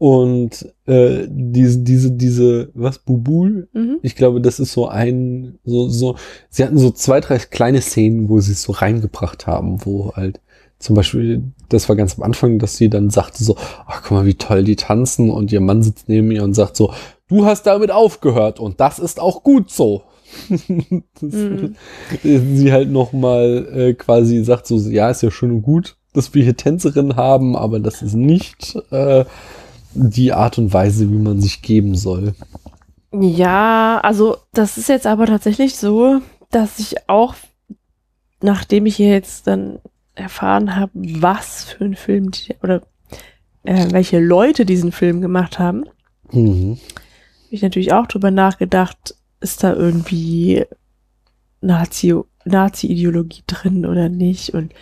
Und 0.00 0.66
äh, 0.86 1.26
diese, 1.28 1.80
diese, 1.80 2.10
diese, 2.12 2.70
was, 2.72 3.00
Bubul, 3.00 3.68
Mhm. 3.74 3.98
ich 4.00 4.16
glaube, 4.16 4.40
das 4.40 4.58
ist 4.58 4.72
so 4.72 4.88
ein, 4.88 5.58
so, 5.62 5.90
so, 5.90 6.16
sie 6.48 6.64
hatten 6.64 6.78
so 6.78 6.90
zwei, 6.90 7.20
drei 7.20 7.36
kleine 7.36 7.82
Szenen, 7.82 8.30
wo 8.30 8.40
sie 8.40 8.52
es 8.52 8.62
so 8.62 8.72
reingebracht 8.72 9.46
haben, 9.46 9.84
wo 9.84 10.14
halt 10.16 10.40
zum 10.78 10.96
Beispiel, 10.96 11.42
das 11.68 11.90
war 11.90 11.96
ganz 11.96 12.16
am 12.16 12.22
Anfang, 12.24 12.58
dass 12.58 12.78
sie 12.78 12.88
dann 12.88 13.10
sagte 13.10 13.44
so, 13.44 13.56
ach 13.86 14.00
guck 14.00 14.12
mal, 14.12 14.24
wie 14.24 14.36
toll 14.36 14.64
die 14.64 14.76
tanzen 14.76 15.28
und 15.28 15.52
ihr 15.52 15.60
Mann 15.60 15.82
sitzt 15.82 16.08
neben 16.08 16.30
ihr 16.30 16.44
und 16.44 16.54
sagt 16.54 16.78
so, 16.78 16.94
du 17.28 17.44
hast 17.44 17.64
damit 17.64 17.90
aufgehört 17.90 18.58
und 18.58 18.80
das 18.80 18.98
ist 18.98 19.20
auch 19.20 19.42
gut 19.42 19.70
so. 19.70 20.04
das, 20.48 21.30
Mhm. 21.30 21.74
Sie 22.22 22.72
halt 22.72 22.90
noch 22.90 23.12
mal 23.12 23.68
äh, 23.70 23.92
quasi 23.92 24.42
sagt 24.44 24.66
so, 24.66 24.78
ja, 24.78 25.10
ist 25.10 25.22
ja 25.22 25.30
schön 25.30 25.50
und 25.50 25.60
gut, 25.62 25.98
dass 26.14 26.32
wir 26.32 26.42
hier 26.42 26.56
Tänzerinnen 26.56 27.16
haben, 27.16 27.54
aber 27.54 27.80
das 27.80 28.00
ist 28.00 28.14
nicht 28.14 28.76
äh, 28.90 29.26
die 29.94 30.32
Art 30.32 30.58
und 30.58 30.72
Weise, 30.72 31.10
wie 31.10 31.18
man 31.18 31.40
sich 31.40 31.62
geben 31.62 31.94
soll. 31.94 32.34
Ja, 33.12 34.00
also 34.02 34.36
das 34.52 34.78
ist 34.78 34.88
jetzt 34.88 35.06
aber 35.06 35.26
tatsächlich 35.26 35.76
so, 35.76 36.20
dass 36.50 36.78
ich 36.78 37.08
auch, 37.08 37.34
nachdem 38.40 38.86
ich 38.86 38.96
hier 38.96 39.08
jetzt 39.10 39.46
dann 39.46 39.80
erfahren 40.14 40.76
habe, 40.76 40.92
was 40.94 41.64
für 41.64 41.84
ein 41.84 41.96
Film 41.96 42.30
die, 42.30 42.54
oder 42.62 42.82
äh, 43.64 43.90
welche 43.90 44.20
Leute 44.20 44.64
diesen 44.64 44.92
Film 44.92 45.20
gemacht 45.20 45.58
haben, 45.58 45.84
Mhm. 46.32 46.76
habe 46.76 47.50
ich 47.50 47.62
natürlich 47.62 47.92
auch 47.92 48.06
drüber 48.06 48.30
nachgedacht, 48.30 49.16
ist 49.40 49.64
da 49.64 49.72
irgendwie 49.74 50.64
Nazi, 51.60 52.14
Nazi-Ideologie 52.44 53.42
drin 53.48 53.84
oder 53.84 54.08
nicht? 54.08 54.50
Und 54.54 54.72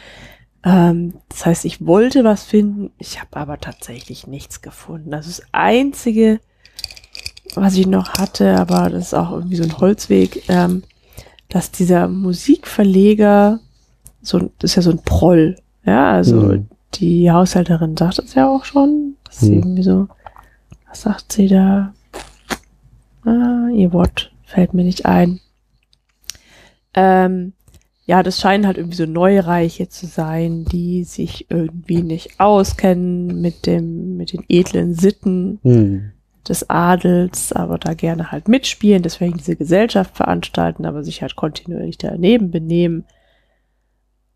ähm, 0.64 1.14
das 1.28 1.46
heißt, 1.46 1.64
ich 1.64 1.86
wollte 1.86 2.24
was 2.24 2.44
finden, 2.44 2.90
ich 2.98 3.20
habe 3.20 3.36
aber 3.36 3.58
tatsächlich 3.58 4.26
nichts 4.26 4.60
gefunden. 4.62 5.14
Also 5.14 5.28
das 5.30 5.42
Einzige, 5.52 6.40
was 7.54 7.74
ich 7.76 7.86
noch 7.86 8.14
hatte, 8.14 8.56
aber 8.56 8.90
das 8.90 9.06
ist 9.08 9.14
auch 9.14 9.32
irgendwie 9.32 9.56
so 9.56 9.62
ein 9.64 9.78
Holzweg, 9.78 10.48
ähm, 10.48 10.82
dass 11.48 11.70
dieser 11.70 12.08
Musikverleger, 12.08 13.60
so, 14.22 14.38
das 14.58 14.72
ist 14.72 14.74
ja 14.76 14.82
so 14.82 14.90
ein 14.90 15.02
Proll, 15.02 15.56
ja, 15.84 16.12
also 16.12 16.36
Mhm. 16.36 16.68
die 16.94 17.30
Haushälterin 17.30 17.96
sagt 17.96 18.18
es 18.18 18.34
ja 18.34 18.48
auch 18.48 18.64
schon, 18.64 19.16
dass 19.24 19.40
sie 19.40 19.52
Mhm. 19.52 19.58
irgendwie 19.58 19.82
so, 19.82 20.08
was 20.88 21.02
sagt 21.02 21.32
sie 21.32 21.48
da? 21.48 21.94
Ah, 23.24 23.68
ihr 23.72 23.92
Wort 23.92 24.32
fällt 24.44 24.74
mir 24.74 24.84
nicht 24.84 25.06
ein. 25.06 25.40
Ähm, 26.94 27.52
ja, 28.08 28.22
das 28.22 28.40
scheinen 28.40 28.66
halt 28.66 28.78
irgendwie 28.78 28.96
so 28.96 29.04
Neureiche 29.06 29.88
zu 29.90 30.06
sein, 30.06 30.64
die 30.64 31.04
sich 31.04 31.46
irgendwie 31.50 32.02
nicht 32.02 32.40
auskennen 32.40 33.40
mit 33.42 33.66
dem, 33.66 34.16
mit 34.16 34.32
den 34.32 34.44
edlen 34.48 34.94
Sitten 34.94 35.58
Mhm. 35.62 36.12
des 36.48 36.70
Adels, 36.70 37.52
aber 37.52 37.76
da 37.78 37.92
gerne 37.92 38.32
halt 38.32 38.48
mitspielen, 38.48 39.02
deswegen 39.02 39.36
diese 39.36 39.56
Gesellschaft 39.56 40.16
veranstalten, 40.16 40.86
aber 40.86 41.04
sich 41.04 41.20
halt 41.20 41.36
kontinuierlich 41.36 41.98
daneben 41.98 42.50
benehmen. 42.50 43.04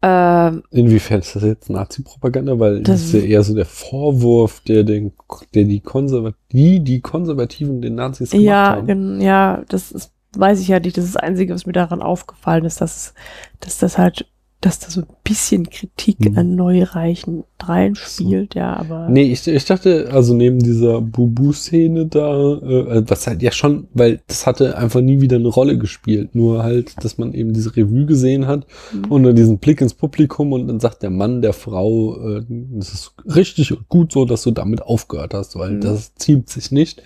Ähm, 0.05 0.65
Inwiefern 0.71 1.21
ist 1.21 1.37
das 1.37 1.45
jetzt 1.45 1.71
Nazi-Propaganda? 1.71 2.59
Weil 2.59 2.83
das 2.83 3.01
Das- 3.01 3.03
ist 3.05 3.13
ja 3.15 3.21
eher 3.21 3.43
so 3.43 3.55
der 3.55 3.65
Vorwurf, 3.67 4.61
der 4.61 4.83
den, 4.85 5.13
der 5.55 5.65
die 5.65 5.81
Konservat 5.81 6.35
die, 6.51 6.81
die 6.81 7.01
Konservativen 7.01 7.81
den 7.81 7.95
Nazis 7.95 8.31
gemacht 8.31 8.45
ja, 8.45 8.77
haben. 8.77 9.21
ja, 9.21 9.63
das 9.69 9.93
ist, 9.93 10.11
weiß 10.37 10.61
ich 10.61 10.69
ja 10.69 10.81
nicht. 10.81 10.97
Das 10.97 11.05
ist 11.05 11.15
das 11.17 11.23
Einzige, 11.23 11.55
was 11.55 11.67
mir 11.67 11.73
daran 11.73 12.03
aufgefallen 12.03 12.65
ist, 12.65 12.81
dass, 12.81 13.15
dass 13.61 13.79
das 13.79 13.99
halt, 13.99 14.27
dass 14.61 14.79
da 14.79 14.91
so 14.91 15.01
ein 15.01 15.07
bisschen 15.25 15.69
Kritik 15.71 16.21
Mhm. 16.21 16.39
an 16.39 16.55
Neureichen 16.55 17.43
reinspielt, 17.61 18.55
ja, 18.55 18.77
aber. 18.77 19.09
Nee, 19.09 19.25
ich, 19.33 19.47
ich 19.49 19.65
dachte, 19.65 20.09
also 20.13 20.35
neben 20.35 20.61
dieser 20.61 21.01
Bubu-Szene 21.01 22.07
da, 22.07 22.53
äh, 22.59 23.03
was 23.09 23.27
halt 23.27 23.43
ja 23.43 23.51
schon, 23.51 23.89
weil 23.93 24.21
das 24.29 24.47
hatte 24.47 24.77
einfach 24.79 25.01
nie 25.01 25.21
wieder 25.21 25.37
eine 25.37 25.49
Rolle 25.49 25.79
gespielt. 25.79 26.35
Nur 26.37 26.63
halt, 26.63 26.95
dass 27.05 27.19
man 27.19 27.35
eben 27.35 27.53
diese 27.53 27.75
Revue 27.77 28.07
gesehen 28.07 28.47
hat 28.47 28.67
Mhm. 28.93 29.05
und 29.11 29.23
dann 29.25 29.35
diesen 29.37 29.59
Blick 29.59 29.81
ins 29.81 29.95
Publikum 29.95 30.53
und 30.53 30.69
dann 30.69 30.79
sagt 30.81 31.03
der 31.03 31.11
Mann 31.11 31.43
der 31.43 31.53
Frau, 31.55 32.17
äh, 32.39 32.45
das 32.49 32.93
ist 32.95 33.15
richtig 33.35 33.73
und 33.73 33.89
gut 33.89 34.13
so, 34.13 34.25
dass 34.25 34.43
du 34.45 34.53
damit 34.53 34.83
aufgehört 34.83 35.35
hast, 35.35 35.57
weil 35.57 35.73
Mhm. 35.73 35.81
das 35.81 36.15
ziemt 36.15 36.49
sich 36.49 36.71
nicht. 36.71 37.03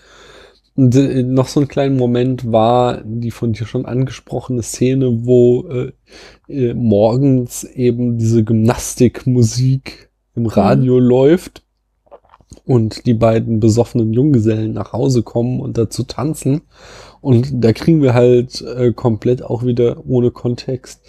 Und 0.77 0.94
äh, 0.94 1.23
noch 1.23 1.48
so 1.48 1.61
ein 1.61 1.69
kleiner 1.69 1.94
Moment 1.94 2.53
war 2.53 3.03
die 3.03 3.31
von 3.31 3.53
dir 3.55 3.66
schon 3.66 3.86
angesprochene 3.86 4.62
Szene, 4.62 5.24
wo 5.24 5.66
äh, 5.69 5.93
äh, 6.48 6.74
morgens 6.74 7.65
eben 7.65 8.19
diese 8.19 8.44
Gymnastikmusik 8.44 10.11
im 10.35 10.47
Radio 10.47 10.98
läuft 10.98 11.62
und 12.66 13.07
die 13.07 13.15
beiden 13.15 13.59
besoffenen 13.59 14.12
Junggesellen 14.12 14.74
nach 14.74 14.93
Hause 14.93 15.23
kommen 15.23 15.61
und 15.61 15.78
dazu 15.78 16.03
tanzen. 16.03 16.62
Und 17.23 17.48
da 17.53 17.73
kriegen 17.73 18.03
wir 18.03 18.12
halt 18.12 18.61
äh, 18.61 18.93
komplett 18.93 19.43
auch 19.43 19.65
wieder 19.65 20.07
ohne 20.07 20.31
Kontext 20.31 21.03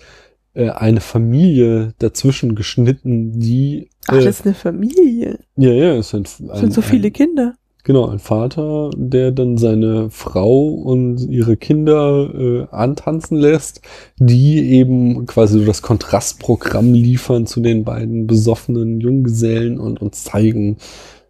äh, 0.53 0.69
eine 0.69 1.01
Familie 1.01 1.93
dazwischen 1.99 2.55
geschnitten, 2.55 3.39
die 3.39 3.89
Ach, 4.07 4.15
äh, 4.15 4.23
das 4.23 4.39
ist 4.39 4.45
eine 4.45 4.55
Familie. 4.55 5.39
ja, 5.57 5.71
ja, 5.71 5.95
es 5.95 6.09
sind, 6.09 6.39
Das 6.47 6.59
sind 6.61 6.73
so 6.73 6.81
viele 6.81 7.11
Kinder. 7.11 7.55
Genau, 7.87 8.09
ein 8.09 8.19
Vater, 8.19 8.89
der 8.97 9.31
dann 9.31 9.57
seine 9.57 10.09
Frau 10.09 10.67
und 10.67 11.21
ihre 11.29 11.55
Kinder 11.55 12.29
äh, 12.37 12.67
antanzen 12.69 13.37
lässt, 13.37 13.79
die 14.17 14.71
eben 14.71 15.25
quasi 15.25 15.59
so 15.59 15.65
das 15.65 15.81
Kontrastprogramm 15.81 16.93
liefern 16.93 17.47
zu 17.47 17.61
den 17.61 17.85
beiden 17.85 18.27
besoffenen 18.27 18.99
Junggesellen 18.99 19.79
und 19.79 20.01
uns 20.01 20.25
zeigen, 20.25 20.75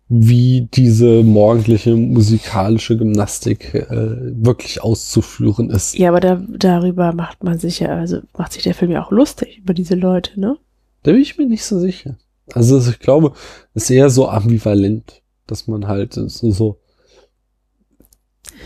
wie 0.09 0.67
diese 0.73 1.21
morgendliche 1.21 1.95
musikalische 1.95 2.97
Gymnastik 2.97 3.75
äh, 3.75 4.33
wirklich 4.43 4.81
auszuführen 4.81 5.69
ist. 5.69 5.95
Ja, 5.95 6.09
aber 6.09 6.21
da, 6.21 6.41
darüber 6.57 7.13
macht 7.13 7.43
man 7.43 7.59
sich 7.59 7.81
ja, 7.81 7.89
also 7.89 8.21
macht 8.35 8.53
sich 8.53 8.63
der 8.63 8.73
Film 8.73 8.89
ja 8.89 9.05
auch 9.05 9.11
lustig 9.11 9.59
über 9.59 9.75
diese 9.75 9.93
Leute, 9.93 10.39
ne? 10.39 10.57
Da 11.03 11.11
bin 11.11 11.21
ich 11.21 11.37
mir 11.37 11.45
nicht 11.45 11.65
so 11.65 11.77
sicher. 11.77 12.17
Also 12.55 12.79
ich 12.79 12.97
glaube, 12.97 13.33
es 13.75 13.83
ist 13.83 13.89
eher 13.91 14.09
so 14.09 14.27
ambivalent, 14.27 15.21
dass 15.47 15.67
man 15.67 15.87
halt 15.87 16.13
so, 16.13 16.51
so 16.51 16.79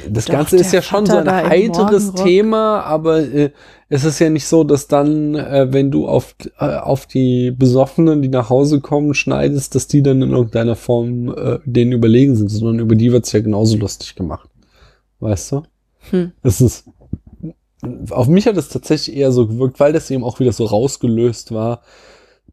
das 0.09 0.25
Doch, 0.25 0.33
Ganze 0.33 0.57
ist 0.57 0.71
ja 0.71 0.81
schon 0.81 1.05
so 1.05 1.17
ein 1.17 1.29
heiteres. 1.29 2.13
Thema, 2.13 2.81
aber 2.81 3.19
äh, 3.19 3.51
es 3.89 4.03
ist 4.03 4.19
ja 4.19 4.29
nicht 4.29 4.45
so, 4.45 4.63
dass 4.63 4.87
dann, 4.87 5.35
äh, 5.35 5.67
wenn 5.71 5.91
du 5.91 6.07
auf, 6.07 6.35
äh, 6.59 6.75
auf 6.75 7.07
die 7.07 7.51
Besoffenen, 7.51 8.21
die 8.21 8.29
nach 8.29 8.49
Hause 8.49 8.79
kommen, 8.79 9.13
schneidest, 9.13 9.75
dass 9.75 9.87
die 9.87 10.01
dann 10.01 10.21
in 10.21 10.31
irgendeiner 10.31 10.75
Form 10.75 11.29
äh, 11.29 11.59
denen 11.65 11.91
überlegen 11.91 12.35
sind, 12.35 12.49
sondern 12.49 12.79
über 12.79 12.95
die 12.95 13.11
wird's 13.11 13.31
ja 13.31 13.41
genauso 13.41 13.77
lustig 13.77 14.15
gemacht. 14.15 14.49
Weißt 15.19 15.51
du? 15.51 15.63
Hm. 16.09 16.31
Es 16.41 16.61
ist, 16.61 16.85
auf 18.09 18.27
mich 18.27 18.47
hat 18.47 18.57
es 18.57 18.69
tatsächlich 18.69 19.15
eher 19.15 19.31
so 19.31 19.47
gewirkt, 19.47 19.79
weil 19.79 19.93
das 19.93 20.09
eben 20.09 20.23
auch 20.23 20.39
wieder 20.39 20.53
so 20.53 20.65
rausgelöst 20.65 21.51
war, 21.51 21.81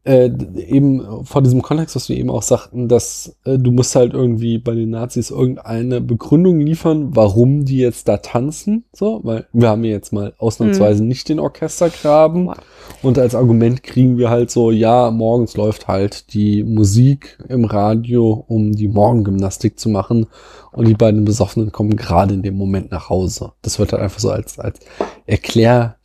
äh, 0.03 0.29
eben 0.55 1.25
vor 1.25 1.41
diesem 1.41 1.61
Kontext, 1.61 1.95
was 1.95 2.09
wir 2.09 2.17
eben 2.17 2.29
auch 2.29 2.41
sagten, 2.41 2.87
dass 2.87 3.37
äh, 3.43 3.57
du 3.57 3.71
musst 3.71 3.95
halt 3.95 4.13
irgendwie 4.13 4.57
bei 4.57 4.73
den 4.73 4.91
Nazis 4.91 5.29
irgendeine 5.29 6.01
Begründung 6.01 6.59
liefern, 6.59 7.15
warum 7.15 7.65
die 7.65 7.79
jetzt 7.79 8.07
da 8.07 8.17
tanzen, 8.17 8.85
so, 8.93 9.19
weil 9.23 9.47
wir 9.51 9.69
haben 9.69 9.83
ja 9.83 9.91
jetzt 9.91 10.13
mal 10.13 10.33
ausnahmsweise 10.37 11.03
nicht 11.03 11.27
den 11.29 11.39
Orchestergraben 11.39 12.47
Wow. 12.47 12.57
und 13.01 13.19
als 13.19 13.35
Argument 13.35 13.83
kriegen 13.83 14.17
wir 14.17 14.29
halt 14.29 14.51
so, 14.51 14.71
ja, 14.71 15.11
morgens 15.11 15.57
läuft 15.57 15.87
halt 15.87 16.33
die 16.33 16.63
Musik 16.63 17.37
im 17.49 17.65
Radio, 17.65 18.45
um 18.47 18.71
die 18.71 18.87
Morgengymnastik 18.87 19.79
zu 19.79 19.89
machen 19.89 20.27
und 20.71 20.87
die 20.87 20.93
beiden 20.93 21.25
Besoffenen 21.25 21.71
kommen 21.71 21.95
gerade 21.95 22.33
in 22.33 22.41
dem 22.41 22.55
Moment 22.55 22.91
nach 22.91 23.09
Hause. 23.09 23.51
Das 23.61 23.79
wird 23.79 23.91
halt 23.91 24.01
einfach 24.01 24.19
so 24.19 24.31
als, 24.31 24.59
als 24.59 24.79
Erklärargument 25.25 25.97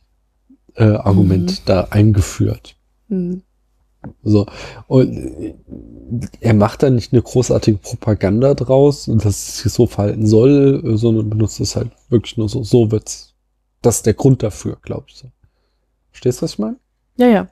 äh, 0.75 0.83
Argument 0.83 1.69
da 1.69 1.87
eingeführt. 1.91 2.75
Hm. 3.09 3.41
So. 4.23 4.45
Und 4.87 5.55
er 6.39 6.53
macht 6.53 6.83
da 6.83 6.89
nicht 6.89 7.13
eine 7.13 7.21
großartige 7.21 7.77
Propaganda 7.77 8.53
draus, 8.53 9.05
dass 9.05 9.25
es 9.25 9.57
sich 9.59 9.71
so 9.71 9.87
verhalten 9.87 10.25
soll, 10.25 10.97
sondern 10.97 11.29
benutzt 11.29 11.59
es 11.59 11.75
halt 11.75 11.91
wirklich 12.09 12.37
nur 12.37 12.49
so. 12.49 12.63
So 12.63 12.91
wird's. 12.91 13.33
Das 13.81 13.97
ist 13.97 14.05
der 14.05 14.13
Grund 14.13 14.41
dafür, 14.43 14.77
glaube 14.81 15.05
ich. 15.09 15.23
Verstehst 16.11 16.39
du, 16.39 16.43
was 16.43 16.53
ich 16.53 16.59
meine? 16.59 16.77
Ja, 17.17 17.27
ja. 17.27 17.47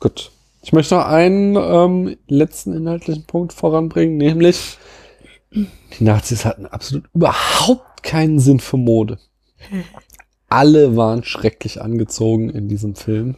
Gut. 0.00 0.30
Ich 0.62 0.72
möchte 0.72 0.94
noch 0.94 1.04
einen 1.04 1.56
ähm, 1.56 2.16
letzten 2.26 2.74
inhaltlichen 2.74 3.24
Punkt 3.24 3.52
voranbringen, 3.52 4.16
nämlich 4.16 4.78
die 5.54 6.04
Nazis 6.04 6.44
hatten 6.44 6.66
absolut 6.66 7.04
überhaupt 7.14 8.02
keinen 8.02 8.38
Sinn 8.38 8.60
für 8.60 8.76
Mode. 8.76 9.18
Alle 10.48 10.96
waren 10.96 11.24
schrecklich 11.24 11.80
angezogen 11.80 12.50
in 12.50 12.68
diesem 12.68 12.94
Film. 12.94 13.36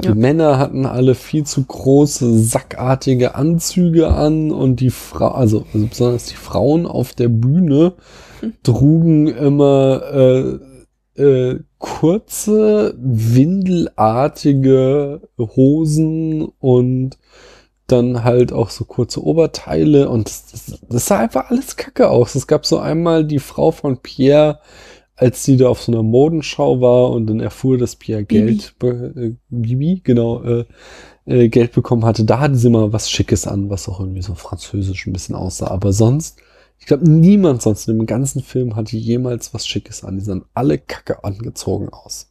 Die 0.00 0.06
Ja. 0.08 0.14
Männer 0.14 0.58
hatten 0.58 0.86
alle 0.86 1.14
viel 1.16 1.44
zu 1.44 1.64
große, 1.64 2.38
sackartige 2.38 3.34
Anzüge 3.34 4.08
an 4.08 4.52
und 4.52 4.78
die 4.80 4.90
Frau, 4.90 5.28
also, 5.28 5.64
also 5.72 5.86
besonders 5.86 6.26
die 6.26 6.36
Frauen 6.36 6.86
auf 6.86 7.14
der 7.14 7.28
Bühne 7.28 7.94
trugen 8.62 9.26
immer 9.26 10.02
äh, 10.12 10.58
äh, 11.20 11.58
kurze, 11.78 12.94
windelartige 12.98 15.22
Hosen 15.36 16.46
und 16.60 17.18
dann 17.88 18.22
halt 18.22 18.52
auch 18.52 18.70
so 18.70 18.84
kurze 18.84 19.24
Oberteile 19.24 20.08
und 20.10 20.28
das, 20.28 20.46
das, 20.52 20.78
das 20.88 21.06
sah 21.06 21.18
einfach 21.18 21.50
alles 21.50 21.74
kacke 21.76 22.08
aus. 22.08 22.36
Es 22.36 22.46
gab 22.46 22.64
so 22.66 22.78
einmal 22.78 23.24
die 23.24 23.40
Frau 23.40 23.72
von 23.72 23.98
Pierre, 23.98 24.60
als 25.18 25.42
sie 25.42 25.56
da 25.56 25.68
auf 25.68 25.82
so 25.82 25.92
einer 25.92 26.02
Modenschau 26.02 26.80
war 26.80 27.10
und 27.10 27.26
dann 27.26 27.40
erfuhr, 27.40 27.76
dass 27.76 27.96
Pierre 27.96 28.22
Bibi. 28.22 28.56
Geld, 28.56 28.74
äh, 29.16 29.34
Bibi, 29.50 30.00
genau, 30.04 30.42
äh, 30.44 30.64
äh, 31.26 31.48
Geld 31.48 31.72
bekommen 31.72 32.04
hatte. 32.04 32.24
Da 32.24 32.38
hatte 32.38 32.54
sie 32.54 32.70
mal 32.70 32.92
was 32.92 33.10
Schickes 33.10 33.46
an, 33.46 33.68
was 33.68 33.88
auch 33.88 33.98
irgendwie 33.98 34.22
so 34.22 34.34
französisch 34.34 35.06
ein 35.06 35.12
bisschen 35.12 35.34
aussah. 35.34 35.68
Aber 35.68 35.92
sonst, 35.92 36.38
ich 36.78 36.86
glaube, 36.86 37.10
niemand 37.10 37.62
sonst 37.62 37.88
in 37.88 37.98
dem 37.98 38.06
ganzen 38.06 38.42
Film 38.42 38.76
hatte 38.76 38.96
jemals 38.96 39.52
was 39.52 39.66
Schickes 39.66 40.04
an. 40.04 40.18
Die 40.18 40.24
sahen 40.24 40.44
alle 40.54 40.78
kacke 40.78 41.24
angezogen 41.24 41.88
aus. 41.88 42.28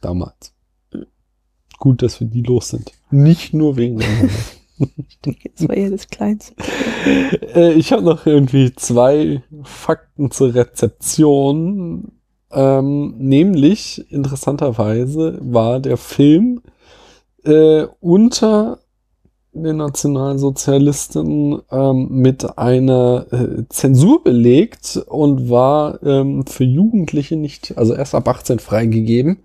Damals. 0.00 0.54
Gut, 1.78 2.02
dass 2.02 2.20
wir 2.20 2.28
die 2.28 2.42
los 2.42 2.68
sind. 2.68 2.92
Nicht 3.10 3.54
nur 3.54 3.76
wegen 3.76 3.98
der 3.98 4.06
das 4.78 5.68
war 5.68 5.76
ja 5.76 5.90
das 5.90 6.08
Kleinste. 6.08 6.54
Äh, 7.54 7.74
ich 7.74 7.92
habe 7.92 8.02
noch 8.02 8.24
irgendwie 8.26 8.74
zwei 8.74 9.42
Fakten 9.62 10.30
zur 10.30 10.54
Rezeption. 10.54 12.12
Ähm, 12.50 13.14
nämlich, 13.18 14.10
interessanterweise, 14.10 15.38
war 15.42 15.80
der 15.80 15.98
Film 15.98 16.62
äh, 17.44 17.86
unter 18.00 18.78
den 19.54 19.76
Nationalsozialisten 19.76 21.62
ähm, 21.70 22.08
mit 22.10 22.58
einer 22.58 23.26
äh, 23.30 23.64
Zensur 23.68 24.22
belegt 24.24 25.00
und 25.06 25.48
war 25.48 26.02
ähm, 26.02 26.44
für 26.46 26.64
Jugendliche 26.64 27.36
nicht, 27.36 27.76
also 27.78 27.94
erst 27.94 28.14
ab 28.14 28.28
18 28.28 28.58
freigegeben. 28.58 29.38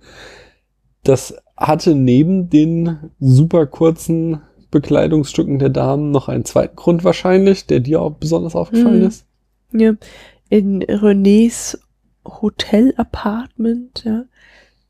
Das 1.03 1.35
hatte 1.55 1.93
neben 1.93 2.49
den 2.49 3.11
super 3.19 3.67
kurzen 3.67 4.41
Bekleidungsstücken 4.71 5.59
der 5.59 5.69
Damen 5.69 6.11
noch 6.11 6.27
einen 6.29 6.45
zweiten 6.45 6.75
Grund 6.75 7.03
wahrscheinlich, 7.03 7.65
der 7.65 7.79
dir 7.79 8.01
auch 8.01 8.11
besonders 8.11 8.55
aufgefallen 8.55 8.99
Mhm. 9.01 9.07
ist. 9.07 9.25
Ja. 9.71 9.93
In 10.49 10.83
Renés 10.83 11.77
Hotel-Apartment, 12.25 14.03
ja, 14.05 14.23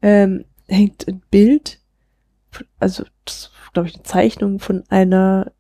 ähm, 0.01 0.45
hängt 0.67 1.07
ein 1.07 1.21
Bild, 1.31 1.79
von- 2.51 2.67
also, 2.79 3.03
glaube 3.73 3.89
ich, 3.89 3.95
eine 3.95 4.03
Zeichnung 4.03 4.59
von 4.59 4.83
einer, 4.89 5.51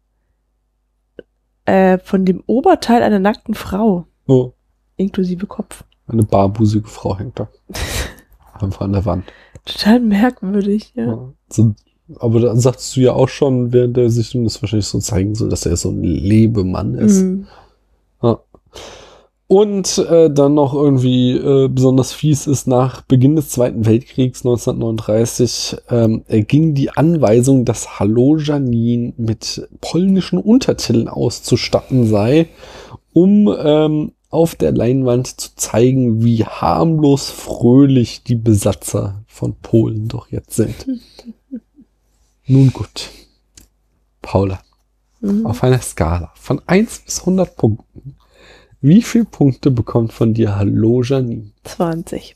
äh, 1.65 1.97
von 1.99 2.25
dem 2.25 2.43
Oberteil 2.47 3.03
einer 3.03 3.19
nackten 3.19 3.53
Frau, 3.53 4.05
Oh, 4.27 4.53
inklusive 4.97 5.45
Kopf. 5.47 5.83
eine 6.07 6.23
barbusige 6.23 6.87
Frau 6.87 7.17
hängt 7.17 7.39
da. 7.39 7.49
Einfach 8.53 8.81
an 8.81 8.93
der 8.93 9.05
Wand. 9.05 9.25
Total 9.65 9.99
merkwürdig, 9.99 10.93
ja. 10.95 11.05
Ja. 11.05 11.33
So, 11.49 11.73
aber 12.17 12.39
da 12.39 12.55
sagst 12.55 12.95
du 12.95 13.01
ja 13.01 13.13
auch 13.13 13.29
schon, 13.29 13.71
während 13.71 13.97
der 13.97 14.09
Sichtung 14.09 14.43
das 14.43 14.61
wahrscheinlich 14.61 14.87
so 14.87 14.99
zeigen 14.99 15.35
soll, 15.35 15.49
dass 15.49 15.65
er 15.65 15.77
so 15.77 15.89
ein 15.89 16.03
Lebemann 16.03 16.95
ist. 16.95 17.21
Mhm. 17.21 17.47
Ja. 18.21 18.39
Und 19.47 19.97
äh, 19.97 20.29
dann 20.29 20.53
noch 20.53 20.75
irgendwie 20.75 21.31
äh, 21.31 21.67
besonders 21.69 22.13
fies 22.13 22.45
ist, 22.45 22.67
nach 22.67 23.01
Beginn 23.01 23.35
des 23.35 23.49
Zweiten 23.49 23.87
Weltkriegs 23.87 24.45
1939 24.45 25.77
ähm, 25.89 26.23
erging 26.27 26.75
die 26.75 26.91
Anweisung, 26.91 27.65
dass 27.65 27.99
Hallo 27.99 28.37
Janine 28.37 29.13
mit 29.17 29.67
polnischen 29.81 30.37
Untertiteln 30.37 31.07
auszustatten 31.07 32.07
sei, 32.07 32.47
um 33.13 33.51
ähm, 33.59 34.11
auf 34.29 34.53
der 34.53 34.71
Leinwand 34.71 35.41
zu 35.41 35.55
zeigen, 35.55 36.23
wie 36.23 36.45
harmlos 36.45 37.31
fröhlich 37.31 38.21
die 38.21 38.35
Besatzer 38.35 39.23
von 39.25 39.55
Polen 39.55 40.07
doch 40.07 40.29
jetzt 40.29 40.55
sind. 40.55 40.75
Nun 42.49 42.73
gut. 42.73 43.09
Paula, 44.21 44.59
Mhm. 45.21 45.45
auf 45.45 45.63
einer 45.63 45.79
Skala 45.81 46.31
von 46.35 46.61
1 46.65 46.99
bis 47.05 47.21
100 47.25 47.55
Punkten. 47.55 48.15
Wie 48.81 49.01
viele 49.03 49.25
Punkte 49.25 49.69
bekommt 49.71 50.13
von 50.13 50.33
dir 50.33 50.55
Hallo 50.55 51.03
Janine? 51.03 51.51
20. 51.63 52.35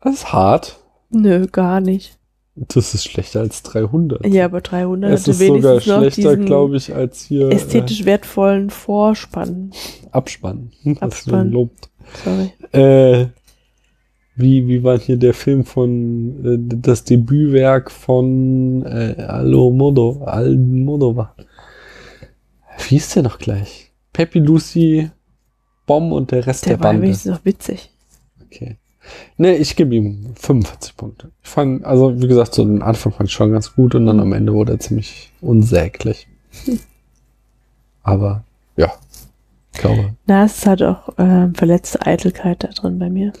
Das 0.00 0.14
ist 0.14 0.32
hart. 0.32 0.78
Nö, 1.10 1.46
gar 1.46 1.80
nicht. 1.80 2.18
Das 2.54 2.92
ist 2.94 3.04
schlechter 3.04 3.40
als 3.40 3.62
300. 3.62 4.26
Ja, 4.26 4.44
aber 4.44 4.60
300 4.60 5.12
es 5.12 5.26
ist 5.28 5.38
sogar 5.38 5.80
schlechter, 5.80 6.36
glaube 6.36 6.76
ich, 6.76 6.94
als 6.94 7.22
hier 7.24 7.48
ästhetisch 7.50 8.04
wertvollen 8.04 8.68
Vorspann. 8.68 9.70
äh, 10.04 10.08
Abspann. 10.10 10.72
Abspann. 11.00 11.48
gelobt. 11.48 11.88
Sorry. 12.24 12.52
Äh, 12.72 13.28
wie, 14.34 14.66
wie 14.66 14.82
war 14.82 14.98
hier 14.98 15.16
der 15.16 15.34
Film 15.34 15.64
von, 15.64 16.44
äh, 16.44 16.76
das 16.80 17.04
Debütwerk 17.04 17.90
von 17.90 18.84
äh, 18.86 19.22
Almodo, 19.22 20.22
Almodovar? 20.24 21.34
Wie 22.78 22.94
hieß 22.96 23.10
der 23.14 23.22
noch 23.24 23.38
gleich? 23.38 23.92
Peppy 24.12 24.38
Lucy, 24.38 25.10
Bomb 25.86 26.12
und 26.12 26.30
der 26.30 26.46
Rest 26.46 26.64
der, 26.66 26.74
Der 26.74 26.80
war 26.80 26.90
Bande. 26.90 27.02
wenigstens 27.02 27.32
noch 27.32 27.44
witzig. 27.44 27.90
Okay. 28.46 28.76
Nee, 29.36 29.54
ich 29.56 29.74
gebe 29.76 29.94
ihm 29.94 30.32
45 30.36 30.96
Punkte. 30.96 31.30
Ich 31.42 31.48
fand, 31.50 31.84
also 31.84 32.20
wie 32.22 32.28
gesagt, 32.28 32.54
so 32.54 32.64
den 32.64 32.82
Anfang 32.82 33.12
fand 33.12 33.28
ich 33.28 33.34
schon 33.34 33.50
ganz 33.52 33.74
gut 33.74 33.94
und 33.94 34.06
dann 34.06 34.20
am 34.20 34.32
Ende 34.32 34.52
wurde 34.54 34.72
er 34.74 34.78
ziemlich 34.78 35.32
unsäglich. 35.40 36.28
Aber 38.02 38.44
ja, 38.76 38.92
ich 39.72 39.80
glaube, 39.80 40.14
Na, 40.26 40.44
es 40.44 40.58
ist 40.58 40.66
halt 40.66 40.82
auch 40.82 41.08
ähm, 41.18 41.54
verletzte 41.54 42.04
Eitelkeit 42.06 42.62
da 42.64 42.68
drin 42.68 42.98
bei 42.98 43.10
mir. 43.10 43.32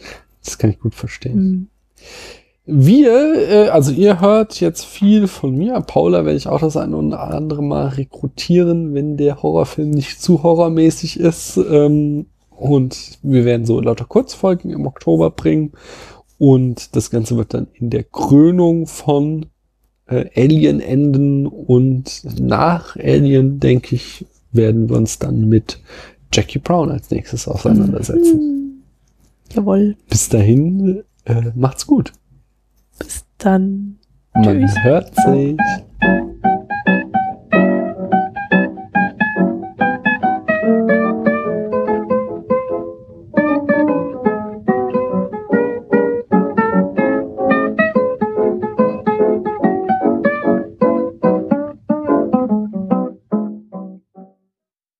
Das 0.44 0.58
kann 0.58 0.70
ich 0.70 0.80
gut 0.80 0.94
verstehen. 0.94 1.36
Mhm. 1.36 1.68
Wir, 2.64 3.34
äh, 3.50 3.68
also 3.68 3.90
ihr 3.90 4.20
hört 4.20 4.60
jetzt 4.60 4.84
viel 4.84 5.26
von 5.26 5.56
mir. 5.56 5.80
Paula 5.80 6.24
werde 6.24 6.36
ich 6.36 6.46
auch 6.46 6.60
das 6.60 6.76
eine 6.76 6.96
oder 6.96 7.20
andere 7.20 7.62
Mal 7.62 7.88
rekrutieren, 7.88 8.94
wenn 8.94 9.16
der 9.16 9.42
Horrorfilm 9.42 9.90
nicht 9.90 10.22
zu 10.22 10.42
horrormäßig 10.42 11.18
ist. 11.18 11.56
Ähm, 11.56 12.26
und 12.50 13.18
wir 13.22 13.44
werden 13.44 13.66
so 13.66 13.80
lauter 13.80 14.04
Kurzfolgen 14.04 14.70
im 14.70 14.86
Oktober 14.86 15.30
bringen. 15.30 15.72
Und 16.38 16.94
das 16.94 17.10
Ganze 17.10 17.36
wird 17.36 17.52
dann 17.52 17.66
in 17.74 17.90
der 17.90 18.04
Krönung 18.04 18.86
von 18.86 19.46
äh, 20.06 20.26
Alien 20.36 20.80
enden. 20.80 21.48
Und 21.48 22.22
nach 22.40 22.94
Alien, 22.96 23.58
denke 23.58 23.96
ich, 23.96 24.24
werden 24.52 24.88
wir 24.88 24.96
uns 24.96 25.18
dann 25.18 25.48
mit 25.48 25.80
Jackie 26.32 26.60
Brown 26.60 26.90
als 26.90 27.10
nächstes 27.10 27.48
auseinandersetzen. 27.48 28.38
Hm. 28.38 28.61
Jawohl. 29.54 29.96
Bis 30.08 30.28
dahin, 30.28 31.04
äh, 31.24 31.50
macht's 31.54 31.86
gut. 31.86 32.12
Bis 32.98 33.24
dann. 33.38 33.98
Man 34.34 34.60
Tschüss. 34.60 34.78
hört 34.82 35.14
sich. 35.14 35.56